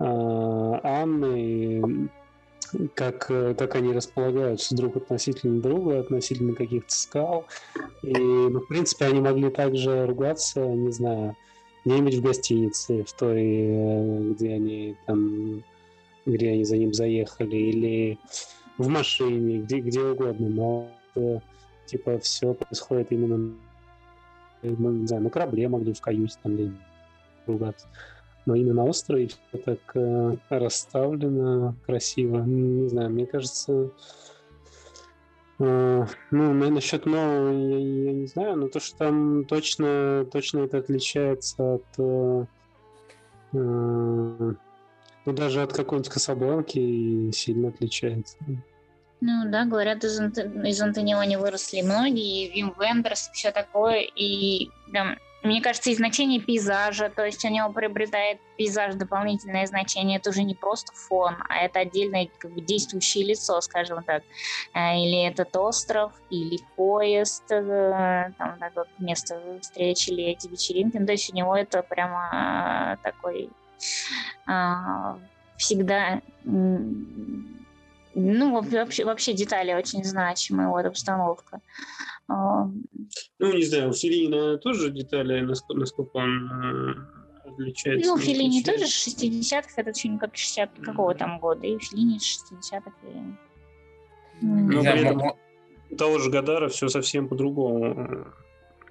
э, 0.00 0.04
Анной, 0.04 2.10
как, 2.94 3.26
как 3.26 3.74
они 3.76 3.92
располагаются 3.92 4.74
друг 4.74 4.96
относительно 4.96 5.60
друга, 5.60 6.00
относительно 6.00 6.54
каких-то 6.54 6.92
скал. 6.92 7.44
И, 8.02 8.16
ну, 8.16 8.60
в 8.60 8.66
принципе, 8.66 9.06
они 9.06 9.20
могли 9.20 9.50
также 9.50 10.06
ругаться, 10.06 10.60
не 10.60 10.90
знаю, 10.90 11.36
где-нибудь 11.84 12.16
в 12.16 12.22
гостинице, 12.22 13.04
в 13.04 13.12
той, 13.12 14.32
где 14.32 14.54
они 14.54 14.96
там, 15.06 15.62
где 16.26 16.50
они 16.50 16.64
за 16.64 16.76
ним 16.76 16.92
заехали, 16.92 17.56
или 17.56 18.18
в 18.78 18.88
машине, 18.88 19.58
где, 19.58 19.80
где 19.80 20.00
угодно, 20.00 20.48
но 20.48 20.88
э, 21.16 21.38
типа 21.86 22.18
все 22.18 22.54
происходит 22.54 23.12
именно 23.12 23.54
не 24.64 25.06
знаю, 25.06 25.22
на 25.22 25.30
корабле 25.30 25.68
могли 25.68 25.92
в 25.92 26.00
каюте 26.00 26.36
там 26.42 26.54
где 26.54 26.72
ругаться. 27.46 27.86
Но 28.46 28.54
именно 28.54 28.74
на 28.74 28.84
острове 28.84 29.28
все 29.28 29.58
так 29.58 29.78
э, 29.94 30.36
расставлено 30.50 31.74
красиво. 31.86 32.42
Не 32.42 32.88
знаю, 32.88 33.10
мне 33.10 33.26
кажется, 33.26 33.90
э, 35.58 36.06
ну, 36.30 36.52
насчет 36.52 37.06
нового 37.06 37.52
я, 37.52 37.78
я 37.78 38.12
не 38.12 38.26
знаю, 38.26 38.56
но 38.56 38.68
то, 38.68 38.80
что 38.80 38.98
там 38.98 39.44
точно, 39.46 40.26
точно 40.30 40.60
это 40.60 40.78
отличается 40.78 41.74
от 41.74 41.84
э, 41.98 42.44
э, 43.52 44.54
ну, 45.24 45.32
даже 45.32 45.62
от 45.62 45.72
какой-нибудь 45.72 46.10
Касабланки 46.10 47.30
сильно 47.32 47.68
отличается. 47.68 48.36
Ну 49.20 49.44
да, 49.46 49.64
говорят, 49.64 50.04
из, 50.04 50.20
из 50.20 50.82
Антониони 50.82 51.36
выросли 51.36 51.80
многие, 51.80 52.50
Вим 52.50 52.74
Вендерс, 52.78 53.30
все 53.32 53.52
такое, 53.52 54.00
и 54.00 54.68
там, 54.92 55.16
мне 55.42 55.62
кажется, 55.62 55.90
и 55.90 55.94
значение 55.94 56.40
пейзажа, 56.40 57.08
то 57.08 57.24
есть 57.24 57.42
у 57.44 57.48
него 57.48 57.72
приобретает 57.72 58.38
пейзаж 58.58 58.96
дополнительное 58.96 59.64
значение, 59.66 60.18
это 60.18 60.28
уже 60.28 60.42
не 60.42 60.54
просто 60.54 60.92
фон, 60.92 61.36
а 61.48 61.64
это 61.64 61.78
отдельное 61.78 62.28
как 62.38 62.52
бы, 62.52 62.60
действующее 62.60 63.24
лицо, 63.24 63.58
скажем 63.62 64.02
так. 64.02 64.24
Э, 64.74 64.94
или 64.98 65.26
этот 65.26 65.56
остров, 65.56 66.12
или 66.28 66.58
поезд, 66.76 67.44
э, 67.50 68.30
там 68.36 68.58
так 68.58 68.76
вот 68.76 68.88
место 68.98 69.40
встречи, 69.62 70.10
или 70.10 70.24
эти 70.24 70.48
вечеринки, 70.48 70.98
ну, 70.98 71.06
то 71.06 71.12
есть 71.12 71.32
у 71.32 71.36
него 71.36 71.56
это 71.56 71.82
прямо 71.82 72.98
такой 73.02 73.48
а, 73.48 73.63
всегда 75.56 76.20
ну, 78.14 78.60
вообще, 78.62 79.04
вообще 79.04 79.32
детали 79.32 79.74
очень 79.74 80.04
значимые, 80.04 80.68
вот 80.68 80.86
обстановка. 80.86 81.60
А, 82.28 82.68
ну, 83.38 83.52
не 83.52 83.64
знаю, 83.64 83.90
у 83.90 83.92
Филини 83.92 84.58
тоже 84.58 84.90
детали, 84.90 85.40
насколько, 85.40 85.80
насколько 85.80 86.16
он 86.16 86.50
э, 86.50 87.48
отличается. 87.48 88.08
Ну, 88.08 88.16
Филини 88.16 88.62
тоже 88.62 88.84
60-х, 88.84 89.70
это 89.76 89.92
что 89.92 90.16
как 90.18 90.36
60 90.36 90.70
какого 90.80 91.14
там 91.14 91.38
года, 91.38 91.66
и 91.66 91.78
Филини 91.78 92.18
60-х. 92.18 92.92
И... 93.02 94.44
Но 94.44 94.80
при 94.80 95.00
этом 95.00 95.22
у 95.90 95.96
того 95.96 96.18
же 96.18 96.30
Гадара 96.30 96.68
все 96.68 96.88
совсем 96.88 97.28
по-другому. 97.28 98.26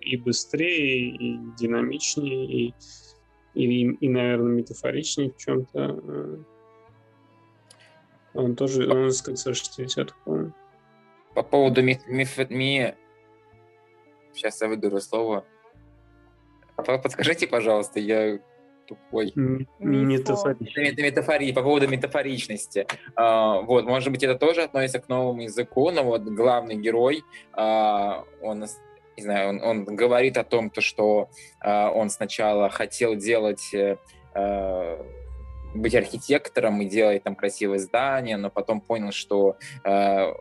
И 0.01 0.17
быстрее, 0.17 1.15
и 1.15 1.39
динамичнее, 1.57 2.45
и, 2.45 2.73
и, 3.53 3.91
и, 3.91 4.09
наверное, 4.09 4.51
метафоричнее 4.51 5.31
в 5.31 5.37
чем-то. 5.37 6.45
Он 8.33 8.55
тоже, 8.55 8.89
он 8.89 9.07
из 9.07 9.21
конца 9.21 9.51
60-х, 9.51 10.15
по-моему. 10.25 10.53
По 11.33 11.43
поводу 11.43 11.83
ми, 11.83 11.99
ми, 12.07 12.27
ми... 12.49 12.93
Сейчас 14.33 14.61
я 14.61 14.67
выдуру 14.67 14.99
слово. 14.99 15.43
Подскажите, 16.75 17.47
пожалуйста, 17.47 17.99
я 17.99 18.39
тупой. 18.87 19.31
Метафоричность. 19.79 20.97
Метафори, 20.97 21.53
по 21.53 21.61
поводу 21.61 21.87
метафоричности. 21.87 22.87
А, 23.15 23.61
вот, 23.61 23.85
может 23.85 24.11
быть, 24.11 24.23
это 24.23 24.35
тоже 24.35 24.63
относится 24.63 24.99
к 24.99 25.09
новому 25.09 25.43
языку, 25.43 25.91
но 25.91 26.03
вот 26.03 26.23
главный 26.23 26.75
герой, 26.75 27.23
а, 27.53 28.23
он 28.41 28.65
не 29.17 29.23
знаю, 29.23 29.49
он, 29.49 29.63
он 29.63 29.85
говорит 29.85 30.37
о 30.37 30.43
том, 30.43 30.69
то, 30.69 30.81
что 30.81 31.29
э, 31.63 31.87
он 31.87 32.09
сначала 32.09 32.69
хотел 32.69 33.15
делать 33.15 33.73
э, 33.73 33.97
быть 35.75 35.95
архитектором 35.95 36.81
и 36.81 36.85
делать 36.85 37.23
там 37.23 37.35
красивые 37.35 37.79
здания, 37.79 38.37
но 38.37 38.49
потом 38.49 38.81
понял, 38.81 39.11
что 39.11 39.57
э, 39.83 40.33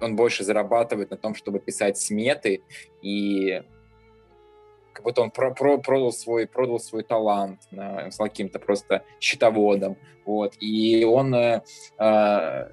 он 0.00 0.16
больше 0.16 0.44
зарабатывает 0.44 1.10
на 1.10 1.16
том, 1.16 1.34
чтобы 1.34 1.60
писать 1.60 1.98
сметы, 1.98 2.62
и 3.02 3.62
как 4.92 5.04
будто 5.04 5.22
он 5.22 5.30
про 5.30 5.54
про 5.54 5.78
продал, 5.78 6.12
свой, 6.12 6.46
продал 6.46 6.80
свой 6.80 7.04
талант 7.04 7.60
на, 7.70 8.10
с 8.10 8.16
каким-то 8.16 8.58
просто 8.58 9.04
счетоводом. 9.20 9.96
Вот. 10.24 10.54
И 10.60 11.04
он 11.04 11.34
э, 11.34 11.62
э, 11.98 12.68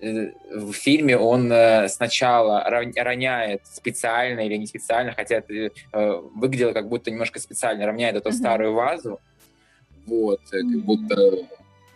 в 0.00 0.72
фильме 0.72 1.16
он 1.16 1.50
э, 1.52 1.88
сначала 1.88 2.64
роняет 2.64 3.66
специально 3.66 4.40
или 4.40 4.56
не 4.56 4.66
специально, 4.66 5.12
хотя 5.12 5.36
это 5.36 5.52
э, 5.52 5.70
выглядело 6.34 6.72
как 6.72 6.88
будто 6.88 7.10
немножко 7.10 7.40
специально, 7.40 7.86
равняет 7.86 8.16
эту 8.16 8.28
mm-hmm. 8.28 8.32
старую 8.32 8.74
вазу, 8.74 9.20
вот, 10.06 10.40
как 10.50 10.66
будто... 10.84 11.48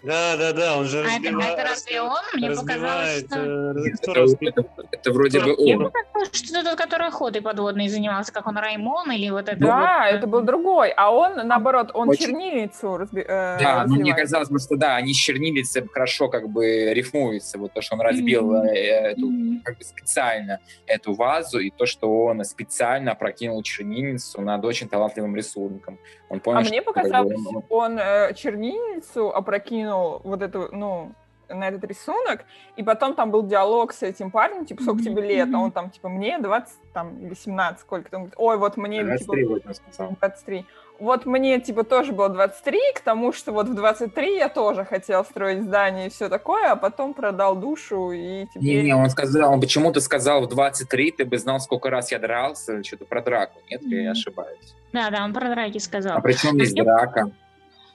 Да, 0.02 0.36
да, 0.36 0.52
да, 0.52 0.78
он 0.78 0.86
же 0.86 1.00
а 1.00 1.04
разбивает, 1.04 1.52
это, 1.52 1.60
это 1.60 1.70
разве 1.70 2.00
он? 2.02 2.22
Мне 2.34 2.50
показалось, 2.50 3.18
что... 3.20 3.72
Нет, 3.76 4.00
это, 4.02 4.20
это, 4.40 4.64
это 4.90 5.12
вроде 5.12 5.40
бы 5.40 5.54
он. 5.56 5.92
Мне 6.14 6.26
что 6.32 6.64
тот, 6.64 6.76
который 6.76 7.08
охотой 7.08 7.40
подводной 7.40 7.88
занимался, 7.88 8.32
как 8.32 8.48
он 8.48 8.56
Раймон 8.56 9.12
или 9.12 9.30
вот 9.30 9.48
это 9.48 9.60
Да, 9.60 10.06
вот... 10.06 10.16
это 10.16 10.26
был 10.26 10.40
другой, 10.42 10.90
а 10.90 11.12
он, 11.12 11.46
наоборот, 11.46 11.90
он 11.94 12.08
Очень... 12.08 12.26
чернильницу 12.26 12.96
разби... 12.96 13.20
э, 13.20 13.58
Да, 13.60 13.84
ну 13.86 13.94
мне 13.94 14.12
казалось 14.12 14.48
просто, 14.48 14.76
да, 14.76 14.96
они 14.96 15.14
с 15.14 15.16
чернильницей 15.16 15.86
хорошо 15.86 16.28
как 16.28 16.48
бы 16.48 16.92
рифмуются, 16.92 17.58
вот 17.58 17.72
то, 17.72 17.80
что 17.80 17.94
он 17.94 18.00
разбил 18.00 18.54
mm-hmm. 18.54 18.68
эту, 18.68 19.30
как 19.64 19.78
бы 19.78 19.84
специально 19.84 20.58
эту 20.86 21.14
вазу, 21.14 21.60
и 21.60 21.70
то, 21.70 21.86
что 21.86 22.24
он 22.24 22.44
специально 22.44 23.12
опрокинул 23.12 23.62
чернильницу 23.62 24.40
над 24.40 24.64
очень 24.64 24.88
талантливым 24.88 25.36
рисунком. 25.36 25.98
Он 26.28 26.40
понял, 26.40 26.58
а 26.58 26.64
что, 26.64 26.72
мне 26.72 26.82
показалось, 26.82 27.34
как 27.34 27.52
бы, 27.52 27.62
он, 27.68 27.92
он 27.92 27.98
э, 27.98 28.34
чернильницу 28.34 29.28
опрокинул 29.28 29.91
вот 30.24 30.42
эту, 30.42 30.68
ну, 30.72 31.12
на 31.54 31.68
этот 31.68 31.84
рисунок, 31.84 32.44
и 32.76 32.82
потом 32.82 33.14
там 33.14 33.30
был 33.30 33.46
диалог 33.46 33.92
с 33.92 34.02
этим 34.02 34.30
парнем, 34.30 34.64
типа, 34.64 34.82
сколько 34.82 35.02
тебе 35.02 35.22
лет, 35.22 35.48
а 35.54 35.58
он 35.58 35.70
там, 35.70 35.90
типа, 35.90 36.08
мне 36.08 36.38
20, 36.38 36.74
там, 36.92 37.18
или 37.24 37.34
17, 37.34 37.80
сколько, 37.80 38.06
он 38.14 38.22
говорит, 38.22 38.34
ой, 38.36 38.58
вот 38.58 38.76
мне, 38.76 39.04
23, 39.04 39.42
типа, 39.42 39.52
вот 39.52 39.62
23. 39.64 40.66
Вот 40.98 41.26
мне, 41.26 41.58
типа, 41.60 41.82
тоже 41.82 42.12
было 42.12 42.28
23, 42.28 42.78
к 42.94 43.00
тому, 43.00 43.32
что 43.32 43.52
вот 43.52 43.68
в 43.68 43.74
23 43.74 44.36
я 44.36 44.48
тоже 44.48 44.84
хотел 44.84 45.24
строить 45.24 45.62
здание 45.62 46.06
и 46.06 46.10
все 46.10 46.28
такое, 46.28 46.70
а 46.70 46.76
потом 46.76 47.12
продал 47.12 47.56
душу 47.56 48.12
и 48.12 48.46
теперь... 48.46 48.62
Не-не, 48.62 48.94
он 48.94 49.10
сказал, 49.10 49.52
он 49.52 49.60
почему-то 49.60 50.00
сказал 50.00 50.42
в 50.42 50.48
23, 50.48 51.12
ты 51.12 51.24
бы 51.24 51.38
знал, 51.38 51.58
сколько 51.60 51.90
раз 51.90 52.12
я 52.12 52.18
дрался, 52.18 52.84
что-то 52.84 53.04
про 53.04 53.20
драку, 53.20 53.58
нет, 53.68 53.82
mm-hmm. 53.82 54.02
я 54.02 54.10
ошибаюсь? 54.12 54.74
Да, 54.92 55.10
да, 55.10 55.24
он 55.24 55.32
про 55.32 55.48
драки 55.48 55.78
сказал. 55.78 56.18
А 56.18 56.20
при 56.20 56.34
чем 56.34 56.54
здесь 56.54 56.72
драка? 56.72 57.32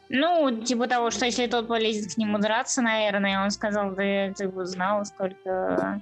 Ну, 0.10 0.62
типа 0.64 0.88
того, 0.88 1.12
что 1.12 1.26
если 1.26 1.47
тот 1.47 1.68
полезет 1.68 2.14
к 2.14 2.18
нему 2.18 2.38
драться, 2.39 2.82
наверное, 2.82 3.43
он 3.43 3.51
сказал, 3.51 3.91
да 3.91 4.34
ты 4.34 4.47
бы 4.47 4.66
знал, 4.66 5.05
сколько... 5.05 6.01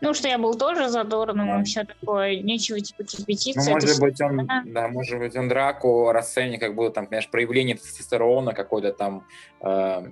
Ну, 0.00 0.12
что 0.12 0.28
я 0.28 0.38
был 0.38 0.54
тоже 0.54 0.88
задорным 0.88 1.60
и 1.60 1.64
все 1.64 1.84
такое, 1.84 2.40
нечего 2.40 2.80
типа 2.80 3.04
кипятиться. 3.04 3.70
Ну, 3.70 3.74
может 3.76 4.00
быть, 4.00 4.20
он, 4.20 4.46
да. 4.46 4.62
да, 4.66 4.88
может 4.88 5.18
быть, 5.18 5.36
он 5.36 5.48
драку 5.48 6.10
расценит 6.10 6.60
как 6.60 6.74
было 6.74 6.90
там, 6.90 7.06
понимаешь, 7.06 7.30
проявление 7.30 7.76
тестостерона, 7.76 8.54
какой-то 8.54 8.92
там 8.92 9.24
э, 9.60 10.06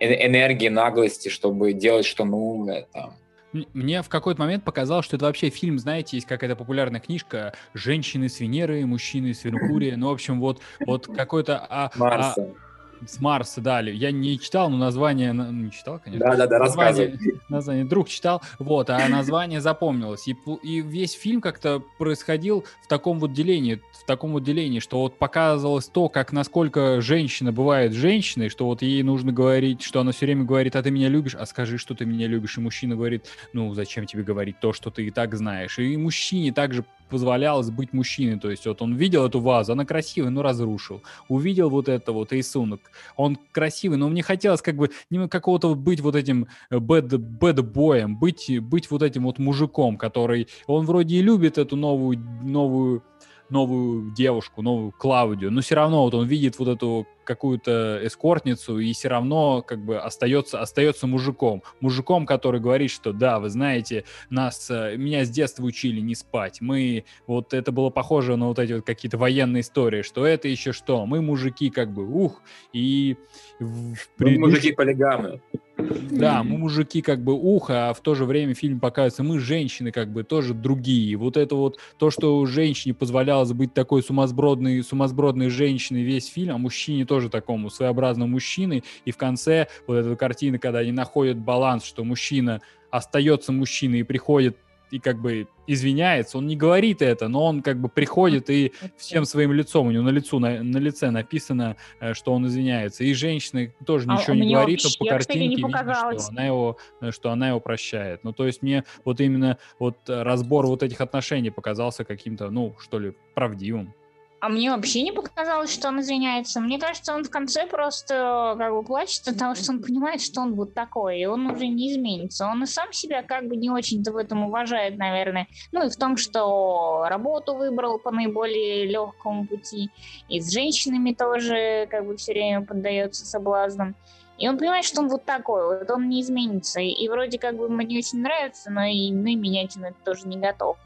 энергии, 0.00 0.68
наглости, 0.68 1.28
чтобы 1.28 1.72
делать 1.72 2.06
что 2.06 2.24
нужно, 2.24 2.82
там. 2.92 3.16
Мне 3.52 4.02
в 4.02 4.08
какой-то 4.08 4.40
момент 4.40 4.64
показалось, 4.64 5.06
что 5.06 5.16
это 5.16 5.24
вообще 5.24 5.48
фильм, 5.48 5.78
знаете, 5.78 6.16
есть 6.16 6.26
какая-то 6.26 6.56
популярная 6.56 7.00
книжка 7.00 7.54
«Женщины 7.72 8.28
с 8.28 8.40
Венеры, 8.40 8.84
мужчины 8.84 9.32
с 9.32 9.44
Меркурия». 9.44 9.96
Ну, 9.96 10.08
в 10.08 10.12
общем, 10.12 10.40
вот, 10.40 10.60
вот 10.86 11.06
какой-то... 11.06 11.66
А, 11.68 11.90
Марса. 11.96 12.42
А, 12.42 12.67
с 13.06 13.20
Марса 13.20 13.60
дали. 13.60 13.90
Я 13.90 14.10
не 14.10 14.38
читал, 14.38 14.70
но 14.70 14.76
название... 14.76 15.32
Не 15.32 15.70
читал, 15.70 16.00
конечно. 16.02 16.26
Да-да-да, 16.26 16.58
название, 16.58 17.18
название 17.48 17.84
друг 17.84 18.08
читал, 18.08 18.42
вот, 18.58 18.90
а 18.90 19.08
название 19.08 19.60
запомнилось. 19.60 20.26
И, 20.28 20.36
и 20.62 20.80
весь 20.80 21.12
фильм 21.12 21.40
как-то 21.40 21.82
происходил 21.98 22.64
в 22.82 22.88
таком 22.88 23.18
вот 23.18 23.32
делении, 23.32 23.80
в 23.92 24.04
таком 24.06 24.32
вот 24.32 24.42
делении, 24.44 24.80
что 24.80 25.00
вот 25.00 25.18
показывалось 25.18 25.86
то, 25.86 26.08
как 26.08 26.32
насколько 26.32 27.00
женщина 27.00 27.52
бывает 27.52 27.92
женщиной, 27.92 28.48
что 28.48 28.66
вот 28.66 28.82
ей 28.82 29.02
нужно 29.02 29.32
говорить, 29.32 29.82
что 29.82 30.00
она 30.00 30.12
все 30.12 30.26
время 30.26 30.44
говорит, 30.44 30.76
а 30.76 30.82
ты 30.82 30.90
меня 30.90 31.08
любишь, 31.08 31.34
а 31.34 31.46
скажи, 31.46 31.78
что 31.78 31.94
ты 31.94 32.04
меня 32.04 32.26
любишь. 32.26 32.56
И 32.58 32.60
мужчина 32.60 32.96
говорит, 32.96 33.26
ну, 33.52 33.72
зачем 33.74 34.06
тебе 34.06 34.22
говорить 34.22 34.60
то, 34.60 34.72
что 34.72 34.90
ты 34.90 35.06
и 35.06 35.10
так 35.10 35.34
знаешь. 35.34 35.78
И 35.78 35.96
мужчине 35.96 36.52
также 36.52 36.84
позволялось 37.08 37.70
быть 37.70 37.92
мужчиной. 37.92 38.38
То 38.38 38.50
есть 38.50 38.66
вот 38.66 38.82
он 38.82 38.94
видел 38.94 39.26
эту 39.26 39.40
вазу, 39.40 39.72
она 39.72 39.84
красивая, 39.84 40.30
но 40.30 40.42
разрушил. 40.42 41.02
Увидел 41.28 41.70
вот 41.70 41.88
это 41.88 42.12
вот 42.12 42.32
рисунок, 42.32 42.80
он 43.16 43.38
красивый, 43.52 43.98
но 43.98 44.08
мне 44.08 44.22
хотелось 44.22 44.62
как 44.62 44.76
бы 44.76 44.90
какого-то 45.28 45.74
быть 45.74 46.00
вот 46.00 46.14
этим 46.16 46.46
bad, 46.70 47.08
bad 47.08 47.62
боем, 47.62 48.18
быть, 48.18 48.60
быть 48.60 48.90
вот 48.90 49.02
этим 49.02 49.24
вот 49.24 49.38
мужиком, 49.38 49.96
который, 49.96 50.48
он 50.66 50.86
вроде 50.86 51.16
и 51.16 51.22
любит 51.22 51.58
эту 51.58 51.76
новую, 51.76 52.18
новую 52.42 53.02
новую 53.50 54.10
девушку, 54.12 54.62
новую 54.62 54.92
Клаудию, 54.92 55.50
но 55.50 55.60
все 55.60 55.74
равно 55.74 56.04
вот 56.04 56.14
он 56.14 56.26
видит 56.26 56.58
вот 56.58 56.68
эту 56.68 57.06
какую-то 57.24 58.00
эскортницу 58.02 58.78
и 58.78 58.92
все 58.94 59.08
равно 59.08 59.60
как 59.60 59.84
бы 59.84 59.98
остается, 59.98 60.60
остается 60.60 61.06
мужиком. 61.06 61.62
Мужиком, 61.80 62.24
который 62.24 62.58
говорит, 62.58 62.90
что 62.90 63.12
да, 63.12 63.38
вы 63.38 63.50
знаете, 63.50 64.04
нас, 64.30 64.70
э, 64.70 64.96
меня 64.96 65.26
с 65.26 65.28
детства 65.30 65.62
учили 65.62 66.00
не 66.00 66.14
спать. 66.14 66.62
Мы, 66.62 67.04
вот 67.26 67.52
это 67.52 67.70
было 67.70 67.90
похоже 67.90 68.36
на 68.36 68.46
вот 68.46 68.58
эти 68.58 68.72
вот 68.72 68.86
какие-то 68.86 69.18
военные 69.18 69.60
истории, 69.60 70.00
что 70.00 70.26
это 70.26 70.48
еще 70.48 70.72
что, 70.72 71.04
мы 71.04 71.20
мужики 71.20 71.68
как 71.68 71.92
бы, 71.92 72.06
ух, 72.08 72.40
и... 72.72 73.16
В, 73.60 73.96
мы 74.18 74.38
мужики 74.38 74.72
полигамы. 74.72 75.42
Да, 75.78 76.42
мы 76.42 76.58
мужики 76.58 77.02
как 77.02 77.22
бы 77.22 77.32
ухо, 77.34 77.90
а 77.90 77.94
в 77.94 78.00
то 78.00 78.16
же 78.16 78.24
время 78.24 78.54
фильм 78.54 78.80
показывается, 78.80 79.22
мы 79.22 79.38
женщины 79.38 79.92
как 79.92 80.12
бы 80.12 80.24
тоже 80.24 80.52
другие. 80.52 81.16
Вот 81.16 81.36
это 81.36 81.54
вот 81.54 81.78
то, 81.98 82.10
что 82.10 82.44
женщине 82.46 82.94
позволялось 82.94 83.52
быть 83.52 83.74
такой 83.74 84.02
сумасбродной, 84.02 84.82
сумасбродной 84.82 85.48
женщиной 85.50 86.02
весь 86.02 86.26
фильм, 86.26 86.54
а 86.54 86.58
мужчине 86.58 87.04
тоже 87.04 87.30
такому 87.30 87.70
своеобразному 87.70 88.32
мужчиной. 88.32 88.82
И 89.04 89.12
в 89.12 89.16
конце 89.16 89.68
вот 89.86 89.94
эта 89.94 90.16
картина, 90.16 90.58
когда 90.58 90.80
они 90.80 90.90
находят 90.90 91.38
баланс, 91.38 91.84
что 91.84 92.02
мужчина 92.02 92.60
остается 92.90 93.52
мужчиной 93.52 94.00
и 94.00 94.02
приходит 94.02 94.56
и 94.90 94.98
как 94.98 95.20
бы 95.20 95.46
извиняется, 95.66 96.38
он 96.38 96.46
не 96.46 96.56
говорит 96.56 97.02
это, 97.02 97.28
но 97.28 97.44
он 97.44 97.62
как 97.62 97.80
бы 97.80 97.88
приходит 97.88 98.48
и 98.50 98.72
всем 98.96 99.24
своим 99.24 99.52
лицом, 99.52 99.86
у 99.86 99.90
него 99.90 100.02
на, 100.02 100.08
лицу, 100.10 100.38
на, 100.38 100.62
на 100.62 100.78
лице 100.78 101.10
написано, 101.10 101.76
э, 102.00 102.14
что 102.14 102.32
он 102.32 102.46
извиняется. 102.46 103.04
И 103.04 103.12
женщина 103.12 103.70
тоже 103.84 104.06
а 104.08 104.16
ничего 104.16 104.34
не 104.34 104.52
говорит, 104.52 104.80
но 104.82 104.90
по 104.98 105.10
картинке 105.10 105.56
видно, 105.56 105.94
что 105.94 106.28
она, 106.30 106.46
его, 106.46 106.78
э, 107.00 107.10
что 107.10 107.30
она 107.30 107.48
его 107.48 107.60
прощает. 107.60 108.24
Ну, 108.24 108.32
то 108.32 108.46
есть 108.46 108.62
мне 108.62 108.84
вот 109.04 109.20
именно 109.20 109.58
вот 109.78 109.96
разбор 110.06 110.66
вот 110.66 110.82
этих 110.82 111.00
отношений 111.00 111.50
показался 111.50 112.04
каким-то, 112.04 112.50
ну, 112.50 112.74
что 112.80 112.98
ли, 112.98 113.14
правдивым. 113.34 113.94
А 114.40 114.48
мне 114.48 114.70
вообще 114.70 115.02
не 115.02 115.12
показалось, 115.12 115.72
что 115.72 115.88
он 115.88 116.00
извиняется. 116.00 116.60
Мне 116.60 116.78
кажется, 116.78 117.12
он 117.12 117.24
в 117.24 117.30
конце 117.30 117.66
просто 117.66 118.54
как 118.56 118.72
бы 118.72 118.84
плачет 118.84 119.26
от 119.26 119.36
того, 119.36 119.56
что 119.56 119.72
он 119.72 119.82
понимает, 119.82 120.20
что 120.20 120.42
он 120.42 120.54
вот 120.54 120.74
такой, 120.74 121.18
и 121.18 121.26
он 121.26 121.46
уже 121.50 121.66
не 121.66 121.92
изменится. 121.92 122.46
Он 122.46 122.62
и 122.62 122.66
сам 122.66 122.92
себя 122.92 123.24
как 123.24 123.48
бы 123.48 123.56
не 123.56 123.68
очень-то 123.68 124.12
в 124.12 124.16
этом 124.16 124.44
уважает, 124.44 124.96
наверное. 124.96 125.48
Ну 125.72 125.84
и 125.84 125.90
в 125.90 125.96
том, 125.96 126.16
что 126.16 127.06
работу 127.08 127.56
выбрал 127.56 127.98
по 127.98 128.12
наиболее 128.12 128.86
легкому 128.86 129.44
пути, 129.44 129.90
и 130.28 130.40
с 130.40 130.52
женщинами 130.52 131.14
тоже 131.14 131.88
как 131.90 132.06
бы 132.06 132.16
все 132.16 132.32
время 132.32 132.64
поддается 132.64 133.26
соблазнам. 133.26 133.96
И 134.38 134.48
он 134.48 134.56
понимает, 134.56 134.84
что 134.84 135.00
он 135.00 135.08
вот 135.08 135.24
такой, 135.24 135.78
вот 135.78 135.90
он 135.90 136.08
не 136.08 136.20
изменится. 136.20 136.80
И 136.80 137.08
вроде 137.08 137.40
как 137.40 137.56
бы 137.56 137.68
мне 137.68 137.98
очень 137.98 138.20
нравится, 138.20 138.70
но 138.70 138.84
и, 138.84 139.10
ну, 139.10 139.26
и 139.26 139.34
менять 139.34 139.76
он 139.76 139.86
это 139.86 139.96
тоже 140.04 140.28
не 140.28 140.36
готов. 140.36 140.76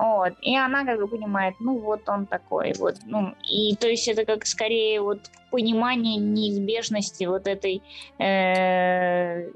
Вот. 0.00 0.32
И 0.40 0.56
она 0.56 0.86
как 0.86 0.98
бы 0.98 1.06
понимает, 1.08 1.56
ну 1.60 1.78
вот 1.78 2.08
он 2.08 2.24
такой, 2.24 2.72
вот, 2.78 2.96
ну, 3.04 3.34
и 3.46 3.76
то 3.76 3.86
есть 3.86 4.08
это 4.08 4.24
как 4.24 4.46
скорее 4.46 5.02
вот 5.02 5.30
понимание 5.50 6.16
неизбежности 6.16 7.24
вот 7.24 7.46
этой, 7.46 7.82
э, 8.18 9.50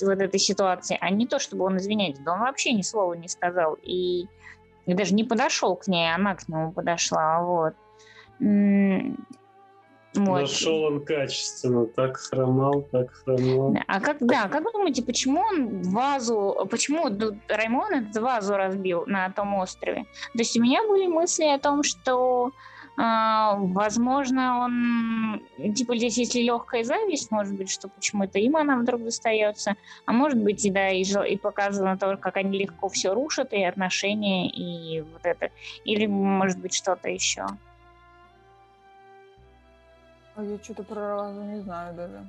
вот 0.00 0.22
этой 0.22 0.40
ситуации, 0.40 0.96
а 0.98 1.10
не 1.10 1.26
то, 1.26 1.38
чтобы 1.38 1.66
он 1.66 1.76
извиняется, 1.76 2.22
да 2.22 2.32
он 2.32 2.40
вообще 2.40 2.72
ни 2.72 2.80
слова 2.80 3.12
не 3.12 3.28
сказал, 3.28 3.76
и, 3.82 4.26
и 4.86 4.94
даже 4.94 5.12
не 5.12 5.24
подошел 5.24 5.76
к 5.76 5.86
ней, 5.86 6.14
она 6.14 6.34
к 6.34 6.48
нему 6.48 6.72
подошла, 6.72 7.42
вот. 7.42 7.74
Вот. 10.14 10.42
Нашел 10.42 10.84
он 10.84 11.04
качественно, 11.04 11.86
так 11.86 12.16
хромал, 12.16 12.82
так 12.92 13.12
хромал. 13.12 13.76
А 13.88 14.00
как, 14.00 14.18
да, 14.20 14.48
как 14.48 14.64
вы 14.64 14.72
думаете, 14.72 15.02
почему 15.02 15.40
он 15.40 15.82
вазу, 15.82 16.68
почему 16.70 17.08
Раймон 17.48 17.92
эту 17.92 18.22
вазу 18.22 18.56
разбил 18.56 19.04
на 19.06 19.30
том 19.30 19.54
острове? 19.54 20.04
То 20.32 20.38
есть 20.38 20.56
у 20.56 20.62
меня 20.62 20.86
были 20.86 21.06
мысли 21.06 21.44
о 21.44 21.58
том, 21.58 21.82
что 21.82 22.52
Uh, 22.96 23.56
возможно, 23.72 24.60
он, 24.60 25.42
типа, 25.74 25.96
здесь 25.96 26.16
если 26.16 26.42
легкая 26.42 26.84
зависть, 26.84 27.32
может 27.32 27.56
быть, 27.56 27.68
что 27.68 27.88
почему-то 27.88 28.38
им 28.38 28.56
она 28.56 28.76
вдруг 28.76 29.02
достается, 29.02 29.74
а 30.06 30.12
может 30.12 30.40
быть, 30.40 30.64
и 30.64 30.70
да, 30.70 30.90
и, 30.90 31.02
и 31.02 31.36
показано 31.36 31.98
то, 31.98 32.16
как 32.16 32.36
они 32.36 32.56
легко 32.56 32.88
все 32.88 33.12
рушат, 33.12 33.52
и 33.52 33.64
отношения, 33.64 34.48
и 34.48 35.00
вот 35.00 35.22
это, 35.24 35.50
или, 35.84 36.06
может 36.06 36.60
быть, 36.60 36.72
что-то 36.72 37.08
еще. 37.08 37.46
А 40.36 40.42
я 40.42 40.58
что-то 40.62 40.82
про 40.82 41.00
Разу 41.00 41.42
не 41.42 41.60
знаю 41.60 41.94
даже. 41.94 42.24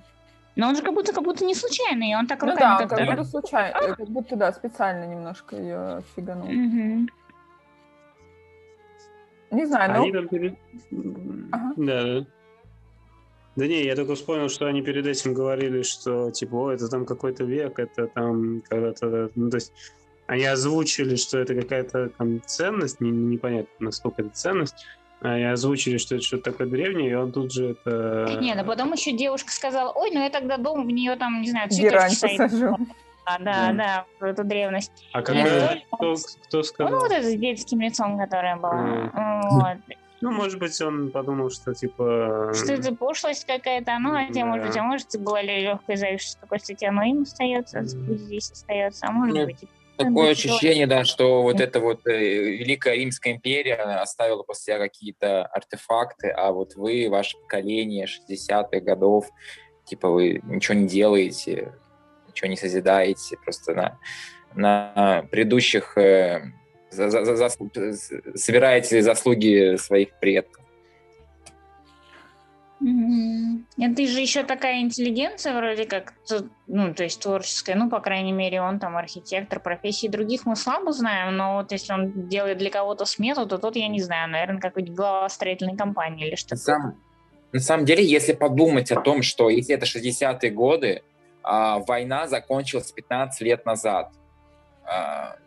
Но 0.56 0.70
он 0.70 0.76
же 0.76 0.82
как 0.82 0.93
будто, 0.93 1.14
как 1.14 1.24
будто 1.24 1.43
не 1.43 1.56
случайный, 1.56 2.12
и 2.12 2.16
он 2.16 2.28
так 2.28 2.41
ну 2.41 2.51
руками... 2.51 2.84
Ну 2.84 2.88
да, 2.89 2.95
как, 2.95 2.97
как 2.97 3.10
будто 3.10 3.24
случайно, 3.30 3.78
а? 3.78 3.95
как 3.95 4.08
будто, 4.08 4.36
да, 4.36 4.53
специально 4.53 5.06
немножко 5.06 5.56
ее 5.56 6.03
фиганул. 6.16 6.47
Угу. 6.47 7.10
Не 9.51 9.66
знаю, 9.66 9.93
но... 9.93 10.03
Они 10.03 10.12
там 10.12 10.28
перед... 10.28 10.58
ага. 11.51 11.74
Да, 11.78 12.26
да 13.56 13.68
не, 13.68 13.84
я 13.84 13.95
только 13.95 14.16
вспомнил, 14.16 14.49
что 14.49 14.66
они 14.66 14.82
перед 14.82 15.06
этим 15.06 15.34
говорили, 15.34 15.82
что 15.82 16.32
типа, 16.32 16.56
о, 16.56 16.72
это 16.72 16.89
там 16.89 17.06
какой-то 17.06 17.43
век, 17.43 17.80
это 17.80 18.08
там 18.08 18.62
когда-то, 18.68 19.30
ну, 19.36 19.49
то 19.49 19.58
есть 19.58 19.74
они 20.28 20.45
озвучили, 20.45 21.16
что 21.16 21.38
это 21.38 21.56
какая-то 21.56 22.10
там 22.18 22.41
ценность, 22.45 22.99
не, 22.99 23.12
непонятно, 23.12 23.72
насколько 23.80 24.22
это 24.22 24.32
ценность, 24.32 24.86
и 25.26 25.44
озвучили, 25.44 25.98
что 25.98 26.16
это 26.16 26.24
что-то 26.24 26.52
такое 26.52 26.68
древнее, 26.68 27.12
и 27.12 27.14
он 27.16 27.32
тут 27.32 27.52
же 27.52 27.72
это... 27.72 28.38
Не, 28.40 28.54
ну 28.56 28.64
потом 28.66 28.94
еще 28.94 29.12
девушка 29.12 29.52
сказала, 29.52 29.92
ой, 29.92 30.12
ну 30.12 30.24
я 30.24 30.30
тогда 30.30 30.58
дома 30.58 30.84
в 30.84 30.88
нее 30.88 31.16
там, 31.16 31.42
не 31.42 31.50
знаю, 31.50 31.70
цветочки 31.70 32.38
посажу. 32.38 32.78
А, 33.26 33.40
да, 33.40 33.74
да, 33.74 34.06
да, 34.20 34.30
эту 34.30 34.44
древность. 34.44 34.92
А 35.12 35.24
какая, 35.24 35.82
кто, 35.92 36.16
кто 36.48 36.62
сказал? 36.62 36.94
Ну, 36.94 37.00
вот 37.00 37.12
это 37.12 37.28
с 37.28 37.36
детским 37.36 37.82
лицом, 37.82 38.20
которое 38.20 38.56
было. 38.56 39.10
А. 39.14 39.42
Вот. 39.50 39.98
Ну, 40.22 40.32
может 40.32 40.60
быть, 40.60 40.80
он 40.82 41.12
подумал, 41.12 41.50
что 41.50 41.74
типа... 41.74 42.52
Что 42.54 42.74
это 42.74 42.96
пошлость 42.96 43.46
какая-то, 43.46 43.98
ну, 44.00 44.12
хотя, 44.12 44.42
да. 44.42 44.46
может 44.46 44.68
быть, 44.68 44.78
а 44.78 44.84
может, 44.84 45.08
была 45.20 45.42
легкая 45.42 45.98
зависть, 45.98 46.32
что 46.32 46.42
такое, 46.42 46.60
кстати, 46.60 46.86
оно 46.86 47.04
им 47.04 47.24
остается, 47.24 47.84
здесь 47.84 48.52
остается, 48.52 49.08
а 49.08 49.12
может 49.12 49.36
Нет. 49.36 49.46
быть, 49.48 49.70
Такое 49.98 50.32
ощущение, 50.32 50.88
да, 50.88 51.06
что 51.06 51.41
вот 51.41 51.62
эта 51.62 51.80
вот 51.80 52.06
э, 52.06 52.12
Великая 52.12 52.96
Римская 52.96 53.34
империя 53.34 53.76
оставила 53.76 54.43
после 54.43 54.74
себя 54.74 54.80
какие-то 54.80 55.46
артефакты, 55.46 56.30
а 56.30 56.52
вот 56.52 56.76
вы, 56.76 57.08
ваше 57.10 57.38
поколение 57.38 58.06
60-х 58.06 58.80
годов, 58.82 59.28
типа 59.86 60.10
вы 60.10 60.41
ничего 60.43 60.76
не 60.76 60.88
делаете, 60.88 61.74
ничего 62.28 62.50
не 62.50 62.58
созидаете, 62.58 63.38
просто 63.38 63.74
на, 63.74 64.00
на 64.54 65.26
предыдущих 65.32 65.98
э, 65.98 66.52
за, 66.91 67.10
за, 67.10 67.36
за, 67.36 67.50
собираете 68.36 69.02
заслуги 69.02 69.78
своих 69.78 70.20
предков. 70.20 70.64
Это 72.82 74.06
же 74.06 74.20
еще 74.20 74.44
такая 74.44 74.82
интеллигенция 74.82 75.58
вроде 75.58 75.86
как, 75.86 76.14
ну, 76.68 76.94
то 76.94 77.04
есть 77.04 77.22
творческая, 77.22 77.76
ну, 77.76 77.90
по 77.90 78.00
крайней 78.00 78.34
мере, 78.34 78.62
он 78.62 78.80
там 78.80 78.98
архитектор, 78.98 79.60
профессии. 79.60 80.08
Других 80.08 80.46
мы 80.46 80.56
слабо 80.56 80.92
знаем, 80.92 81.38
но 81.38 81.56
вот 81.58 81.72
если 81.72 81.94
он 81.94 82.28
делает 82.28 82.58
для 82.58 82.70
кого-то 82.70 83.06
смету, 83.06 83.46
то 83.48 83.58
тут 83.58 83.76
я 83.78 83.88
не 83.88 84.02
знаю, 84.02 84.30
наверное, 84.30 84.60
какой-нибудь 84.60 84.96
глава 84.96 85.30
строительной 85.30 85.78
компании 85.78 86.28
или 86.28 86.36
что-то. 86.36 86.58
Сам, 86.58 87.02
на 87.54 87.60
самом 87.60 87.86
деле, 87.86 88.04
если 88.04 88.34
подумать 88.34 88.92
о 88.92 89.00
том, 89.00 89.22
что 89.22 89.50
если 89.50 89.76
это 89.76 89.86
60-е 89.86 90.52
годы, 90.52 91.04
а, 91.42 91.80
война 91.80 92.28
закончилась 92.28 92.92
15 92.92 93.42
лет 93.42 93.66
назад, 93.66 94.12
а, 94.84 95.38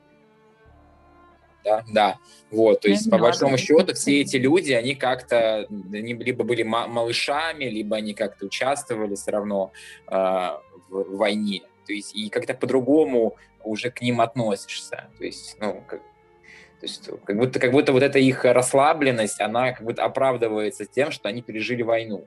да, 1.64 1.84
да. 1.92 2.18
Вот, 2.50 2.80
то 2.80 2.88
есть, 2.88 3.10
по 3.10 3.18
большому 3.18 3.58
счету, 3.58 3.94
все 3.94 4.20
эти 4.20 4.36
люди, 4.36 4.72
они 4.72 4.94
как-то 4.94 5.66
они 5.68 6.14
либо 6.14 6.44
были 6.44 6.62
малышами, 6.62 7.64
либо 7.64 7.96
они 7.96 8.14
как-то 8.14 8.46
участвовали 8.46 9.14
все 9.14 9.30
равно 9.32 9.72
э, 10.06 10.14
в, 10.14 10.60
в 10.90 11.16
войне. 11.16 11.62
То 11.86 11.92
есть, 11.92 12.14
и 12.14 12.28
как-то 12.28 12.54
по-другому 12.54 13.36
уже 13.64 13.90
к 13.90 14.00
ним 14.00 14.20
относишься. 14.20 15.08
То 15.18 15.24
есть, 15.24 15.56
ну, 15.60 15.82
как, 15.86 16.00
то 16.00 16.86
есть, 16.86 17.10
как 17.24 17.36
будто, 17.36 17.58
как 17.58 17.72
будто 17.72 17.92
вот 17.92 18.02
эта 18.02 18.18
их 18.18 18.44
расслабленность, 18.44 19.40
она 19.40 19.72
как 19.72 19.84
будто 19.84 20.04
оправдывается 20.04 20.84
тем, 20.86 21.10
что 21.10 21.28
они 21.28 21.42
пережили 21.42 21.82
войну. 21.82 22.24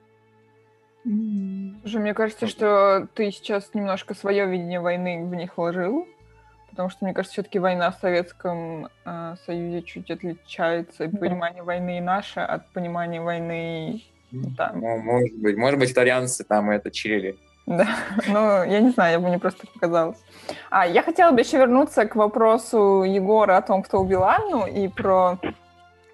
Уже 1.04 2.00
мне 2.00 2.14
кажется, 2.14 2.48
что 2.48 3.08
ты 3.16 3.32
сейчас 3.32 3.72
немножко 3.74 4.14
свое 4.14 4.46
видение 4.46 4.80
войны 4.80 5.26
в 5.26 5.34
них 5.34 5.58
вложил. 5.58 6.08
Потому 6.72 6.90
что, 6.90 7.06
мне 7.06 7.14
кажется, 7.14 7.34
все-таки 7.34 7.60
война 7.60 7.92
в 7.92 8.00
Советском 8.00 8.88
э, 9.06 9.36
Союзе 9.46 9.84
чуть 9.84 10.10
отличается, 10.10 11.04
и 11.04 11.08
понимание 11.08 11.64
войны 11.64 11.98
и 11.98 12.02
наше 12.02 12.40
от 12.40 12.68
понимания 12.72 13.22
войны 13.22 14.02
там. 14.58 14.80
Ну, 14.80 14.98
может 14.98 15.38
быть. 15.38 15.58
Может 15.58 15.80
быть, 15.80 15.92
итальянцы 15.92 16.44
там 16.44 16.70
это 16.72 16.90
чили. 16.90 17.38
Да, 17.66 17.88
ну, 18.28 18.64
я 18.64 18.80
не 18.80 18.90
знаю, 18.92 19.14
я 19.14 19.20
бы 19.20 19.28
мне 19.28 19.40
просто 19.40 19.68
показалось. 19.68 20.18
А, 20.70 20.88
я 20.88 21.04
хотела 21.04 21.32
бы 21.32 21.42
еще 21.42 21.58
вернуться 21.58 22.06
к 22.06 22.16
вопросу 22.16 23.04
Егора 23.04 23.58
о 23.58 23.62
том, 23.62 23.84
кто 23.84 24.00
убил 24.00 24.24
Анну, 24.24 24.66
и 24.66 24.88
про 24.88 25.38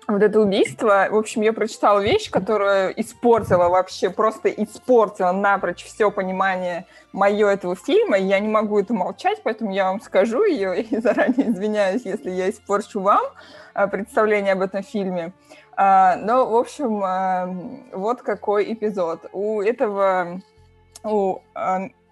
вот 0.08 0.24
это 0.24 0.40
убийство, 0.40 1.08
в 1.12 1.16
общем, 1.16 1.42
я 1.42 1.52
прочитала 1.52 2.00
вещь, 2.00 2.30
которая 2.32 2.92
испортила 2.92 3.68
вообще, 3.68 4.10
просто 4.10 4.48
испортила 4.50 5.34
напрочь 5.34 5.84
все 5.84 6.12
понимание 6.12 6.86
мое 7.12 7.50
этого 7.50 7.76
фильма, 7.76 8.18
я 8.18 8.40
не 8.40 8.48
могу 8.48 8.80
это 8.80 8.94
молчать, 8.94 9.42
поэтому 9.44 9.72
я 9.74 9.86
вам 9.86 10.00
скажу 10.00 10.46
ее, 10.46 10.82
и 10.82 10.98
заранее 11.02 11.50
извиняюсь, 11.50 12.04
если 12.06 12.32
я 12.32 12.50
испорчу 12.50 13.02
вам 13.02 13.24
а, 13.74 13.88
представление 13.88 14.54
об 14.54 14.62
этом 14.62 14.82
фильме. 14.82 15.34
А, 15.76 16.16
но, 16.16 16.50
в 16.50 16.56
общем, 16.56 17.04
а, 17.04 17.54
вот 17.92 18.22
какой 18.22 18.72
эпизод. 18.74 19.26
У 19.34 19.62
этого, 19.62 20.42
у 21.04 21.40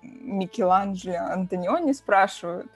Микеланджело 0.01 1.31
Антониони 1.31 1.93
спрашивают, 1.93 2.69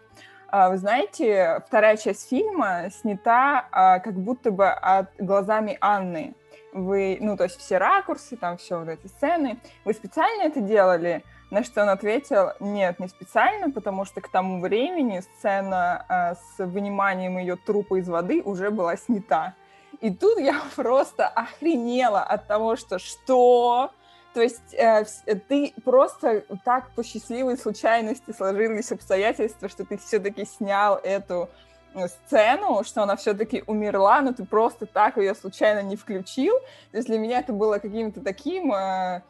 вы 0.51 0.77
знаете, 0.77 1.61
вторая 1.67 1.97
часть 1.97 2.29
фильма 2.29 2.89
снята 2.91 3.99
как 4.03 4.15
будто 4.15 4.51
бы 4.51 4.67
от 4.69 5.09
глазами 5.17 5.77
Анны. 5.81 6.35
Вы, 6.71 7.17
ну, 7.19 7.35
то 7.35 7.45
есть 7.45 7.57
все 7.57 7.77
ракурсы, 7.77 8.37
там 8.37 8.57
все 8.57 8.79
вот 8.79 8.89
эти 8.89 9.07
сцены. 9.07 9.59
Вы 9.85 9.93
специально 9.93 10.43
это 10.43 10.61
делали? 10.61 11.23
На 11.49 11.63
что 11.63 11.81
он 11.81 11.89
ответил, 11.89 12.51
нет, 12.59 12.99
не 12.99 13.07
специально, 13.07 13.71
потому 13.71 14.05
что 14.05 14.21
к 14.21 14.29
тому 14.29 14.61
времени 14.61 15.21
сцена 15.21 16.05
э, 16.07 16.35
с 16.35 16.63
выниманием 16.63 17.39
ее 17.39 17.55
трупа 17.55 17.99
из 17.99 18.07
воды 18.07 18.43
уже 18.43 18.69
была 18.69 18.95
снята. 18.97 19.55
И 19.99 20.13
тут 20.13 20.37
я 20.39 20.61
просто 20.75 21.27
охренела 21.27 22.21
от 22.21 22.47
того, 22.47 22.75
что 22.75 22.99
что? 22.99 23.91
То 24.33 24.41
есть 24.41 24.73
э, 24.73 25.05
ты 25.47 25.73
просто 25.83 26.43
так 26.63 26.91
по 26.91 27.03
счастливой 27.03 27.57
случайности 27.57 28.31
сложились 28.31 28.91
обстоятельства, 28.91 29.69
что 29.69 29.85
ты 29.85 29.97
все-таки 29.97 30.45
снял 30.45 30.97
эту 30.97 31.49
э, 31.95 32.07
сцену, 32.07 32.83
что 32.83 33.03
она 33.03 33.15
все-таки 33.15 33.63
умерла, 33.65 34.21
но 34.21 34.33
ты 34.33 34.45
просто 34.45 34.85
так 34.85 35.17
ее 35.17 35.33
случайно 35.33 35.81
не 35.81 35.95
включил. 35.95 36.55
То 36.91 36.97
есть 36.97 37.07
для 37.07 37.17
меня 37.17 37.39
это 37.39 37.53
было 37.53 37.79
каким-то 37.79 38.21
таким... 38.21 38.73
Э, 38.73 39.21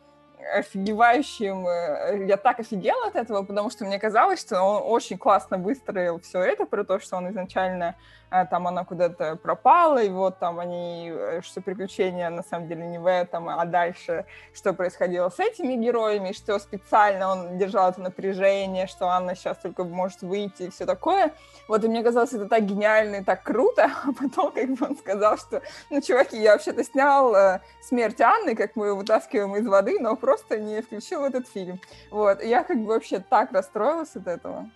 офигевающим. 0.54 1.68
Э, 1.68 2.26
я 2.28 2.38
так 2.38 2.60
офигела 2.60 3.08
от 3.08 3.16
этого, 3.16 3.44
потому 3.44 3.70
что 3.70 3.86
мне 3.86 4.00
казалось, 4.00 4.40
что 4.40 4.62
он 4.62 4.82
очень 4.86 5.18
классно 5.18 5.58
выстроил 5.58 6.20
все 6.20 6.40
это, 6.40 6.66
про 6.66 6.84
то, 6.84 7.00
что 7.00 7.18
он 7.18 7.30
изначально 7.30 7.96
там 8.30 8.68
она 8.68 8.86
куда-то 8.86 9.36
пропала, 9.36 10.02
и 10.02 10.10
вот 10.10 10.40
там 10.40 10.60
они, 10.60 11.12
э, 11.12 11.42
что 11.42 11.62
приключения 11.62 12.30
на 12.30 12.44
самом 12.44 12.68
деле 12.68 12.86
не 12.86 13.00
в 13.00 13.08
этом, 13.08 13.50
а 13.50 13.66
дальше, 13.66 14.26
что 14.54 14.74
происходило 14.74 15.30
с 15.30 15.40
этими 15.40 15.74
героями, 15.74 16.32
что 16.32 16.60
специально 16.60 17.30
он 17.32 17.58
держал 17.58 17.90
это 17.90 18.02
напряжение, 18.02 18.88
что 18.88 19.08
Анна 19.08 19.36
сейчас 19.36 19.58
только 19.58 19.84
может 19.84 20.22
выйти 20.22 20.64
и 20.64 20.70
все 20.70 20.86
такое. 20.86 21.34
Вот, 21.68 21.84
и 21.84 21.88
мне 21.88 22.04
казалось, 22.04 22.34
это 22.34 22.48
так 22.48 22.66
гениально 22.66 23.18
и 23.18 23.24
так 23.24 23.44
круто, 23.44 23.92
а 24.06 24.12
потом 24.14 24.52
как 24.52 24.70
бы 24.72 24.86
он 24.86 24.98
сказал, 24.98 25.38
что, 25.38 25.62
ну, 25.90 26.02
чуваки, 26.02 26.38
я 26.42 26.54
вообще-то 26.54 26.84
снял 26.84 27.36
э, 27.36 27.62
смерть 27.82 28.22
Анны, 28.22 28.56
как 28.56 28.76
мы 28.76 28.88
ее 28.88 28.96
вытаскиваем 28.96 29.56
из 29.56 29.68
воды, 29.68 30.00
но 30.00 30.16
просто 30.16 30.60
не 30.60 30.82
включил 30.82 31.26
этот 31.26 31.48
фильм. 31.48 31.80
Вот, 32.12 32.42
и 32.42 32.48
я 32.48 32.64
как 32.64 32.78
бы 32.78 32.88
вообще 32.88 33.20
так 33.20 33.52
расстроилась 33.52 34.16
от 34.16 34.28
этого. 34.28 34.70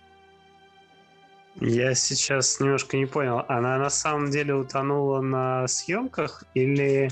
Я 1.60 1.94
сейчас 1.94 2.60
немножко 2.60 2.96
не 2.96 3.06
понял. 3.06 3.44
Она 3.48 3.78
на 3.78 3.90
самом 3.90 4.30
деле 4.30 4.54
утонула 4.54 5.20
на 5.20 5.68
съемках 5.68 6.44
или 6.54 7.10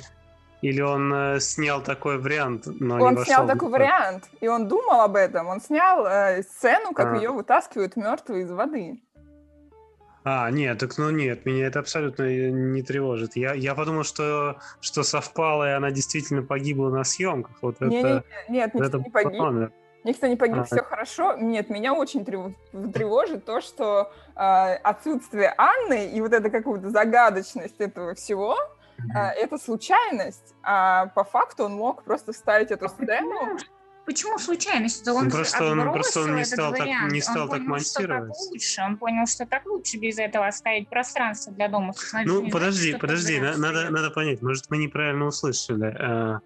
или 0.62 0.80
он 0.80 1.12
э, 1.12 1.40
снял 1.40 1.82
такой 1.82 2.18
вариант, 2.18 2.66
но 2.66 2.94
Он 2.94 3.16
не 3.16 3.24
снял 3.24 3.48
такой 3.48 3.68
вариант, 3.68 4.28
и 4.40 4.46
он 4.46 4.68
думал 4.68 5.00
об 5.00 5.16
этом. 5.16 5.48
Он 5.48 5.60
снял 5.60 6.06
э, 6.06 6.44
сцену, 6.44 6.92
как 6.92 7.14
а. 7.14 7.16
ее 7.16 7.30
вытаскивают 7.30 7.96
мертвые 7.96 8.44
из 8.44 8.50
воды. 8.52 9.02
А, 10.24 10.48
нет, 10.52 10.78
так 10.78 10.96
ну 10.98 11.10
нет, 11.10 11.44
меня 11.46 11.66
это 11.66 11.80
абсолютно 11.80 12.22
не 12.22 12.82
тревожит. 12.82 13.34
Я, 13.34 13.54
я 13.54 13.74
подумал, 13.74 14.04
что, 14.04 14.58
что 14.80 15.02
совпало, 15.02 15.68
и 15.68 15.72
она 15.72 15.90
действительно 15.90 16.42
погибла 16.44 16.90
на 16.90 17.02
съемках. 17.02 17.56
Вот 17.60 17.80
не, 17.80 17.98
это, 17.98 18.24
не, 18.48 18.58
нет, 18.58 18.70
это 18.72 18.98
не 18.98 19.10
погиб. 19.10 19.36
План. 19.36 19.72
Никто 20.04 20.26
не 20.26 20.36
погиб, 20.36 20.58
а, 20.58 20.64
все 20.64 20.82
хорошо. 20.82 21.34
Нет, 21.36 21.70
меня 21.70 21.94
очень 21.94 22.24
тревожит 22.24 23.44
то, 23.44 23.60
что 23.60 24.12
э, 24.34 24.74
отсутствие 24.82 25.54
Анны 25.56 26.08
и 26.08 26.20
вот 26.20 26.32
эта 26.32 26.50
какая-то 26.50 26.90
загадочность 26.90 27.80
этого 27.80 28.14
всего, 28.14 28.56
э, 28.98 29.18
это 29.18 29.58
случайность. 29.58 30.54
А 30.62 31.06
по 31.06 31.22
факту 31.22 31.64
он 31.64 31.74
мог 31.74 32.02
просто 32.02 32.32
вставить 32.32 32.70
эту 32.72 32.86
а 32.86 32.88
сцену. 32.88 33.58
Почему 34.04 34.36
случайность? 34.38 35.06
Он, 35.06 35.24
ну, 35.24 35.30
просто 35.30 35.64
он 35.64 35.92
просто 35.92 36.20
он 36.22 36.34
не 36.34 36.44
стал 36.44 36.74
так 36.74 36.88
не 37.12 37.20
стал 37.20 37.44
он 37.44 37.50
так 37.50 37.58
понял, 37.58 37.70
монтировать. 37.70 38.34
Что 38.34 38.44
так 38.44 38.50
лучше. 38.50 38.82
Он 38.82 38.96
понял, 38.96 39.26
что 39.28 39.46
так 39.46 39.66
лучше 39.66 39.96
без 39.98 40.18
этого 40.18 40.48
оставить 40.48 40.88
пространство 40.88 41.52
для 41.52 41.68
дома. 41.68 41.94
Ну 42.24 42.50
подожди, 42.50 42.96
подожди, 42.96 43.38
надо 43.38 43.90
надо 43.90 44.10
понять. 44.10 44.42
Может 44.42 44.68
мы 44.70 44.78
неправильно 44.78 45.26
услышали. 45.26 46.40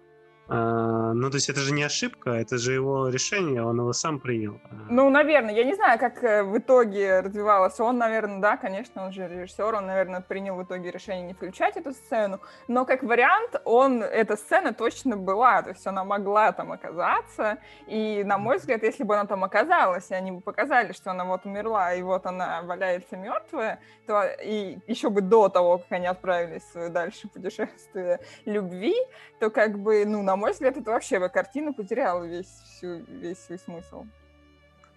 А, 0.49 1.13
ну, 1.13 1.29
то 1.29 1.35
есть 1.35 1.49
это 1.49 1.59
же 1.59 1.73
не 1.73 1.83
ошибка, 1.83 2.31
это 2.31 2.57
же 2.57 2.73
его 2.73 3.09
решение, 3.09 3.63
он 3.63 3.79
его 3.79 3.91
сам 3.91 4.19
принял. 4.19 4.61
А. 4.71 4.75
Ну, 4.89 5.09
наверное, 5.09 5.53
я 5.53 5.65
не 5.65 5.75
знаю, 5.75 5.99
как 5.99 6.23
э, 6.23 6.43
в 6.43 6.57
итоге 6.57 7.19
развивалось. 7.19 7.77
Он, 7.79 7.97
наверное, 7.97 8.39
да, 8.39 8.55
конечно, 8.55 9.05
он 9.05 9.11
же 9.11 9.27
режиссер, 9.27 9.75
он, 9.75 9.87
наверное, 9.87 10.21
принял 10.21 10.55
в 10.55 10.63
итоге 10.63 10.91
решение 10.91 11.27
не 11.27 11.33
включать 11.33 11.75
эту 11.75 11.91
сцену, 11.91 12.39
но 12.67 12.85
как 12.85 13.03
вариант, 13.03 13.61
он, 13.65 14.01
эта 14.01 14.37
сцена 14.37 14.73
точно 14.73 15.17
была, 15.17 15.61
то 15.63 15.71
есть 15.71 15.85
она 15.85 16.05
могла 16.05 16.53
там 16.53 16.71
оказаться, 16.71 17.57
и, 17.87 18.23
на 18.23 18.37
мой 18.37 18.57
взгляд, 18.57 18.83
если 18.83 19.03
бы 19.03 19.15
она 19.15 19.25
там 19.25 19.43
оказалась, 19.43 20.09
и 20.11 20.13
они 20.13 20.31
бы 20.31 20.39
показали, 20.39 20.93
что 20.93 21.11
она 21.11 21.25
вот 21.25 21.45
умерла, 21.45 21.93
и 21.93 22.01
вот 22.01 22.25
она 22.25 22.61
валяется 22.61 23.17
мертвая, 23.17 23.81
то 24.05 24.23
и 24.23 24.77
еще 24.87 25.09
бы 25.09 25.21
до 25.21 25.49
того, 25.49 25.79
как 25.79 25.91
они 25.91 26.07
отправились 26.07 26.63
в 26.63 26.71
свое 26.71 26.89
дальше 26.89 27.27
путешествие 27.27 28.21
любви, 28.45 28.95
то 29.39 29.49
как 29.49 29.77
бы, 29.77 30.05
ну, 30.05 30.23
на 30.23 30.36
мой 30.37 30.53
взгляд, 30.53 30.77
это 30.77 30.91
вообще 30.91 31.19
бы 31.19 31.29
картина 31.29 31.73
потеряла 31.73 32.23
весь, 32.23 32.47
всю, 32.47 33.03
весь 33.07 33.39
свой 33.39 33.59
смысл. 33.59 34.05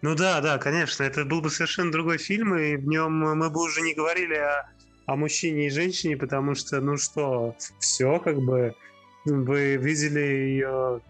Ну 0.03 0.15
да, 0.15 0.41
да, 0.41 0.59
конечно, 0.59 1.03
это 1.03 1.25
был 1.25 1.43
бы 1.43 1.51
совершенно 1.51 1.93
другой 1.93 2.19
фильм, 2.19 2.57
и 2.57 2.77
в 2.77 2.87
нем 2.87 3.13
мы 3.37 3.51
бы 3.51 3.63
уже 3.63 3.83
не 3.83 3.93
говорили 3.93 4.35
о, 4.35 4.71
о 5.07 5.17
мужчине 5.17 5.67
и 5.67 5.71
женщине, 5.71 6.17
потому 6.17 6.55
что, 6.55 6.81
ну 6.81 6.97
что, 6.97 7.55
все, 7.81 8.19
как 8.19 8.39
бы, 8.39 8.75
вы 9.27 9.77
видели 9.77 10.21
ее 10.21 11.01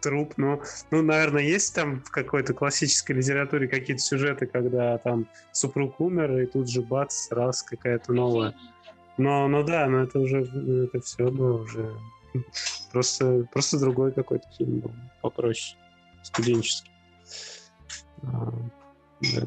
труп, 0.00 0.34
ну, 0.36 0.62
ну, 0.92 1.02
наверное, 1.02 1.42
есть 1.42 1.74
там 1.74 2.00
в 2.02 2.10
какой-то 2.10 2.54
классической 2.54 3.16
литературе 3.16 3.66
какие-то 3.66 4.02
сюжеты, 4.02 4.46
когда 4.46 4.98
там 4.98 5.26
супруг 5.50 6.00
умер, 6.00 6.38
и 6.38 6.46
тут 6.46 6.70
же 6.70 6.82
бац, 6.82 7.32
раз 7.32 7.62
какая-то 7.62 8.12
новая. 8.12 8.54
Но, 9.18 9.48
ну 9.48 9.64
да, 9.64 9.86
но 9.86 10.04
это 10.04 10.20
уже, 10.20 10.42
это 10.42 11.00
все 11.00 11.28
было 11.30 11.62
уже 11.62 11.96
Просто, 12.92 13.46
просто 13.52 13.78
другой 13.78 14.12
какой-то 14.12 14.46
фильм 14.56 14.80
был, 14.80 14.92
попроще, 15.20 15.76
студенческий. 16.22 16.90
А, 18.22 18.52
да. 19.20 19.42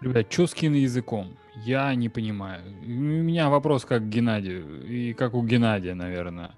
Ребят, 0.00 0.32
что 0.32 0.46
с 0.46 0.54
киноязыком? 0.54 1.36
Я 1.56 1.94
не 1.94 2.08
понимаю. 2.08 2.62
У 2.82 2.86
меня 2.88 3.50
вопрос 3.50 3.84
как 3.84 4.02
к 4.02 4.08
Геннадию, 4.08 4.86
и 4.86 5.12
как 5.12 5.34
у 5.34 5.42
Геннадия, 5.42 5.94
наверное. 5.94 6.52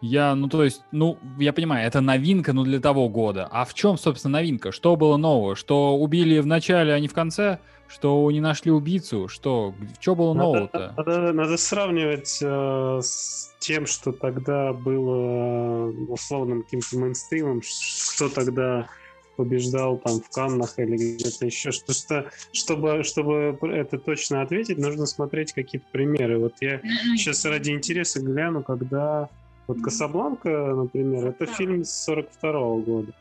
Я, 0.00 0.34
ну 0.34 0.48
то 0.48 0.64
есть, 0.64 0.82
ну, 0.92 1.18
я 1.38 1.52
понимаю, 1.52 1.86
это 1.86 2.00
новинка, 2.00 2.52
ну 2.52 2.64
для 2.64 2.80
того 2.80 3.08
года. 3.08 3.46
А 3.50 3.64
в 3.64 3.74
чем, 3.74 3.98
собственно, 3.98 4.38
новинка? 4.38 4.72
Что 4.72 4.96
было 4.96 5.16
нового? 5.16 5.54
Что 5.54 5.96
убили 5.96 6.38
в 6.38 6.46
начале, 6.46 6.94
а 6.94 6.98
не 6.98 7.06
в 7.06 7.12
конце? 7.12 7.58
Что 7.86 8.30
не 8.30 8.40
нашли 8.40 8.70
убийцу? 8.70 9.28
Что? 9.28 9.74
Что 10.00 10.14
было 10.14 10.32
нового-то? 10.32 10.94
Надо, 10.96 11.18
надо, 11.18 11.32
надо 11.32 11.56
сравнивать 11.58 12.38
э, 12.40 13.00
с 13.02 13.49
тем, 13.60 13.86
что 13.86 14.10
тогда 14.10 14.72
было 14.72 15.90
э, 15.90 16.04
условным 16.08 16.62
каким-то 16.62 16.98
мейнстримом, 16.98 17.62
что 17.62 18.28
тогда 18.28 18.88
побеждал 19.36 19.98
там 19.98 20.20
в 20.20 20.28
Каннах 20.30 20.78
или 20.78 20.96
где-то 20.96 21.46
еще. 21.46 21.70
Что, 21.70 22.26
чтобы, 22.52 23.04
чтобы 23.04 23.58
это 23.62 23.98
точно 23.98 24.42
ответить, 24.42 24.78
нужно 24.78 25.06
смотреть 25.06 25.52
какие-то 25.52 25.86
примеры. 25.92 26.38
Вот 26.38 26.54
я 26.60 26.80
сейчас 27.16 27.44
ради 27.44 27.70
интереса 27.70 28.20
гляну, 28.20 28.62
когда 28.62 29.28
вот 29.66 29.80
«Касабланка», 29.82 30.74
например, 30.74 31.28
это 31.28 31.46
фильм 31.46 31.84
с 31.84 32.04
42 32.04 32.50
-го 32.50 32.82
года. 32.82 33.12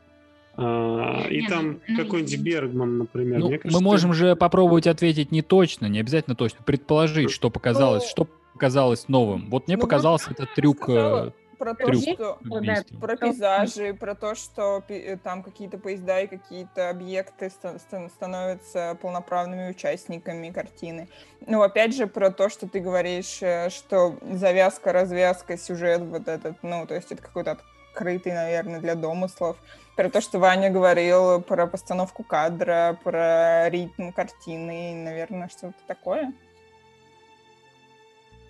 А, 0.61 1.25
и 1.29 1.45
там 1.47 1.79
ну, 1.87 1.97
какой-нибудь 1.97 2.39
Бергман, 2.39 2.97
например. 2.97 3.39
Ну, 3.39 3.49
кажется, 3.49 3.71
мы 3.71 3.81
можем 3.81 4.13
же 4.13 4.35
попробовать 4.35 4.87
ответить 4.87 5.31
не 5.31 5.41
точно, 5.41 5.85
не 5.85 5.99
обязательно 5.99 6.35
точно, 6.35 6.59
предположить, 6.65 7.31
что 7.31 7.49
показалось, 7.49 8.03
ну, 8.03 8.09
что 8.09 8.27
показалось 8.59 9.07
новым. 9.07 9.49
Вот 9.49 9.67
мне 9.67 9.77
ну, 9.77 9.81
показался 9.83 10.31
этот 10.31 10.53
трюк 10.53 10.83
сказала, 10.83 11.27
э, 11.27 11.31
про 11.57 11.73
то, 11.75 11.85
Трюк. 11.85 12.03
что 12.03 12.37
да, 12.41 12.83
про 12.99 13.15
пейзажи, 13.15 13.93
про 13.93 14.15
то, 14.15 14.35
что 14.35 14.83
э, 14.89 15.15
там 15.15 15.43
какие-то 15.43 15.77
поезда 15.77 16.19
и 16.19 16.27
какие-то 16.27 16.89
объекты 16.89 17.49
становятся 17.49 18.97
полноправными 19.01 19.69
участниками 19.69 20.49
картины. 20.49 21.07
Ну, 21.47 21.61
опять 21.61 21.95
же, 21.95 22.07
про 22.07 22.31
то, 22.31 22.49
что 22.49 22.67
ты 22.67 22.81
говоришь, 22.81 23.39
э, 23.41 23.69
что 23.69 24.17
завязка, 24.29 24.91
развязка, 24.91 25.57
сюжет 25.57 26.01
вот 26.01 26.27
этот, 26.27 26.57
ну, 26.61 26.85
то 26.85 26.95
есть 26.95 27.13
это 27.13 27.21
какой-то 27.21 27.57
открытый, 27.91 28.33
наверное, 28.33 28.81
для 28.81 28.95
домыслов. 28.95 29.55
Про 29.95 30.09
то, 30.09 30.19
что 30.19 30.39
Ваня 30.39 30.69
говорил 30.69 31.41
про 31.41 31.65
постановку 31.65 32.23
кадра, 32.23 32.97
про 33.05 33.69
ритм 33.69 34.11
картины, 34.11 34.95
наверное, 34.95 35.47
что-то 35.47 35.79
такое. 35.87 36.33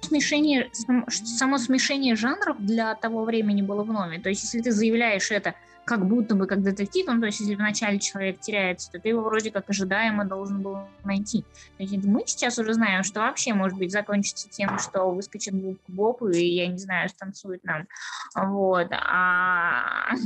Смешение, 0.02 0.70
само 1.12 1.58
смешение 1.58 2.16
жанров 2.16 2.58
для 2.60 2.95
того 2.95 3.24
времени 3.24 3.62
было 3.62 3.84
в 3.84 3.91
норме. 3.91 4.20
То 4.20 4.30
есть, 4.30 4.43
если 4.43 4.62
ты 4.62 4.72
заявляешь 4.72 5.32
это 5.32 5.56
как 5.89 6.06
будто 6.06 6.36
бы 6.36 6.45
как 6.45 6.62
детектив, 6.62 7.08
ну, 7.08 7.20
то 7.20 7.26
есть 7.26 7.39
если 7.39 7.56
вначале 7.56 7.97
человек 7.97 8.39
теряется, 8.39 8.91
то 8.91 9.00
ты 9.00 9.10
его 9.10 9.24
вроде 9.24 9.50
как 9.50 9.72
ожидаемо 9.72 10.24
должен 10.24 10.62
был 10.62 10.78
найти. 11.04 11.41
То 11.78 11.84
есть 11.84 12.06
мы 12.06 12.22
сейчас 12.28 12.60
уже 12.60 12.76
знаем, 12.76 13.02
что 13.02 13.22
вообще, 13.22 13.56
может 13.56 13.76
быть, 13.76 13.91
закончится 13.91 14.47
тем, 14.47 14.78
что 14.78 15.10
выскочит 15.10 15.56
Боб, 15.56 15.80
Боб 15.88 16.24
и, 16.30 16.45
я 16.45 16.68
не 16.68 16.78
знаю, 16.78 17.10
станцует 17.10 17.64
нам. 17.64 17.88
Вот. 18.36 18.89
А... 18.91 20.12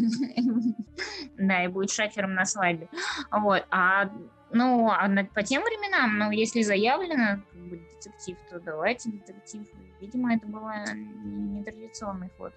Да, 1.38 1.64
и 1.64 1.68
будет 1.68 1.92
шафером 1.92 2.36
на 2.36 2.46
свадьбе. 2.46 2.88
Вот. 3.32 3.66
А 3.72 4.10
ну, 4.54 4.90
а 4.90 5.08
по 5.34 5.44
тем 5.44 5.64
временам, 5.64 6.18
ну, 6.18 6.32
если 6.32 6.62
заявлено 6.62 7.42
как 7.52 7.62
бы, 7.62 7.78
детектив, 7.78 8.38
то 8.50 8.60
давайте 8.60 9.10
детектив. 9.10 9.68
Видимо, 10.00 10.36
это 10.36 10.48
был 10.48 10.62
нетрадиционный 11.24 12.30
ход. 12.38 12.54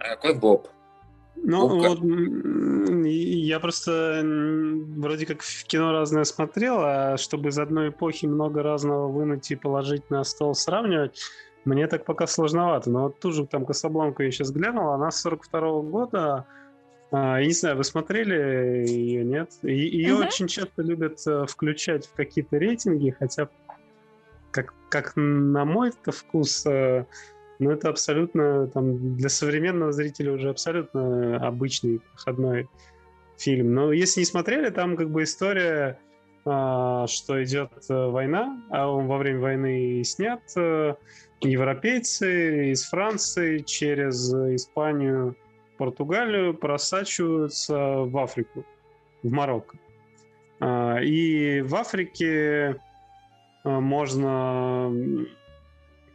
А 0.00 0.08
какой 0.16 0.34
Боб? 0.34 0.68
Ну, 1.36 1.68
вот 1.68 2.00
я 3.04 3.60
просто 3.60 4.22
вроде 4.24 5.26
как 5.26 5.42
в 5.42 5.64
кино 5.64 5.92
разное 5.92 6.24
смотрел, 6.24 6.78
а 6.80 7.16
чтобы 7.18 7.50
из 7.50 7.58
одной 7.58 7.90
эпохи 7.90 8.26
много 8.26 8.62
разного 8.62 9.08
вынуть 9.08 9.50
и 9.50 9.56
положить 9.56 10.08
на 10.10 10.24
стол 10.24 10.54
сравнивать, 10.54 11.20
мне 11.64 11.86
так 11.88 12.04
пока 12.04 12.26
сложновато. 12.26 12.90
Но 12.90 13.04
вот 13.04 13.20
ту 13.20 13.32
же 13.32 13.46
там 13.46 13.66
Касабланку 13.66 14.22
я 14.22 14.30
сейчас 14.30 14.50
глянул, 14.50 14.90
она 14.90 15.10
с 15.10 15.20
42 15.20 15.60
-го 15.60 15.82
года. 15.82 16.46
А, 17.10 17.38
я 17.40 17.46
не 17.46 17.52
знаю, 17.52 17.76
вы 17.76 17.84
смотрели 17.84 18.88
ее, 18.88 19.24
нет? 19.24 19.52
Ее 19.62 20.14
uh-huh. 20.14 20.26
очень 20.26 20.48
часто 20.48 20.82
любят 20.82 21.20
э, 21.26 21.46
включать 21.46 22.06
в 22.06 22.14
какие-то 22.14 22.56
рейтинги, 22.58 23.10
хотя, 23.10 23.48
как, 24.50 24.74
как 24.88 25.12
на 25.16 25.64
мой 25.64 25.92
вкус, 26.04 26.64
ну, 27.58 27.70
это 27.70 27.88
абсолютно, 27.88 28.66
там, 28.68 29.16
для 29.16 29.28
современного 29.28 29.92
зрителя 29.92 30.32
уже 30.32 30.50
абсолютно 30.50 31.36
обычный 31.36 32.00
проходной 32.00 32.68
фильм. 33.38 33.74
Но 33.74 33.92
если 33.92 34.20
не 34.20 34.26
смотрели, 34.26 34.70
там 34.70 34.96
как 34.96 35.10
бы 35.10 35.22
история, 35.22 35.98
а, 36.44 37.06
что 37.06 37.42
идет 37.42 37.72
э, 37.88 38.06
война, 38.06 38.62
а 38.70 38.88
он 38.88 39.06
во 39.06 39.18
время 39.18 39.40
войны 39.40 40.04
снят. 40.04 40.42
Европейцы 41.42 42.70
из 42.70 42.84
Франции 42.84 43.58
через 43.58 44.32
Испанию, 44.32 45.36
Португалию 45.76 46.54
просачиваются 46.54 47.76
в 47.76 48.16
Африку, 48.18 48.64
в 49.22 49.30
Марокко. 49.30 49.78
А, 50.60 50.98
и 51.00 51.60
в 51.60 51.74
Африке 51.74 52.76
э, 53.64 53.68
можно 53.68 54.92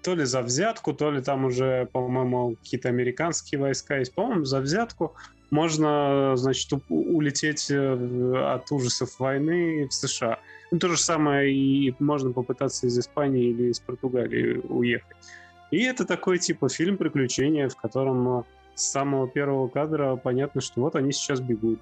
то 0.01 0.15
ли 0.15 0.25
за 0.25 0.41
взятку, 0.41 0.93
то 0.93 1.11
ли 1.11 1.21
там 1.21 1.45
уже, 1.45 1.87
по-моему, 1.91 2.55
какие-то 2.55 2.89
американские 2.89 3.61
войска 3.61 3.97
есть. 3.97 4.13
По-моему, 4.13 4.45
за 4.45 4.59
взятку 4.59 5.15
можно, 5.51 6.33
значит, 6.35 6.71
улететь 6.89 7.69
э, 7.69 8.53
от 8.53 8.71
ужасов 8.71 9.19
войны 9.19 9.87
в 9.87 9.93
США. 9.93 10.39
Ну, 10.71 10.79
то 10.79 10.87
же 10.87 10.97
самое 10.97 11.53
и 11.53 11.93
можно 11.99 12.31
попытаться 12.31 12.87
из 12.87 12.97
Испании 12.97 13.49
или 13.49 13.69
из 13.71 13.79
Португалии 13.79 14.61
уехать. 14.69 15.17
И 15.69 15.83
это 15.83 16.05
такой 16.05 16.39
типа 16.39 16.69
фильм 16.69 16.97
приключения, 16.97 17.69
в 17.69 17.75
котором 17.75 18.39
э, 18.39 18.43
с 18.81 18.91
самого 18.91 19.27
первого 19.27 19.67
кадра 19.67 20.15
понятно, 20.15 20.61
что 20.61 20.81
вот 20.81 20.95
они 20.95 21.11
сейчас 21.11 21.39
бегут. 21.39 21.81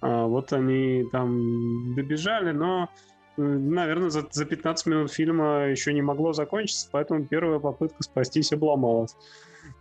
А 0.00 0.26
вот 0.26 0.52
они 0.52 1.06
там 1.12 1.94
добежали, 1.94 2.52
но 2.52 2.88
наверное, 3.36 4.10
за, 4.10 4.26
за 4.30 4.44
15 4.44 4.86
минут 4.86 5.12
фильма 5.12 5.66
еще 5.68 5.92
не 5.92 6.02
могло 6.02 6.32
закончиться, 6.32 6.88
поэтому 6.90 7.24
первая 7.24 7.58
попытка 7.58 8.02
спастись 8.02 8.52
обломалась. 8.52 9.16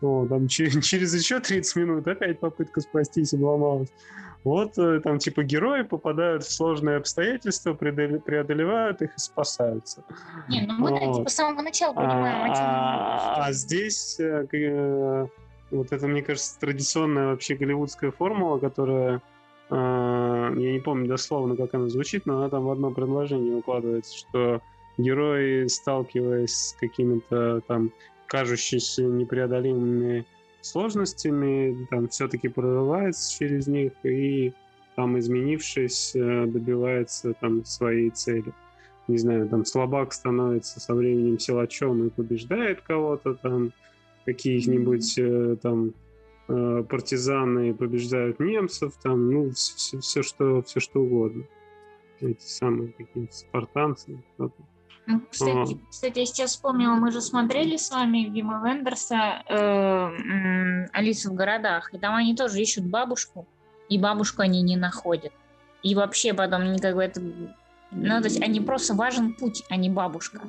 О, 0.01 0.25
там 0.27 0.47
через, 0.47 0.83
через 0.85 1.13
еще 1.13 1.39
30 1.39 1.75
минут 1.75 2.07
опять 2.07 2.39
попытка 2.39 2.81
спастись 2.81 3.33
обломалась. 3.33 3.89
Вот 4.45 4.77
э, 4.77 5.01
там 5.01 5.19
типа 5.19 5.43
герои 5.43 5.81
попадают 5.81 6.43
в 6.43 6.51
сложные 6.51 6.97
обстоятельства, 6.97 7.73
преодолевают 7.73 9.01
их 9.01 9.09
и 9.15 9.19
спасаются. 9.19 10.03
Не, 10.47 10.61
ну 10.61 10.75
мы 10.75 10.91
вот. 10.91 11.17
типа 11.17 11.29
с 11.29 11.35
самого 11.35 11.61
начала 11.61 11.93
понимаем, 11.93 12.41
а, 12.41 12.43
о 12.43 12.55
чем 12.55 12.65
а, 12.65 13.45
а 13.47 13.51
здесь 13.51 14.17
э, 14.19 14.47
э, 14.53 15.27
вот 15.71 15.91
это, 15.91 16.07
мне 16.07 16.21
кажется, 16.21 16.59
традиционная 16.59 17.27
вообще 17.27 17.55
голливудская 17.55 18.11
формула, 18.11 18.59
которая 18.59 19.21
а, 19.69 20.51
я 20.55 20.73
не 20.73 20.79
помню 20.79 21.07
дословно, 21.07 21.55
как 21.55 21.73
она 21.73 21.89
звучит, 21.89 22.25
но 22.25 22.39
она 22.39 22.49
там 22.49 22.65
в 22.65 22.71
одно 22.71 22.91
предложение 22.91 23.55
укладывается, 23.55 24.17
что 24.17 24.61
герои, 24.97 25.67
сталкиваясь 25.67 26.53
с 26.53 26.73
какими-то 26.79 27.61
там 27.67 27.91
кажущимися 28.25 29.03
непреодолимыми 29.03 30.25
сложностями, 30.61 31.87
там 31.89 32.09
все-таки 32.09 32.47
прорывается 32.47 33.31
через 33.37 33.67
них 33.67 33.93
и 34.03 34.53
там, 34.95 35.17
изменившись, 35.17 36.13
э, 36.15 36.45
добивается 36.47 37.33
там 37.33 37.63
своей 37.63 38.09
цели. 38.09 38.51
Не 39.07 39.17
знаю, 39.17 39.47
там 39.47 39.65
слабак 39.65 40.13
становится 40.13 40.79
со 40.79 40.93
временем 40.93 41.39
силачом 41.39 42.05
и 42.05 42.09
побеждает 42.09 42.81
кого-то 42.81 43.35
там, 43.35 43.71
каких-нибудь 44.33 45.17
э, 45.17 45.57
там 45.61 45.93
Э, 46.51 46.83
партизаны 46.89 47.75
побеждают 47.75 48.39
немцев, 48.39 48.93
там, 49.03 49.31
ну, 49.31 49.51
все, 49.51 49.99
все, 49.99 50.23
что, 50.23 50.63
все 50.63 50.79
что 50.79 51.01
угодно. 51.01 51.43
Эти 52.21 52.41
самые 52.41 52.91
какие-то 52.91 53.35
спартанцы. 53.35 54.19
Кстати, 55.29 55.79
кстати, 55.89 56.19
я 56.19 56.25
сейчас 56.25 56.51
вспомнила, 56.51 56.95
мы 56.95 57.11
же 57.11 57.21
смотрели 57.21 57.77
с 57.77 57.91
вами 57.91 58.29
Вима 58.29 58.67
Вендерса 58.67 59.43
э, 59.47 60.87
«Алису 60.91 61.31
в 61.31 61.35
городах», 61.35 61.93
и 61.93 61.99
там 61.99 62.15
они 62.15 62.35
тоже 62.35 62.59
ищут 62.61 62.85
бабушку, 62.85 63.47
и 63.87 63.99
бабушку 63.99 64.41
они 64.41 64.63
не 64.63 64.75
находят. 64.75 65.33
И 65.83 65.93
вообще 65.93 66.33
потом 66.33 66.61
они 66.61 66.79
как 66.79 66.95
бы 66.95 67.03
это 67.03 67.21
ну, 67.91 68.21
то 68.21 68.27
есть 68.27 68.41
они 68.41 68.61
просто 68.61 68.93
важен 68.93 69.33
путь, 69.33 69.63
а 69.69 69.75
не 69.75 69.89
бабушка. 69.89 70.41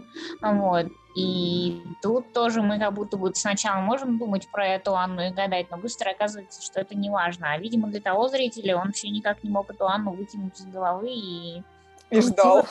Вот. 0.43 0.87
И 1.17 1.83
тут 2.03 2.33
тоже 2.33 2.63
мы 2.63 2.79
как 2.79 2.93
будто 2.93 3.17
бы 3.17 3.35
сначала 3.35 3.81
можем 3.81 4.19
думать 4.19 4.49
про 4.51 4.67
эту 4.67 4.95
Анну 4.95 5.23
и 5.23 5.31
гадать, 5.31 5.71
но 5.71 5.79
быстро 5.79 6.11
оказывается, 6.11 6.63
что 6.63 6.81
это 6.81 6.95
не 6.95 7.11
важно. 7.11 7.53
А, 7.53 7.59
видимо, 7.59 7.89
для 7.89 8.01
того 8.01 8.29
зрителя 8.29 8.77
он 8.77 8.93
все 8.93 9.09
никак 9.09 9.43
не 9.43 9.51
мог 9.51 9.71
эту 9.71 9.87
Анну 9.87 10.13
выкинуть 10.13 10.59
из 10.61 10.67
головы 10.67 11.11
и... 11.13 11.63
И 12.11 12.21
ждал. 12.21 12.67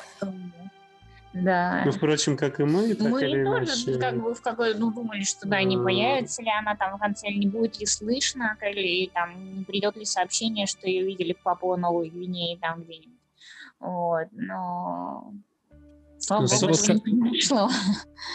Да. 1.33 1.83
Ну, 1.85 1.91
впрочем, 1.91 2.37
как 2.37 2.59
и 2.59 2.63
мы, 2.63 2.93
так 2.95 3.07
мы 3.07 3.21
или 3.21 3.43
тоже 3.45 3.73
иначе. 3.85 3.99
как 3.99 4.21
бы 4.21 4.33
в 4.33 4.41
какой, 4.41 4.73
ну, 4.73 4.91
думали, 4.91 5.23
что 5.23 5.47
да, 5.47 5.61
не 5.61 5.77
появится 5.77 6.41
ли 6.41 6.49
она 6.49 6.75
там 6.75 6.97
в 6.97 6.99
конце, 6.99 7.27
или 7.27 7.37
не 7.37 7.47
будет 7.47 7.79
ли 7.79 7.85
слышно, 7.85 8.57
или 8.61 9.09
там 9.09 9.57
не 9.57 9.63
придет 9.63 9.95
ли 9.95 10.05
сообщение, 10.05 10.65
что 10.65 10.87
ее 10.87 11.05
видели 11.05 11.33
в 11.33 11.43
Папуа 11.43 11.77
Новой 11.77 12.09
Гвинее 12.09 12.57
там 12.57 12.81
где-нибудь. 12.81 13.18
Вот, 13.79 14.27
но 14.31 15.33
Слава 16.19 16.41
ну, 16.41 16.67
богу, 16.67 16.73
как, 16.85 17.01
пришло. 17.31 17.69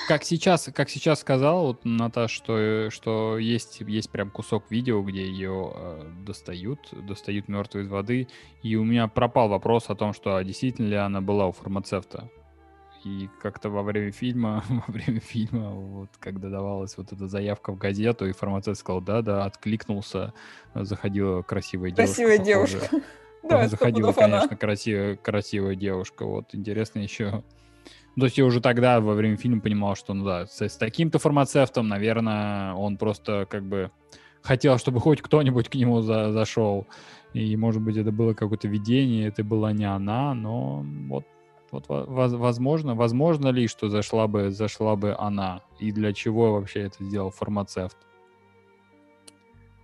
как 0.09 0.25
сейчас, 0.25 0.71
как 0.75 0.89
сейчас 0.89 1.21
сказал 1.21 1.67
вот 1.67 1.85
Наташ, 1.85 2.31
что 2.31 2.89
что 2.91 3.39
есть 3.39 3.81
есть 3.81 4.11
прям 4.11 4.31
кусок 4.31 4.71
видео, 4.71 5.03
где 5.03 5.27
ее 5.27 5.73
э, 5.75 6.11
достают, 6.27 6.79
достают 7.07 7.47
мертвую 7.49 7.85
из 7.85 7.89
воды, 7.89 8.29
и 8.63 8.77
у 8.77 8.85
меня 8.85 9.07
пропал 9.07 9.49
вопрос 9.49 9.91
о 9.91 9.95
том, 9.95 10.15
что 10.15 10.37
а 10.37 10.45
действительно 10.45 10.89
ли 10.89 10.97
она 10.97 11.21
была 11.21 11.47
у 11.47 11.53
фармацевта. 11.53 12.31
И 13.05 13.29
как-то 13.43 13.69
во 13.69 13.83
время 13.83 14.13
фильма, 14.13 14.65
во 14.69 14.91
время 14.91 15.21
фильма, 15.21 15.71
вот 15.71 16.09
когда 16.19 16.49
давалась 16.49 16.97
вот 16.97 17.13
эта 17.13 17.29
заявка 17.29 17.71
в 17.71 17.77
газету, 17.77 18.27
и 18.27 18.33
фармацевт 18.33 18.81
сказал, 18.81 19.03
да-да, 19.03 19.45
откликнулся, 19.45 20.33
заходила 20.75 21.43
красивая 21.43 21.91
девушка. 21.91 22.15
Красивая 22.15 22.39
девушка. 22.39 22.89
Да, 23.49 23.69
заходила, 23.69 24.13
конечно, 24.13 24.57
красивая, 24.57 25.17
красивая 25.17 25.75
девушка. 25.75 26.25
Вот 26.25 26.55
интересно 26.55 27.01
еще. 27.01 27.43
То 28.17 28.25
есть 28.25 28.39
я 28.39 28.45
уже 28.45 28.61
тогда 28.61 29.01
во 29.01 29.15
время 29.15 29.37
фильма 29.37 29.61
понимал, 29.61 29.97
что, 29.97 30.15
ну 30.15 30.25
да, 30.25 30.47
с, 30.47 30.61
с 30.61 30.77
таким-то 30.77 31.19
фармацевтом, 31.19 31.89
наверное, 31.89 32.73
он 32.75 32.97
просто 32.97 33.47
как 33.51 33.65
бы 33.65 33.91
хотел, 34.41 34.79
чтобы 34.79 35.01
хоть 35.01 35.21
кто-нибудь 35.21 35.69
к 35.69 35.75
нему 35.75 36.01
за, 36.01 36.33
зашел. 36.33 36.87
И, 37.33 37.57
может 37.57 37.83
быть, 37.83 37.97
это 37.97 38.13
было 38.13 38.33
какое-то 38.33 38.69
видение, 38.69 39.27
это 39.27 39.43
была 39.43 39.73
не 39.73 39.85
она, 39.85 40.35
но 40.35 40.85
вот, 41.09 41.25
вот 41.73 41.85
возможно, 41.89 42.95
возможно 42.95 43.49
ли, 43.49 43.67
что 43.67 43.89
зашла 43.89 44.29
бы, 44.29 44.53
зашла 44.53 44.95
бы 44.95 45.17
она? 45.19 45.63
И 45.81 45.91
для 45.91 46.13
чего 46.13 46.53
вообще 46.53 46.83
это 46.83 47.03
сделал 47.03 47.31
фармацевт? 47.31 47.97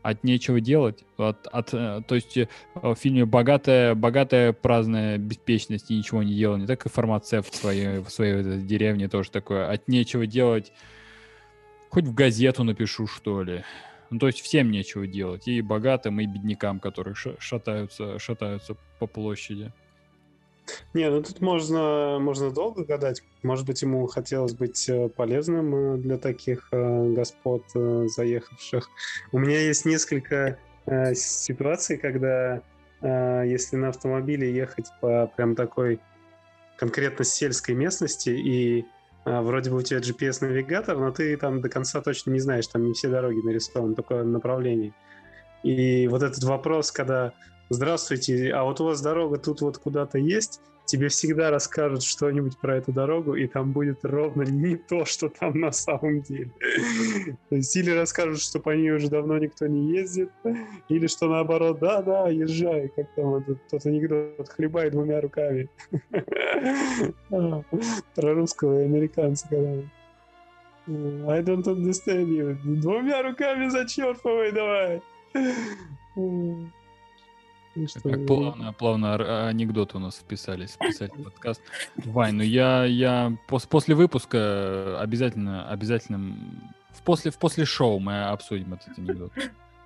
От 0.03 0.24
нечего 0.24 0.61
делать. 0.61 1.05
От, 1.16 1.46
от, 1.46 1.74
э, 1.74 2.03
то 2.07 2.14
есть 2.14 2.36
э, 2.36 2.48
в 2.74 2.94
фильме 2.94 3.24
богатая, 3.24 3.94
богатая 3.94 4.53
праздная 4.53 5.18
беспечность 5.18 5.90
и 5.90 5.96
ничего 5.96 6.22
не 6.22 6.34
делал. 6.34 6.57
Не 6.57 6.66
так 6.66 6.86
и 6.86 6.88
фармацевт 6.88 7.53
в 7.53 7.57
своей, 7.57 7.98
в 7.98 8.11
своей 8.11 8.61
деревне 8.62 9.09
тоже 9.09 9.30
такое. 9.30 9.70
От 9.70 9.88
нечего 9.88 10.26
делать. 10.26 10.72
Хоть 11.90 12.05
в 12.05 12.14
газету 12.14 12.64
напишу, 12.64 13.07
что 13.07 13.42
ли. 13.42 13.64
Ну, 14.11 14.18
то 14.18 14.26
есть 14.26 14.40
всем 14.40 14.70
нечего 14.70 15.07
делать. 15.07 15.46
И 15.48 15.61
богатым, 15.61 16.20
и 16.20 16.26
беднякам, 16.26 16.80
которые 16.80 17.14
шатаются, 17.14 18.18
шатаются 18.18 18.76
по 18.98 19.07
площади. 19.07 19.72
Не, 20.94 21.10
ну 21.10 21.22
тут 21.22 21.40
можно, 21.40 22.18
можно 22.20 22.50
долго 22.50 22.84
гадать. 22.84 23.22
Может 23.42 23.66
быть, 23.66 23.82
ему 23.82 24.06
хотелось 24.06 24.54
быть 24.54 24.88
э, 24.88 25.08
полезным 25.08 25.74
э, 25.74 25.96
для 25.98 26.18
таких 26.18 26.68
э, 26.72 27.12
господ, 27.14 27.64
заехавших. 27.74 28.88
У 29.32 29.38
меня 29.38 29.60
есть 29.60 29.84
несколько 29.84 30.58
ситуаций, 31.14 31.98
когда 31.98 32.62
если 33.02 33.76
на 33.76 33.88
автомобиле 33.90 34.52
ехать 34.52 34.86
по 35.00 35.30
прям 35.36 35.54
такой 35.54 36.00
конкретно 36.76 37.24
сельской 37.24 37.74
местности, 37.74 38.30
и 38.30 38.84
вроде 39.24 39.70
бы 39.70 39.76
у 39.76 39.82
тебя 39.82 40.00
GPS-навигатор, 40.00 40.98
но 40.98 41.12
ты 41.12 41.36
там 41.36 41.60
до 41.60 41.68
конца 41.68 42.00
точно 42.00 42.32
не 42.32 42.40
знаешь, 42.40 42.66
там 42.66 42.84
не 42.84 42.94
все 42.94 43.08
дороги 43.08 43.40
нарисованы, 43.40 43.94
только 43.94 44.24
направление. 44.24 44.92
И 45.62 46.08
вот 46.08 46.22
этот 46.22 46.42
вопрос, 46.44 46.90
когда 46.90 47.34
здравствуйте, 47.70 48.52
а 48.52 48.64
вот 48.64 48.80
у 48.80 48.84
вас 48.84 49.00
дорога 49.00 49.38
тут 49.38 49.62
вот 49.62 49.78
куда-то 49.78 50.18
есть, 50.18 50.60
тебе 50.84 51.08
всегда 51.08 51.50
расскажут 51.50 52.02
что-нибудь 52.02 52.58
про 52.58 52.76
эту 52.76 52.92
дорогу, 52.92 53.36
и 53.36 53.46
там 53.46 53.72
будет 53.72 54.04
ровно 54.04 54.42
не 54.42 54.76
то, 54.76 55.04
что 55.04 55.28
там 55.28 55.58
на 55.60 55.70
самом 55.70 56.20
деле. 56.20 56.50
То 57.48 57.56
есть 57.56 57.74
или 57.76 57.90
расскажут, 57.92 58.42
что 58.42 58.58
по 58.58 58.70
ней 58.70 58.90
уже 58.90 59.08
давно 59.08 59.38
никто 59.38 59.68
не 59.68 59.92
ездит, 59.96 60.30
или 60.88 61.06
что 61.06 61.28
наоборот, 61.28 61.78
да-да, 61.78 62.28
езжай, 62.28 62.88
как 62.88 63.06
там 63.14 63.36
этот, 63.36 63.58
тот 63.68 63.86
анекдот, 63.86 64.48
хлебай 64.48 64.90
двумя 64.90 65.20
руками. 65.20 65.68
Про 68.14 68.34
русского 68.34 68.80
и 68.80 68.84
американца, 68.84 69.48
когда 69.48 69.82
I 70.86 71.40
don't 71.42 71.64
understand 71.64 72.26
you. 72.26 72.56
Двумя 72.80 73.22
руками 73.22 73.68
зачерпывай 73.68 74.50
давай. 74.50 75.02
Что... 77.88 78.00
Как 78.00 78.26
плавно, 78.26 78.72
плавно 78.72 79.48
анекдоты 79.48 79.96
у 79.96 80.00
нас 80.00 80.16
вписались, 80.16 80.70
вписать 80.70 81.14
в 81.16 81.22
подкаст. 81.22 81.60
Вань, 81.96 82.34
ну 82.34 82.42
я, 82.44 82.84
я 82.84 83.36
пос, 83.48 83.66
после 83.66 83.94
выпуска 83.94 85.00
обязательно, 85.00 85.68
обязательно 85.70 86.36
в 86.92 87.02
после, 87.02 87.30
в 87.30 87.38
после 87.38 87.64
шоу 87.64 87.98
мы 87.98 88.24
обсудим 88.24 88.74
этот 88.74 88.98
анекдот. 88.98 89.32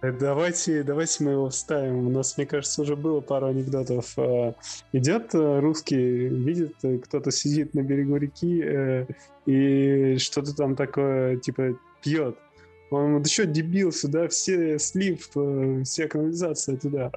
Э, 0.04 0.12
давайте, 0.12 0.82
давайте 0.82 1.24
мы 1.24 1.30
его 1.32 1.48
вставим. 1.48 2.06
У 2.06 2.10
нас, 2.10 2.36
мне 2.36 2.46
кажется, 2.46 2.82
уже 2.82 2.94
было 2.94 3.20
пару 3.20 3.46
анекдотов. 3.46 4.12
Э, 4.18 4.52
идет 4.92 5.34
э, 5.34 5.60
русский, 5.60 6.28
видит, 6.28 6.76
кто-то 7.04 7.30
сидит 7.30 7.74
на 7.74 7.82
берегу 7.82 8.16
реки 8.16 9.06
и 9.46 10.16
что-то 10.18 10.54
там 10.54 10.76
такое, 10.76 11.38
типа, 11.38 11.78
пьет. 12.02 12.36
Он, 12.90 13.22
да 13.22 13.28
что, 13.28 13.46
дебил, 13.46 13.92
сюда 13.92 14.28
все 14.28 14.78
слив, 14.78 15.28
вся 15.84 16.08
канализация 16.08 16.76
туда. 16.76 17.10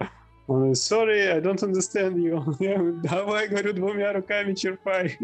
Он 0.48 0.72
sorry, 0.72 1.30
I 1.30 1.42
don't 1.42 1.62
understand 1.62 2.16
you. 2.16 2.42
Давай, 3.04 3.50
говорю, 3.50 3.74
двумя 3.74 4.14
руками 4.14 4.54
черпай. 4.54 5.18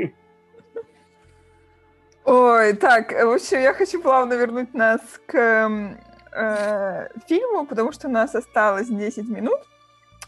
Ой, 2.26 2.74
так, 2.74 3.12
в 3.12 3.34
общем, 3.34 3.62
я 3.62 3.74
хочу 3.74 4.02
плавно 4.02 4.34
вернуть 4.34 4.74
нас 4.74 5.02
к 5.26 5.98
э, 6.34 7.10
фильму, 7.28 7.66
потому 7.66 7.92
что 7.92 8.08
у 8.08 8.12
нас 8.12 8.36
осталось 8.36 8.88
10 8.88 9.30
минут. 9.30 9.60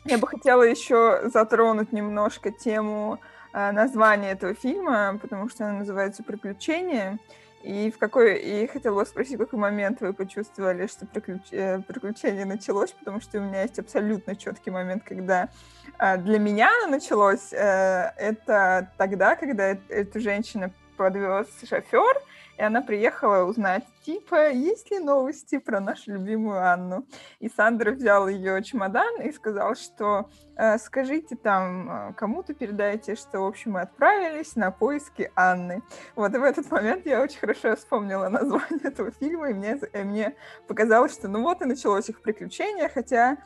Я 0.05 0.17
бы 0.17 0.27
хотела 0.27 0.63
еще 0.63 1.29
затронуть 1.33 1.91
немножко 1.91 2.51
тему 2.51 3.19
э, 3.53 3.71
названия 3.71 4.31
этого 4.31 4.53
фильма, 4.53 5.17
потому 5.21 5.49
что 5.49 5.65
она 5.65 5.79
называется 5.79 6.23
«Приключения». 6.23 7.19
И 7.65 7.89
в 7.89 7.97
какой 7.97 8.37
и 8.37 8.67
хотела 8.67 8.99
бы 8.99 9.05
спросить, 9.07 9.37
в 9.37 9.39
какой 9.39 9.57
момент 9.57 9.99
вы 9.99 10.13
почувствовали, 10.13 10.85
что 10.85 11.07
приключ... 11.07 11.41
Э, 11.49 11.81
приключение 11.81 12.45
началось, 12.45 12.91
потому 12.91 13.19
что 13.19 13.39
у 13.39 13.41
меня 13.41 13.63
есть 13.63 13.79
абсолютно 13.79 14.35
четкий 14.35 14.69
момент, 14.69 15.03
когда 15.03 15.49
э, 15.97 16.17
для 16.17 16.37
меня 16.37 16.69
оно 16.83 16.91
началось. 16.91 17.51
Э, 17.53 18.11
это 18.17 18.91
тогда, 18.97 19.35
когда 19.35 19.75
эту 19.89 20.19
женщину 20.19 20.71
подвез 20.95 21.47
шофер, 21.67 22.21
и 22.57 22.61
она 22.61 22.81
приехала 22.81 23.43
узнать, 23.43 23.83
типа, 24.05 24.51
есть 24.51 24.91
ли 24.91 24.99
новости 24.99 25.57
про 25.57 25.79
нашу 25.79 26.13
любимую 26.13 26.61
Анну. 26.61 27.05
И 27.39 27.49
Сандра 27.49 27.91
взял 27.91 28.27
ее 28.27 28.63
чемодан 28.63 29.21
и 29.21 29.31
сказал, 29.31 29.75
что 29.75 30.29
э, 30.55 30.77
скажите 30.77 31.35
там, 31.35 31.89
э, 31.89 32.13
кому-то 32.13 32.53
передайте, 32.53 33.15
что, 33.15 33.41
в 33.41 33.47
общем, 33.47 33.71
мы 33.71 33.81
отправились 33.81 34.55
на 34.55 34.71
поиски 34.71 35.31
Анны. 35.35 35.81
Вот 36.15 36.33
и 36.33 36.37
в 36.37 36.43
этот 36.43 36.69
момент 36.71 37.05
я 37.05 37.21
очень 37.21 37.39
хорошо 37.39 37.75
вспомнила 37.75 38.29
название 38.29 38.79
этого 38.83 39.11
фильма, 39.11 39.49
и 39.49 39.53
мне, 39.53 39.79
и 39.93 39.97
мне 40.03 40.35
показалось, 40.67 41.13
что 41.13 41.27
ну 41.27 41.41
вот 41.41 41.61
и 41.61 41.65
началось 41.65 42.09
их 42.09 42.21
приключение, 42.21 42.89
хотя 42.89 43.37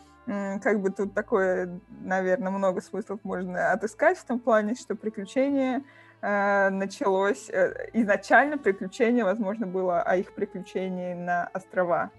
как 0.61 0.79
бы 0.81 0.91
тут 0.91 1.15
такое, 1.15 1.79
наверное, 2.01 2.51
много 2.51 2.81
смыслов 2.81 3.19
можно 3.23 3.71
отыскать 3.71 4.15
в 4.19 4.25
том 4.25 4.39
плане, 4.39 4.75
что 4.75 4.93
приключения 4.93 5.79
Э, 5.79 5.83
началось 6.21 7.49
э, 7.49 7.89
изначально 7.93 8.57
приключение, 8.57 9.23
возможно, 9.23 9.67
было 9.67 10.01
о 10.01 10.17
их 10.17 10.33
приключении 10.33 11.13
на 11.13 11.49
острова. 11.53 12.11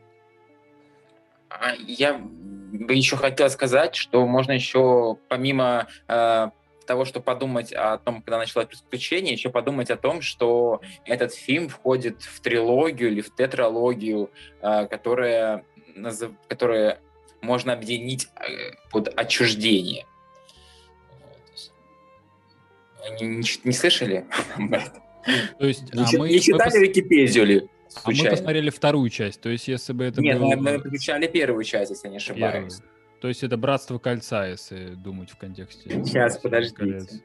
А, 1.51 1.74
я 1.74 2.14
бы 2.14 2.94
еще 2.94 3.16
хотел 3.16 3.51
сказать, 3.51 3.96
что 3.96 4.26
можно 4.26 4.53
еще 4.53 5.18
помимо 5.28 5.88
э, 6.09 6.51
того, 6.86 7.05
что 7.05 7.20
подумать 7.20 7.72
о 7.72 7.98
том, 7.98 8.22
когда 8.22 8.38
началось 8.38 8.66
приключение, 8.66 9.34
еще 9.34 9.51
подумать 9.51 9.90
о 9.90 9.96
том, 9.96 10.22
что 10.22 10.80
этот 11.05 11.34
фильм 11.34 11.68
входит 11.68 12.22
в 12.22 12.40
трилогию 12.40 13.11
или 13.11 13.20
в 13.20 13.34
тетралогию, 13.34 14.30
э, 14.62 14.86
которая, 14.86 15.64
которая 16.48 17.01
можно 17.42 17.72
объединить 17.72 18.28
э, 18.36 18.72
под 18.90 19.09
отчуждение. 19.16 20.07
Не, 23.20 23.26
не, 23.26 23.44
не 23.64 23.72
слышали? 23.72 24.26
То 25.59 25.66
есть, 25.66 25.92
не, 25.94 26.03
а 26.03 26.18
мы, 26.18 26.28
не 26.28 26.40
читали 26.40 26.78
мы 26.78 26.86
Википедию 26.86 27.46
ли? 27.46 27.68
А 28.05 28.11
мы 28.11 28.30
посмотрели 28.30 28.70
вторую 28.70 29.11
часть, 29.11 29.40
то 29.40 29.48
есть 29.48 29.66
если 29.66 29.92
бы 29.92 30.05
это 30.05 30.20
Нет, 30.20 30.38
было... 30.38 30.55
мы, 30.55 30.57
мы 30.57 30.78
включали 30.78 31.26
первую 31.26 31.64
часть, 31.64 31.90
если 31.90 32.09
не 32.09 32.18
ошибаюсь. 32.18 32.76
Первую. 32.76 32.90
То 33.20 33.28
есть 33.28 33.42
это 33.42 33.57
«Братство 33.57 33.98
кольца», 33.98 34.46
если 34.46 34.94
думать 34.94 35.30
в 35.30 35.36
контексте. 35.36 35.90
Сейчас, 36.05 36.38
подождите. 36.38 37.22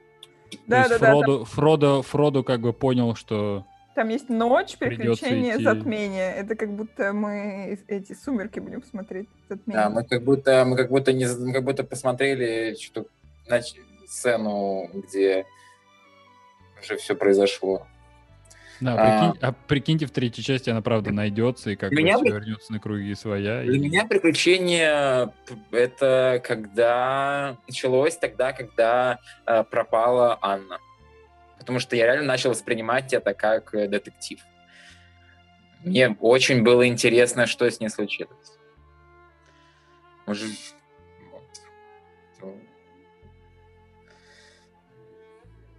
Да, 0.67 0.87
да, 0.89 0.97
Фродо, 0.97 1.39
да, 1.39 1.45
Фродо, 1.45 2.01
Фродо 2.01 2.43
как 2.43 2.61
бы 2.61 2.73
понял, 2.73 3.15
что... 3.15 3.65
Там 3.95 4.09
есть 4.09 4.27
ночь, 4.27 4.77
приключения, 4.77 5.55
идти... 5.55 5.63
затмение. 5.63 6.33
Это 6.35 6.55
как 6.55 6.75
будто 6.75 7.13
мы 7.13 7.79
эти 7.87 8.13
сумерки 8.13 8.59
будем 8.59 8.83
смотреть. 8.83 9.29
Затмение. 9.47 9.83
Да, 9.83 9.89
мы 9.89 10.03
как 10.03 10.23
будто 10.23 10.65
мы 10.65 10.75
как 10.75 10.89
будто 10.89 11.13
не 11.13 11.25
мы 11.25 11.53
как 11.53 11.63
будто 11.63 11.85
посмотрели 11.85 12.75
что 12.75 13.05
значит, 13.47 13.77
сцену, 14.05 14.89
где 14.93 15.45
уже 16.81 16.97
все 16.97 17.15
произошло. 17.15 17.87
Да, 18.81 18.95
прикинь, 18.95 19.41
а, 19.41 19.47
а 19.49 19.53
прикиньте, 19.67 20.05
в 20.05 20.11
третьей 20.11 20.43
части 20.43 20.69
она, 20.69 20.81
правда, 20.81 21.11
найдется 21.11 21.71
и 21.71 21.75
как 21.75 21.91
меня 21.91 22.19
бы 22.19 22.27
вернется 22.27 22.73
на 22.73 22.79
круги 22.79 23.13
своя. 23.15 23.61
Для 23.63 23.75
и... 23.75 23.79
меня 23.79 24.05
приключение 24.05 25.31
это 25.71 26.41
когда 26.43 27.57
началось 27.67 28.17
тогда, 28.17 28.51
когда 28.51 29.19
э, 29.45 29.63
пропала 29.63 30.37
Анна. 30.41 30.79
Потому 31.57 31.79
что 31.79 31.95
я 31.95 32.05
реально 32.05 32.25
начал 32.25 32.49
воспринимать 32.49 33.13
это 33.13 33.33
как 33.33 33.73
э, 33.73 33.87
детектив. 33.87 34.41
Мне 35.83 36.09
очень 36.19 36.63
было 36.63 36.87
интересно, 36.87 37.45
что 37.45 37.69
с 37.69 37.79
ней 37.79 37.89
случилось. 37.89 38.57
Может, 40.25 40.51
вот. 42.41 42.55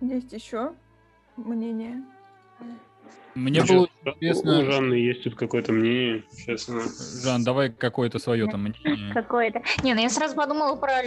Есть 0.01 0.33
еще? 0.33 0.73
Мнение? 1.37 2.03
Мне 3.37 3.61
ну, 3.61 3.67
было 3.67 3.89
интересно... 4.07 4.61
У 4.61 4.65
Жанны 4.65 4.95
есть 4.95 5.25
тут 5.25 5.35
какое-то 5.35 5.71
мнение, 5.71 6.25
честно. 6.47 6.81
Жан, 7.23 7.45
давай 7.45 7.69
какое-то 7.69 8.19
свое 8.19 8.47
там 8.47 8.63
мнение. 8.63 9.13
Какое-то. 9.13 9.61
Не, 9.83 9.93
ну 9.93 10.01
я 10.01 10.09
сразу 10.09 10.35
подумала 10.35 10.75
про 10.77 11.03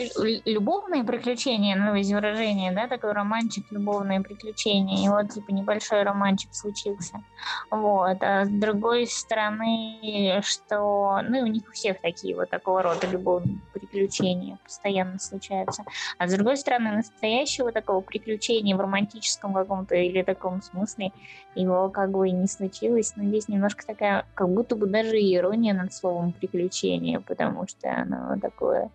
любовные 0.46 1.04
приключения, 1.04 1.76
ну, 1.76 1.96
из 1.96 2.12
выражения, 2.12 2.72
да, 2.72 2.88
такой 2.88 3.14
романчик, 3.14 3.66
любовные 3.72 4.22
приключения. 4.22 5.04
И 5.04 5.10
вот, 5.10 5.32
типа, 5.34 5.50
небольшой 5.50 6.04
романчик 6.04 6.54
случился. 6.54 7.24
Вот. 7.72 8.18
А 8.22 8.46
с 8.46 8.50
другой 8.50 9.08
стороны, 9.08 10.42
что... 10.44 11.22
Ну, 11.28 11.38
и 11.38 11.42
у 11.42 11.48
них 11.48 11.64
у 11.68 11.72
всех 11.72 12.00
такие 12.00 12.36
вот 12.36 12.52
такого 12.52 12.84
рода 12.84 13.08
любовные 13.08 13.60
приключения 13.74 14.60
постоянно 14.64 15.18
случаются. 15.18 15.84
А 16.20 16.28
с 16.28 16.34
другой 16.34 16.58
стороны, 16.58 16.92
настоящего 16.92 17.72
такого 17.72 18.02
приключения 18.02 18.76
в 18.76 18.80
романтическом 18.80 19.56
каком-то 19.56 19.96
или 19.96 20.22
таком 20.22 20.62
смысле 20.62 21.12
его 21.56 21.90
как 21.90 22.12
бы 22.12 22.19
не 22.26 22.48
случилось, 22.48 23.14
но 23.16 23.24
здесь 23.24 23.48
немножко 23.48 23.86
такая, 23.86 24.26
как 24.36 24.50
будто 24.50 24.76
бы 24.76 24.88
даже 24.88 25.18
ирония 25.18 25.74
над 25.74 25.94
словом 25.94 26.34
приключение, 26.34 27.20
потому 27.20 27.68
что 27.68 27.90
оно 27.92 28.38
такое... 28.40 28.90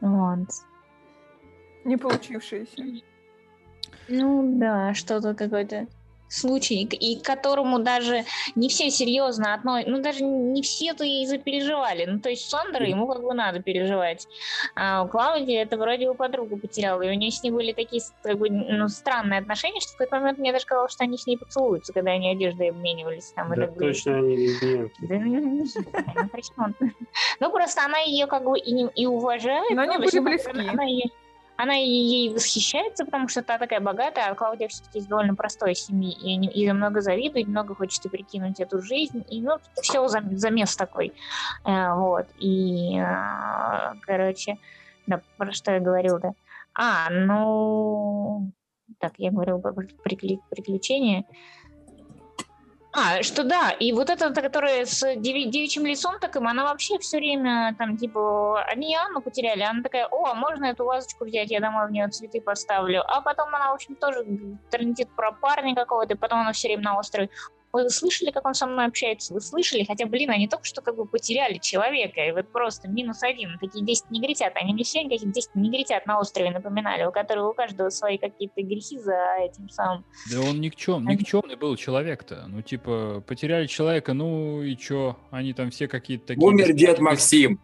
Вот. 0.00 0.48
Не 1.84 1.96
получившееся. 1.96 2.82
Ну 4.08 4.58
да, 4.58 4.94
что-то 4.94 5.34
какое-то 5.34 5.86
случай, 6.32 6.82
и 6.84 7.20
к 7.20 7.24
которому 7.24 7.78
даже 7.78 8.24
не 8.54 8.68
все 8.68 8.90
серьезно 8.90 9.54
относятся, 9.54 9.90
ну 9.92 10.02
даже 10.02 10.24
не 10.24 10.62
все-то 10.62 11.04
и 11.04 11.26
запереживали. 11.26 12.06
Ну 12.06 12.20
то 12.20 12.30
есть 12.30 12.48
Сандра 12.48 12.86
ему 12.86 13.06
как 13.06 13.22
бы 13.22 13.34
надо 13.34 13.60
переживать. 13.60 14.26
А 14.74 15.02
у 15.02 15.08
Клаудии 15.08 15.54
это 15.54 15.76
вроде 15.76 16.08
бы 16.08 16.14
подругу 16.14 16.56
потеряла, 16.56 17.02
и 17.02 17.10
у 17.10 17.14
нее 17.14 17.30
с 17.30 17.42
ней 17.42 17.50
были 17.50 17.72
такие 17.72 18.02
как 18.22 18.38
бы, 18.38 18.48
ну, 18.50 18.88
странные 18.88 19.40
отношения, 19.40 19.80
что 19.80 19.90
в 19.90 19.96
какой-то 19.96 20.16
момент 20.20 20.38
мне 20.38 20.52
даже 20.52 20.66
казалось, 20.66 20.92
что 20.92 21.04
они 21.04 21.18
с 21.18 21.26
ней 21.26 21.36
поцелуются, 21.36 21.92
когда 21.92 22.12
они 22.12 22.30
одеждой 22.30 22.70
обменивались. 22.70 23.32
Там, 23.32 23.52
да, 23.54 23.66
точно 23.66 24.16
они 24.16 24.36
лесбиянки. 24.36 24.94
Ну 27.40 27.50
просто 27.50 27.84
она 27.84 27.98
ее 27.98 28.26
как 28.26 28.44
бы 28.44 28.58
и 28.58 29.06
уважает. 29.06 29.70
Но 29.70 29.82
они 29.82 29.98
были 29.98 30.18
близки 30.18 30.52
она 31.56 31.74
ей 31.74 32.32
восхищается, 32.32 33.04
потому 33.04 33.28
что 33.28 33.42
та 33.42 33.58
такая 33.58 33.80
богатая, 33.80 34.30
а 34.30 34.34
Клаудия 34.34 34.68
все-таки 34.68 34.98
из 34.98 35.06
довольно 35.06 35.34
простой 35.34 35.74
семьи, 35.74 36.12
и, 36.12 36.64
и 36.64 36.72
много 36.72 37.00
завидует, 37.00 37.46
много 37.46 37.74
хочет 37.74 38.04
и 38.06 38.08
прикинуть 38.08 38.60
эту 38.60 38.80
жизнь, 38.80 39.24
и 39.28 39.40
ну, 39.40 39.58
все 39.80 40.06
замес 40.08 40.76
такой. 40.76 41.12
Э, 41.64 41.94
вот, 41.94 42.26
и, 42.38 42.98
э, 42.98 43.94
короче, 44.02 44.58
да, 45.06 45.20
про 45.36 45.52
что 45.52 45.72
я 45.72 45.80
говорил-то? 45.80 46.34
А, 46.74 47.10
ну, 47.10 48.50
так, 48.98 49.12
я 49.18 49.30
говорил 49.30 49.60
про 49.60 49.72
приключения. 49.72 51.24
А, 52.94 53.22
что 53.22 53.42
да, 53.42 53.70
и 53.70 53.90
вот 53.92 54.10
эта, 54.10 54.30
которая 54.34 54.84
с 54.84 55.02
деви- 55.14 55.48
девичьим 55.48 55.86
лицом 55.86 56.16
таким, 56.20 56.46
она 56.46 56.64
вообще 56.64 56.98
все 56.98 57.16
время 57.16 57.74
там, 57.78 57.96
типа, 57.96 58.62
они 58.64 58.94
Анну 58.94 59.22
потеряли, 59.22 59.62
она 59.62 59.82
такая, 59.82 60.06
о, 60.06 60.26
а 60.26 60.34
можно 60.34 60.66
эту 60.66 60.84
вазочку 60.84 61.24
взять, 61.24 61.50
я 61.50 61.60
домой 61.60 61.88
в 61.88 61.90
нее 61.90 62.08
цветы 62.08 62.42
поставлю. 62.42 63.02
А 63.06 63.22
потом 63.22 63.54
она, 63.54 63.70
в 63.70 63.74
общем, 63.74 63.94
тоже 63.94 64.26
трендит 64.70 65.08
про 65.16 65.32
парня 65.32 65.74
какого-то, 65.74 66.12
и 66.12 66.16
потом 66.18 66.40
она 66.40 66.52
все 66.52 66.68
время 66.68 66.82
на 66.82 66.98
острове, 66.98 67.30
вы 67.72 67.88
слышали, 67.90 68.30
как 68.30 68.46
он 68.46 68.54
со 68.54 68.66
мной 68.66 68.86
общается? 68.86 69.32
Вы 69.32 69.40
слышали? 69.40 69.84
Хотя, 69.84 70.06
блин, 70.06 70.30
они 70.30 70.46
только 70.46 70.64
что 70.64 70.82
как 70.82 70.96
бы 70.96 71.06
потеряли 71.06 71.58
человека, 71.58 72.20
и 72.20 72.32
вот 72.32 72.48
просто 72.52 72.88
минус 72.88 73.22
один. 73.22 73.58
Такие 73.58 73.84
10 73.84 74.10
негритят. 74.10 74.52
Они 74.56 74.74
мне 74.74 74.84
все 74.84 75.02
каких 75.04 75.32
10 75.32 75.54
негритят 75.54 76.06
на 76.06 76.18
острове 76.18 76.50
напоминали, 76.50 77.04
у 77.04 77.12
которых 77.12 77.50
у 77.50 77.54
каждого 77.54 77.88
свои 77.88 78.18
какие-то 78.18 78.62
грехи 78.62 78.98
за 78.98 79.16
этим 79.40 79.68
самым. 79.68 80.04
Да 80.30 80.40
он 80.40 80.60
никчем, 80.60 81.06
никчемный 81.06 81.56
был 81.56 81.76
человек-то. 81.76 82.44
Ну, 82.46 82.62
типа, 82.62 83.22
потеряли 83.26 83.66
человека, 83.66 84.12
ну 84.12 84.62
и 84.62 84.76
чё? 84.76 85.16
Они 85.30 85.54
там 85.54 85.70
все 85.70 85.88
какие-то 85.88 86.26
такие... 86.26 86.46
Умер 86.46 86.72
дед 86.74 86.98
Максим. 86.98 87.60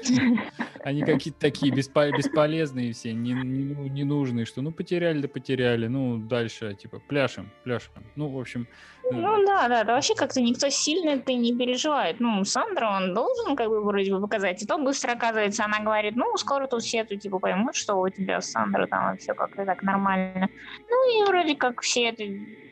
Они 0.84 1.02
какие-то 1.02 1.40
такие 1.40 1.72
бесполезные 1.72 2.92
все, 2.92 3.12
ненужные, 3.12 4.46
что 4.46 4.62
ну 4.62 4.70
потеряли, 4.72 5.20
да 5.20 5.28
потеряли, 5.28 5.86
ну 5.86 6.18
дальше 6.18 6.74
типа 6.74 7.00
пляшем, 7.00 7.50
пляшем. 7.64 7.92
Ну, 8.16 8.28
в 8.28 8.38
общем... 8.38 8.66
Э, 9.04 9.14
ну 9.14 9.44
да, 9.46 9.68
да, 9.68 9.84
да, 9.84 9.94
вообще 9.94 10.14
как-то 10.14 10.40
никто 10.40 10.68
сильно 10.70 11.18
ты 11.18 11.34
не 11.34 11.56
переживает. 11.56 12.20
Ну, 12.20 12.44
Сандра, 12.44 12.90
он 12.90 13.14
должен 13.14 13.56
как 13.56 13.68
бы 13.68 13.82
вроде 13.82 14.14
бы 14.14 14.20
показать, 14.20 14.62
и 14.62 14.66
то 14.66 14.78
быстро 14.78 15.12
оказывается, 15.12 15.64
она 15.64 15.80
говорит, 15.80 16.16
ну, 16.16 16.36
скоро 16.36 16.66
тут 16.66 16.82
все 16.82 16.98
это 16.98 17.16
типа 17.16 17.38
поймут, 17.38 17.74
что 17.74 17.96
у 17.96 18.08
тебя 18.08 18.40
Сандра 18.40 18.86
там 18.86 19.16
все 19.18 19.34
как-то 19.34 19.64
так 19.64 19.82
нормально. 19.82 20.48
Ну, 20.88 21.22
и 21.22 21.26
вроде 21.26 21.54
как 21.54 21.80
все 21.82 22.08
это 22.08 22.24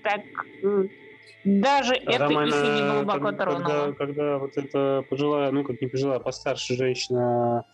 так 0.03 0.23
э, 0.63 0.89
даже 1.47 1.95
а 1.95 2.13
это 2.13 2.25
Романа, 2.25 2.49
их 2.49 2.81
не 2.81 2.91
глубоко 2.91 3.27
когда, 3.27 3.45
тронуло. 3.45 3.93
Когда, 3.93 3.93
когда 3.95 4.39
вот 4.39 4.57
эта 4.57 5.05
пожилая, 5.09 5.51
ну 5.53 5.65
как 5.65 5.81
не 5.81 5.87
пожилая, 5.87 6.19
постарше 6.19 6.75
женщина... 6.75 7.65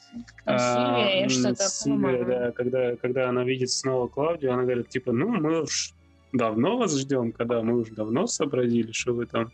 Сильвия, 0.45 1.25
а, 1.25 1.29
что-то 1.29 1.65
Сильвия, 1.65 2.25
да, 2.25 2.53
когда, 2.53 2.97
когда 2.97 3.29
она 3.31 3.45
видит 3.45 3.71
снова 3.71 4.09
Клавдию, 4.09 4.53
она 4.53 4.65
говорит, 4.65 4.91
типа, 4.91 5.13
ну 5.13 5.29
мы 5.29 5.63
уж 5.63 5.95
давно 6.33 6.77
вас 6.77 6.99
ждем, 6.99 7.33
когда 7.33 7.63
мы 7.63 7.79
уже 7.79 7.95
давно 7.95 8.27
сообразили, 8.27 8.93
что 8.93 9.15
вы 9.15 9.27
там 9.27 9.51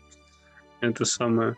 это 0.81 1.05
самое 1.05 1.55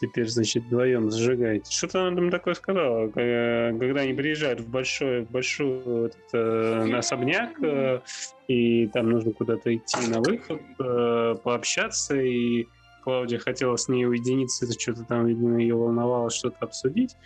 теперь, 0.00 0.28
значит, 0.28 0.64
вдвоем 0.64 1.10
зажигаете. 1.10 1.70
Что-то 1.70 2.06
она 2.06 2.16
там 2.16 2.30
такое 2.30 2.54
сказала, 2.54 3.08
когда 3.08 4.00
они 4.00 4.14
приезжают 4.14 4.60
в 4.60 4.68
большой, 4.68 5.22
большой 5.22 6.06
этот, 6.06 6.34
э, 6.34 6.96
особняк, 6.96 7.62
э, 7.62 8.00
и 8.48 8.86
там 8.88 9.10
нужно 9.10 9.32
куда-то 9.32 9.74
идти 9.74 10.08
на 10.08 10.20
выход, 10.20 10.60
э, 10.78 11.34
пообщаться, 11.42 12.16
и 12.16 12.66
Клаудия 13.02 13.38
хотела 13.38 13.76
с 13.76 13.88
ней 13.88 14.06
уединиться, 14.06 14.64
это 14.64 14.78
что-то 14.78 15.04
там, 15.04 15.26
видимо, 15.26 15.60
ее 15.60 15.74
волновало 15.74 16.30
что-то 16.30 16.58
обсудить. 16.60 17.16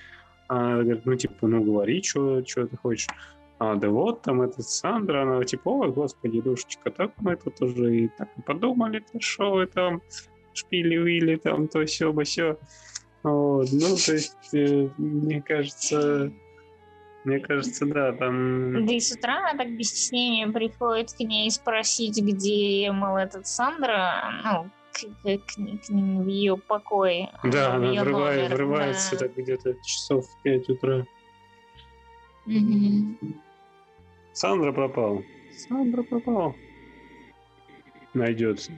Она 0.48 0.82
говорит, 0.82 1.06
ну, 1.06 1.14
типа, 1.14 1.46
ну, 1.46 1.62
говори, 1.62 2.02
что, 2.02 2.42
ты 2.42 2.76
хочешь. 2.76 3.08
А, 3.58 3.76
да 3.76 3.88
вот, 3.88 4.22
там 4.22 4.42
этот 4.42 4.68
Сандра, 4.68 5.22
она 5.22 5.44
типа, 5.44 5.68
ой, 5.68 5.92
господи, 5.92 6.40
душечка, 6.40 6.90
так 6.90 7.12
мы 7.18 7.36
тут 7.36 7.60
уже 7.60 7.96
и 7.96 8.08
так 8.08 8.28
подумали, 8.46 9.04
что 9.20 9.52
вы 9.52 9.66
там 9.66 10.00
шпили-вили, 10.54 11.36
там, 11.36 11.68
то 11.68 11.84
все, 11.86 12.12
все. 12.24 12.58
Вот. 13.22 13.68
Ну, 13.72 13.96
то 13.96 14.12
есть, 14.12 14.54
э, 14.54 14.88
мне 14.96 15.42
кажется, 15.42 16.32
мне 17.24 17.38
кажется, 17.38 17.84
да, 17.86 18.12
там... 18.12 18.86
Да 18.86 18.92
и 18.92 19.00
с 19.00 19.12
утра 19.12 19.38
она 19.38 19.54
так 19.58 19.76
без 19.76 19.90
стеснения 19.90 20.48
приходит 20.48 21.12
к 21.12 21.20
ней 21.20 21.50
спросить, 21.50 22.18
где, 22.18 22.90
мол, 22.92 23.18
этот 23.18 23.46
Сандра, 23.46 24.32
ну, 24.42 24.70
к, 24.92 25.00
к, 25.00 25.86
к 25.86 25.88
ним 25.90 26.22
в 26.22 26.28
ее 26.28 26.56
покое. 26.56 27.30
Да, 27.44 27.74
она 27.74 28.02
врывает, 28.02 28.42
номер, 28.50 28.54
врывается 28.56 29.12
да. 29.12 29.18
так 29.18 29.36
где-то 29.36 29.74
часов 29.84 30.26
в 30.26 30.42
5 30.42 30.68
утра. 30.70 31.06
Сандра 34.32 34.72
пропал. 34.72 35.22
Сандра 35.54 36.02
пропал. 36.02 36.54
Найдется. 38.14 38.72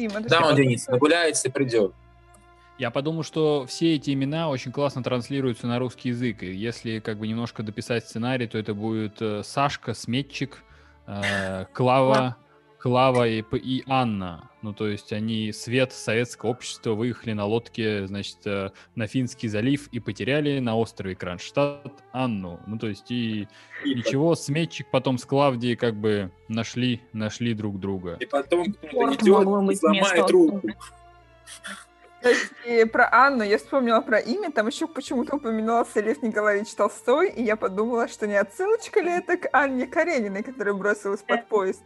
Дима, 0.00 0.20
да, 0.20 0.48
он, 0.48 0.56
Денис, 0.56 0.88
нагуляется 0.88 1.48
и 1.48 1.50
придет. 1.50 1.92
Я 2.78 2.90
подумал, 2.90 3.22
что 3.22 3.66
все 3.66 3.96
эти 3.96 4.14
имена 4.14 4.48
очень 4.48 4.72
классно 4.72 5.02
транслируются 5.02 5.66
на 5.66 5.78
русский 5.78 6.08
язык. 6.08 6.42
И 6.42 6.54
если 6.54 7.00
как 7.00 7.18
бы 7.18 7.28
немножко 7.28 7.62
дописать 7.62 8.06
сценарий, 8.06 8.46
то 8.46 8.56
это 8.56 8.72
будет 8.72 9.20
э, 9.20 9.42
Сашка, 9.44 9.92
Сметчик, 9.92 10.62
э, 11.06 11.66
Клава, 11.74 12.36
Клава 12.80 13.28
и, 13.28 13.44
и 13.52 13.84
Анна. 13.86 14.50
Ну, 14.62 14.72
то 14.72 14.88
есть 14.88 15.12
они, 15.12 15.52
свет 15.52 15.92
советского 15.92 16.50
общества, 16.50 16.92
выехали 16.92 17.32
на 17.34 17.44
лодке, 17.44 18.06
значит, 18.06 18.38
э, 18.46 18.70
на 18.94 19.06
Финский 19.06 19.48
залив 19.48 19.88
и 19.88 20.00
потеряли 20.00 20.58
на 20.60 20.76
острове 20.76 21.14
Кронштадт 21.14 21.92
Анну. 22.12 22.58
Ну, 22.66 22.78
то 22.78 22.88
есть 22.88 23.10
и 23.10 23.48
ничего, 23.84 24.34
сметчик 24.34 24.90
потом 24.90 25.18
с 25.18 25.24
Клавдией 25.26 25.76
как 25.76 25.94
бы 25.94 26.30
нашли, 26.48 27.02
нашли 27.12 27.52
друг 27.52 27.78
друга. 27.78 28.16
И 28.18 28.26
потом 28.26 28.72
кто-то 28.72 29.14
идет, 29.14 29.78
сломает 29.78 30.30
руку. 30.30 30.62
И 32.66 32.84
про 32.84 33.08
Анну 33.12 33.44
я 33.44 33.58
вспомнила 33.58 34.00
про 34.00 34.18
имя, 34.18 34.50
там 34.50 34.66
еще 34.66 34.86
почему-то 34.86 35.36
упоминался 35.36 36.00
Лев 36.00 36.22
Николаевич 36.22 36.74
Толстой, 36.74 37.30
и 37.30 37.42
я 37.42 37.56
подумала, 37.56 38.08
что 38.08 38.26
не 38.26 38.36
отсылочка 38.36 39.00
ли 39.00 39.10
это 39.10 39.38
к 39.38 39.48
Анне 39.52 39.86
Карениной, 39.86 40.42
которая 40.42 40.74
бросилась 40.74 41.22
под 41.22 41.46
поезд. 41.46 41.82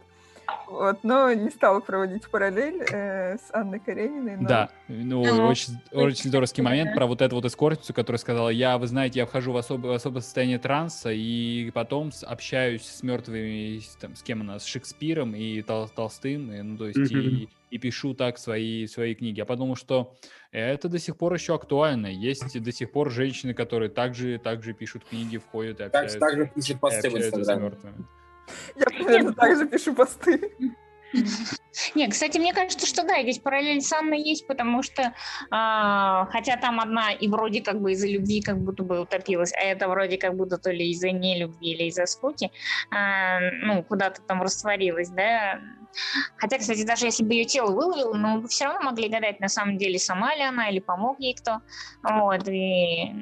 Вот, 0.67 1.03
но 1.03 1.31
не 1.33 1.49
стала 1.49 1.79
проводить 1.79 2.27
параллель 2.29 2.83
э, 2.91 3.37
с 3.37 3.53
Анной 3.53 3.79
Карениной. 3.79 4.37
Но... 4.37 4.47
Да, 4.47 4.69
ну, 4.87 5.23
ну 5.23 5.47
очень, 5.47 5.79
очень 5.91 6.29
здоровский 6.29 6.63
момент 6.63 6.95
про 6.95 7.05
вот 7.05 7.21
эту 7.21 7.35
вот 7.35 7.45
эскортицу, 7.45 7.93
которая 7.93 8.19
сказала, 8.19 8.49
я, 8.49 8.77
вы 8.77 8.87
знаете, 8.87 9.19
я 9.19 9.25
вхожу 9.25 9.51
в 9.51 9.57
особое, 9.57 9.91
в 9.91 9.95
особое 9.95 10.21
состояние 10.21 10.59
транса, 10.59 11.11
и 11.11 11.71
потом 11.73 12.11
общаюсь 12.23 12.85
с 12.85 13.03
мертвыми, 13.03 13.81
там, 13.99 14.15
с 14.15 14.23
кем 14.23 14.41
у 14.41 14.43
нас, 14.43 14.63
с 14.63 14.65
Шекспиром 14.65 15.35
и 15.35 15.61
Тол 15.61 15.87
Толстым, 15.89 16.51
и, 16.51 16.61
ну, 16.61 16.77
то 16.77 16.87
есть, 16.87 16.99
mm-hmm. 16.99 17.21
и, 17.21 17.49
и 17.71 17.77
пишу 17.77 18.13
так 18.13 18.37
свои, 18.37 18.87
свои 18.87 19.15
книги. 19.15 19.37
Я 19.37 19.45
подумал, 19.45 19.75
что 19.75 20.15
это 20.51 20.89
до 20.89 20.99
сих 20.99 21.17
пор 21.17 21.33
еще 21.33 21.55
актуально. 21.55 22.07
Есть 22.07 22.61
до 22.61 22.71
сих 22.71 22.91
пор 22.91 23.11
женщины, 23.11 23.53
которые 23.53 23.89
также, 23.89 24.39
также 24.39 24.73
пишут 24.73 25.03
книги, 25.09 25.37
входят 25.37 25.79
и 25.79 25.83
общаются. 25.83 26.19
Так, 26.19 26.29
также 26.29 26.51
пишут 26.53 26.79
посты 26.79 27.09
в 27.09 27.17
Инстаграме. 27.17 27.71
Я 28.75 28.85
примерно 28.85 29.33
так 29.33 29.57
же 29.57 29.67
пишу 29.67 29.93
посты. 29.93 30.51
Не, 31.95 32.07
кстати, 32.09 32.37
мне 32.37 32.53
кажется, 32.53 32.87
что 32.87 33.03
да, 33.03 33.21
здесь 33.21 33.39
параллель 33.39 33.81
с 33.81 33.91
Анной 33.91 34.21
есть, 34.21 34.47
потому 34.47 34.83
что, 34.83 35.13
а, 35.51 36.25
хотя 36.31 36.57
там 36.57 36.79
одна 36.79 37.11
и 37.11 37.27
вроде 37.27 37.61
как 37.61 37.81
бы 37.81 37.91
из-за 37.93 38.07
любви 38.07 38.41
как 38.41 38.57
будто 38.59 38.83
бы 38.83 39.01
утопилась, 39.01 39.53
а 39.53 39.59
это 39.59 39.87
вроде 39.87 40.17
как 40.17 40.35
будто 40.35 40.57
то 40.57 40.71
ли 40.71 40.89
из-за 40.91 41.11
нелюбви 41.11 41.71
или 41.71 41.83
из-за 41.85 42.05
скуки, 42.05 42.51
а, 42.91 43.39
ну, 43.39 43.83
куда-то 43.83 44.21
там 44.21 44.41
растворилась, 44.41 45.09
да. 45.09 45.59
Хотя, 46.37 46.57
кстати, 46.57 46.85
даже 46.85 47.05
если 47.05 47.23
бы 47.23 47.33
ее 47.33 47.45
тело 47.45 47.71
выловило, 47.71 48.13
ну, 48.13 48.41
вы 48.41 48.47
все 48.47 48.65
равно 48.65 48.81
могли 48.81 49.09
гадать, 49.09 49.39
на 49.39 49.47
самом 49.47 49.77
деле, 49.77 49.97
сама 49.99 50.35
ли 50.35 50.41
она 50.41 50.69
или 50.69 50.79
помог 50.79 51.19
ей 51.19 51.35
кто. 51.35 51.61
Вот, 52.03 52.47
и... 52.47 53.13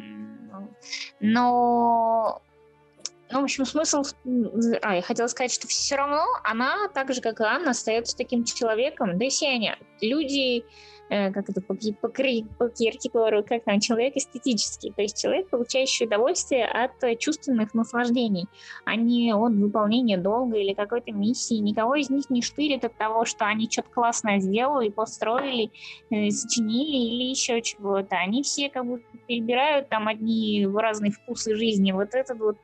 Но 1.19 2.41
ну, 3.31 3.41
в 3.41 3.43
общем, 3.43 3.65
смысл... 3.65 4.03
А, 4.81 4.95
я 4.95 5.01
хотела 5.01 5.27
сказать, 5.27 5.51
что 5.51 5.67
все 5.67 5.95
равно 5.95 6.23
она, 6.43 6.87
так 6.93 7.13
же, 7.13 7.21
как 7.21 7.39
и 7.39 7.43
Анна, 7.43 7.71
остается 7.71 8.15
таким 8.15 8.43
человеком. 8.43 9.17
Да 9.17 9.25
и 9.25 9.29
все. 9.29 9.77
Люди, 10.01 10.65
э, 11.09 11.31
как 11.31 11.49
это 11.49 11.61
по, 11.61 11.73
по, 11.73 12.09
по 12.09 12.69
Киркегору, 12.69 13.43
как 13.43 13.63
там, 13.63 13.79
человек 13.79 14.15
эстетический, 14.17 14.91
то 14.91 15.01
есть 15.01 15.19
человек, 15.19 15.49
получающий 15.49 16.05
удовольствие 16.05 16.65
от 16.65 17.19
чувственных 17.19 17.73
наслаждений, 17.73 18.45
а 18.85 18.95
не 18.95 19.33
от 19.33 19.53
выполнения 19.53 20.17
долга 20.17 20.57
или 20.57 20.73
какой-то 20.73 21.11
миссии. 21.11 21.55
Никого 21.55 21.95
из 21.95 22.09
них 22.09 22.29
не 22.29 22.41
штырит 22.41 22.83
от 22.83 22.95
того, 22.97 23.25
что 23.25 23.45
они 23.45 23.69
что-то 23.69 23.89
классное 23.89 24.39
сделали, 24.39 24.89
построили, 24.89 25.71
э, 26.11 26.29
сочинили 26.29 27.13
или 27.13 27.29
еще 27.29 27.61
чего-то. 27.61 28.17
Они 28.17 28.43
все 28.43 28.69
как 28.69 28.85
будто 28.85 29.05
перебирают 29.27 29.89
там 29.89 30.07
одни 30.07 30.67
разные 30.71 31.11
вкусы 31.11 31.55
жизни. 31.55 31.93
Вот 31.93 32.13
этот 32.13 32.37
вот 32.39 32.57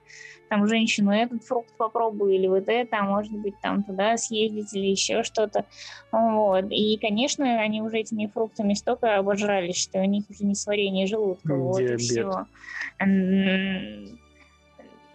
там 0.50 0.68
женщину 0.68 1.12
этот 1.12 1.44
фрукт 1.44 1.72
попробую, 1.78 2.34
или 2.34 2.48
вот 2.48 2.68
это, 2.68 2.98
а 3.00 3.04
может 3.04 3.32
быть, 3.32 3.54
там 3.62 3.84
туда 3.84 4.18
съездить, 4.18 4.74
или 4.74 4.88
еще 4.88 5.24
что-то. 5.24 5.66
Вот. 6.12 6.66
И, 6.72 6.98
конечно, 6.98 7.62
они 7.62 7.82
уже 7.82 8.00
этими 8.00 8.26
фруктами 8.28 8.74
столько 8.74 9.18
обожрались, 9.18 9.78
что 9.78 10.00
у 10.00 10.06
них 10.06 10.26
уже 10.30 10.44
не 10.46 10.56
сварение 10.56 11.08
желудка. 11.08 11.56
Вот 11.56 11.80
и 11.80 11.96
все. 11.98 12.46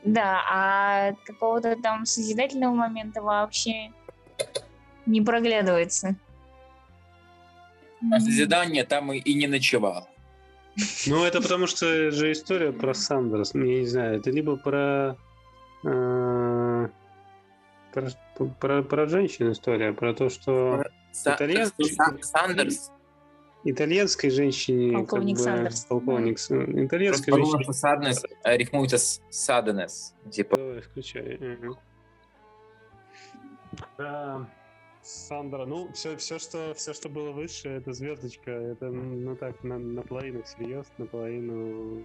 Да, 0.05 0.43
а 0.51 1.12
какого-то 1.24 1.77
там 1.77 2.05
созидательного 2.05 2.74
момента 2.74 3.23
вообще 3.23 3.90
не 5.06 5.23
проглядывается. 5.23 6.16
А 8.12 8.20
созидание 8.20 8.85
там 8.85 9.12
и, 9.12 9.19
и 9.19 9.32
не 9.32 9.47
ночевал. 9.47 10.06
Ну, 11.06 11.24
это 11.24 11.40
потому 11.40 11.66
что 11.66 12.11
же 12.11 12.32
история 12.32 12.73
про 12.73 12.93
Сандерс. 12.93 13.55
Я 13.55 13.61
не 13.61 13.86
знаю, 13.86 14.19
это 14.19 14.31
либо 14.31 14.56
про 14.56 15.16
про, 17.93 18.11
про, 18.61 18.82
про 18.82 19.06
женщин 19.06 19.52
история, 19.52 19.93
про 19.93 20.15
то, 20.15 20.28
что 20.28 20.85
Са- 21.12 21.36
итальянский, 21.36 21.97
Сандерс. 22.23 22.90
Итальянской 23.66 24.28
женщине... 24.31 24.93
Полковник 24.93 25.36
как 25.36 25.44
бы, 25.44 25.51
Сандерс. 25.51 25.85
Полковник. 25.86 26.39
Да. 26.51 26.85
Итальянской 26.85 27.32
Просто 27.32 27.56
женщине... 27.59 27.73
Саднес 27.74 28.23
рифмуется 28.44 28.98
с 28.98 29.23
Саднес. 29.31 30.15
Типа. 30.31 30.56
Давай, 30.56 30.81
включай. 30.82 31.40
Да. 33.97 34.47
Сандра, 35.02 35.66
ну, 35.66 35.93
все, 35.93 36.16
все, 36.16 36.39
что, 36.39 36.73
все, 36.74 36.94
что 36.94 37.11
было 37.11 37.31
выше, 37.31 37.69
это 37.69 37.93
звездочка. 37.93 38.51
Это, 38.51 38.86
ну 38.86 39.36
так, 39.36 39.62
на, 39.62 39.78
наполовину 39.78 40.43
всерьез, 40.44 40.86
наполовину 40.97 42.02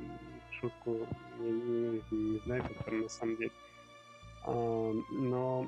шутку. 0.60 1.07
Я 1.39 1.45
не, 1.45 2.01
не, 2.11 2.31
не 2.34 2.39
знаю, 2.39 2.61
как 2.64 2.85
там 2.85 3.01
на 3.01 3.10
самом 3.10 3.38
деле. 3.38 3.51
А, 4.49 4.93
но 5.11 5.67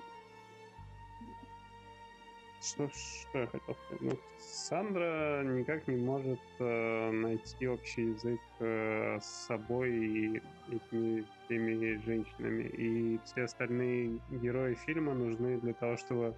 что, 2.61 2.87
что 2.89 3.39
я 3.39 3.47
хотел 3.47 3.75
сказать? 3.75 4.01
Ну, 4.01 4.11
Сандра 4.37 5.43
никак 5.43 5.87
не 5.87 5.95
может 5.95 6.39
э, 6.59 7.11
найти 7.11 7.67
общий 7.67 8.11
язык 8.11 8.39
э, 8.59 9.19
с 9.19 9.47
собой 9.47 9.91
и 9.91 10.41
этими 10.69 11.25
теми 11.47 11.99
женщинами. 12.05 12.63
И 12.63 13.19
все 13.25 13.43
остальные 13.43 14.19
герои 14.29 14.75
фильма 14.75 15.15
нужны 15.15 15.59
для 15.59 15.73
того, 15.73 15.97
чтобы 15.97 16.35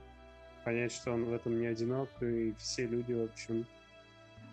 понять, 0.63 0.93
что 0.93 1.11
он 1.11 1.25
в 1.25 1.33
этом 1.33 1.59
не 1.59 1.67
одинок, 1.67 2.09
и 2.21 2.53
все 2.57 2.87
люди, 2.87 3.11
в 3.11 3.23
общем, 3.23 3.65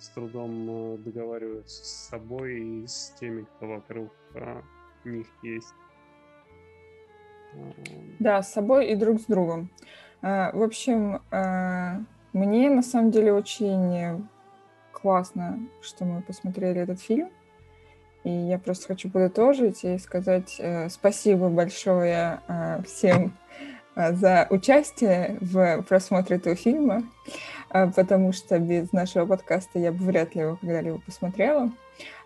с 0.01 0.09
трудом 0.09 0.95
э, 0.95 0.99
договариваются 0.99 1.85
с 1.85 2.09
собой 2.09 2.61
и 2.61 2.87
с 2.89 3.15
теми, 3.21 3.43
кто 3.43 3.69
вокруг 3.69 4.13
а, 4.35 4.63
них 5.05 5.27
есть. 5.43 5.75
Да, 8.19 8.43
с 8.43 8.53
собой 8.53 8.89
и 8.89 8.97
друг 8.97 9.21
с 9.21 9.25
другом. 9.25 9.71
А, 10.23 10.51
в 10.53 10.63
общем, 10.63 11.23
а, 11.31 12.01
мне 12.33 12.71
на 12.71 12.83
самом 12.83 13.11
деле 13.11 13.33
очень 13.33 14.29
классно, 14.93 15.59
что 15.81 16.05
мы 16.05 16.23
посмотрели 16.23 16.81
этот 16.81 17.01
фильм. 17.01 17.31
И 18.23 18.31
я 18.31 18.59
просто 18.59 18.89
хочу 18.89 19.11
подытожить 19.11 19.83
и 19.83 19.97
сказать 19.97 20.57
э, 20.59 20.91
спасибо 20.91 21.49
большое 21.49 22.41
э, 22.49 22.83
всем 22.87 23.33
Э, 23.97 24.13
за 24.13 24.47
участие 24.51 25.37
в 25.41 25.83
просмотре 25.83 26.37
этого 26.37 26.55
фильма, 26.55 27.03
э, 27.71 27.91
потому 27.91 28.33
что 28.33 28.59
без 28.59 28.93
нашего 28.93 29.27
подкаста 29.27 29.79
я 29.79 29.93
бы 29.93 30.05
вряд 30.05 30.35
ли 30.35 30.43
его 30.43 30.57
когда-либо 30.57 31.01
посмотрела. 31.01 31.71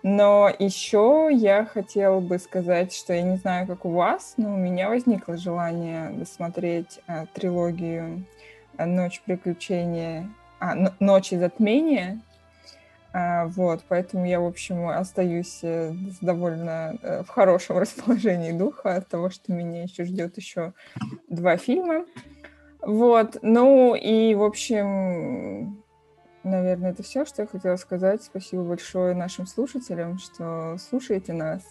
Но 0.03 0.51
еще 0.59 1.29
я 1.33 1.65
хотела 1.65 2.21
бы 2.21 2.39
сказать, 2.39 2.93
что 2.93 3.13
я 3.15 3.23
не 3.23 3.37
знаю, 3.37 3.67
как 3.67 3.85
у 3.85 3.91
вас, 3.91 4.35
но 4.37 4.55
у 4.55 4.57
меня 4.57 4.89
возникло 4.89 5.37
желание 5.37 6.11
досмотреть 6.11 7.01
а, 7.07 7.27
трилогию 7.33 8.25
«Ночь 8.79 9.23
приключения», 9.25 10.29
а, 10.61 10.75
«Ночи 11.01 11.37
затмения», 11.37 12.21
а, 13.17 13.47
вот, 13.47 13.85
поэтому 13.89 14.27
я, 14.27 14.41
в 14.41 14.45
общем, 14.45 14.89
остаюсь 14.89 15.61
э, 15.63 15.93
довольно 16.21 16.99
э, 17.01 17.23
в 17.23 17.29
хорошем 17.29 17.79
расположении 17.79 18.51
духа 18.51 18.97
от 18.97 19.07
того, 19.07 19.31
что 19.31 19.53
меня 19.53 19.85
еще 19.85 20.05
ждет 20.05 20.37
еще 20.37 20.73
два 21.29 21.57
фильма. 21.57 22.07
Вот, 22.83 23.39
ну 23.41 23.95
и, 23.95 24.35
в 24.35 24.43
общем, 24.43 25.84
наверное, 26.45 26.93
это 26.93 27.03
все, 27.03 27.25
что 27.25 27.43
я 27.43 27.49
хотела 27.49 27.77
сказать. 27.77 28.23
Спасибо 28.23 28.63
большое 28.63 29.15
нашим 29.15 29.47
слушателям, 29.47 30.19
что 30.19 30.77
слушаете 30.79 31.33
нас, 31.33 31.63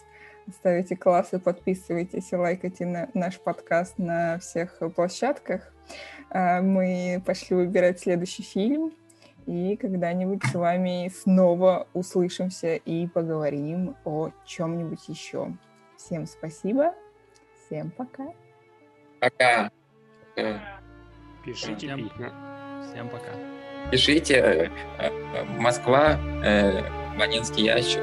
ставите 0.52 0.96
классы, 0.96 1.38
подписывайтесь 1.38 2.32
и 2.32 2.36
лайкайте 2.36 2.86
на 2.86 3.08
наш 3.14 3.40
подкаст 3.40 3.98
на 3.98 4.38
всех 4.38 4.80
площадках. 4.94 5.72
А, 6.30 6.60
мы 6.60 7.22
пошли 7.24 7.56
выбирать 7.56 8.00
следующий 8.00 8.42
фильм 8.42 8.92
и 9.46 9.76
когда-нибудь 9.76 10.42
с 10.44 10.54
вами 10.54 11.10
снова 11.14 11.86
услышимся 11.92 12.76
и 12.76 13.06
поговорим 13.06 13.96
о 14.04 14.30
чем-нибудь 14.44 15.08
еще. 15.08 15.52
Всем 15.96 16.26
спасибо. 16.26 16.94
Всем 17.66 17.90
пока. 17.90 18.26
Пока. 19.20 19.70
Пишите 21.44 21.94
всем, 21.94 22.10
всем 22.82 23.08
пока. 23.08 23.53
Пишите. 23.90 24.34
Э, 24.34 24.68
э, 24.98 25.44
Москва, 25.58 26.18
Ванинский 27.16 27.64
ящик. 27.64 28.00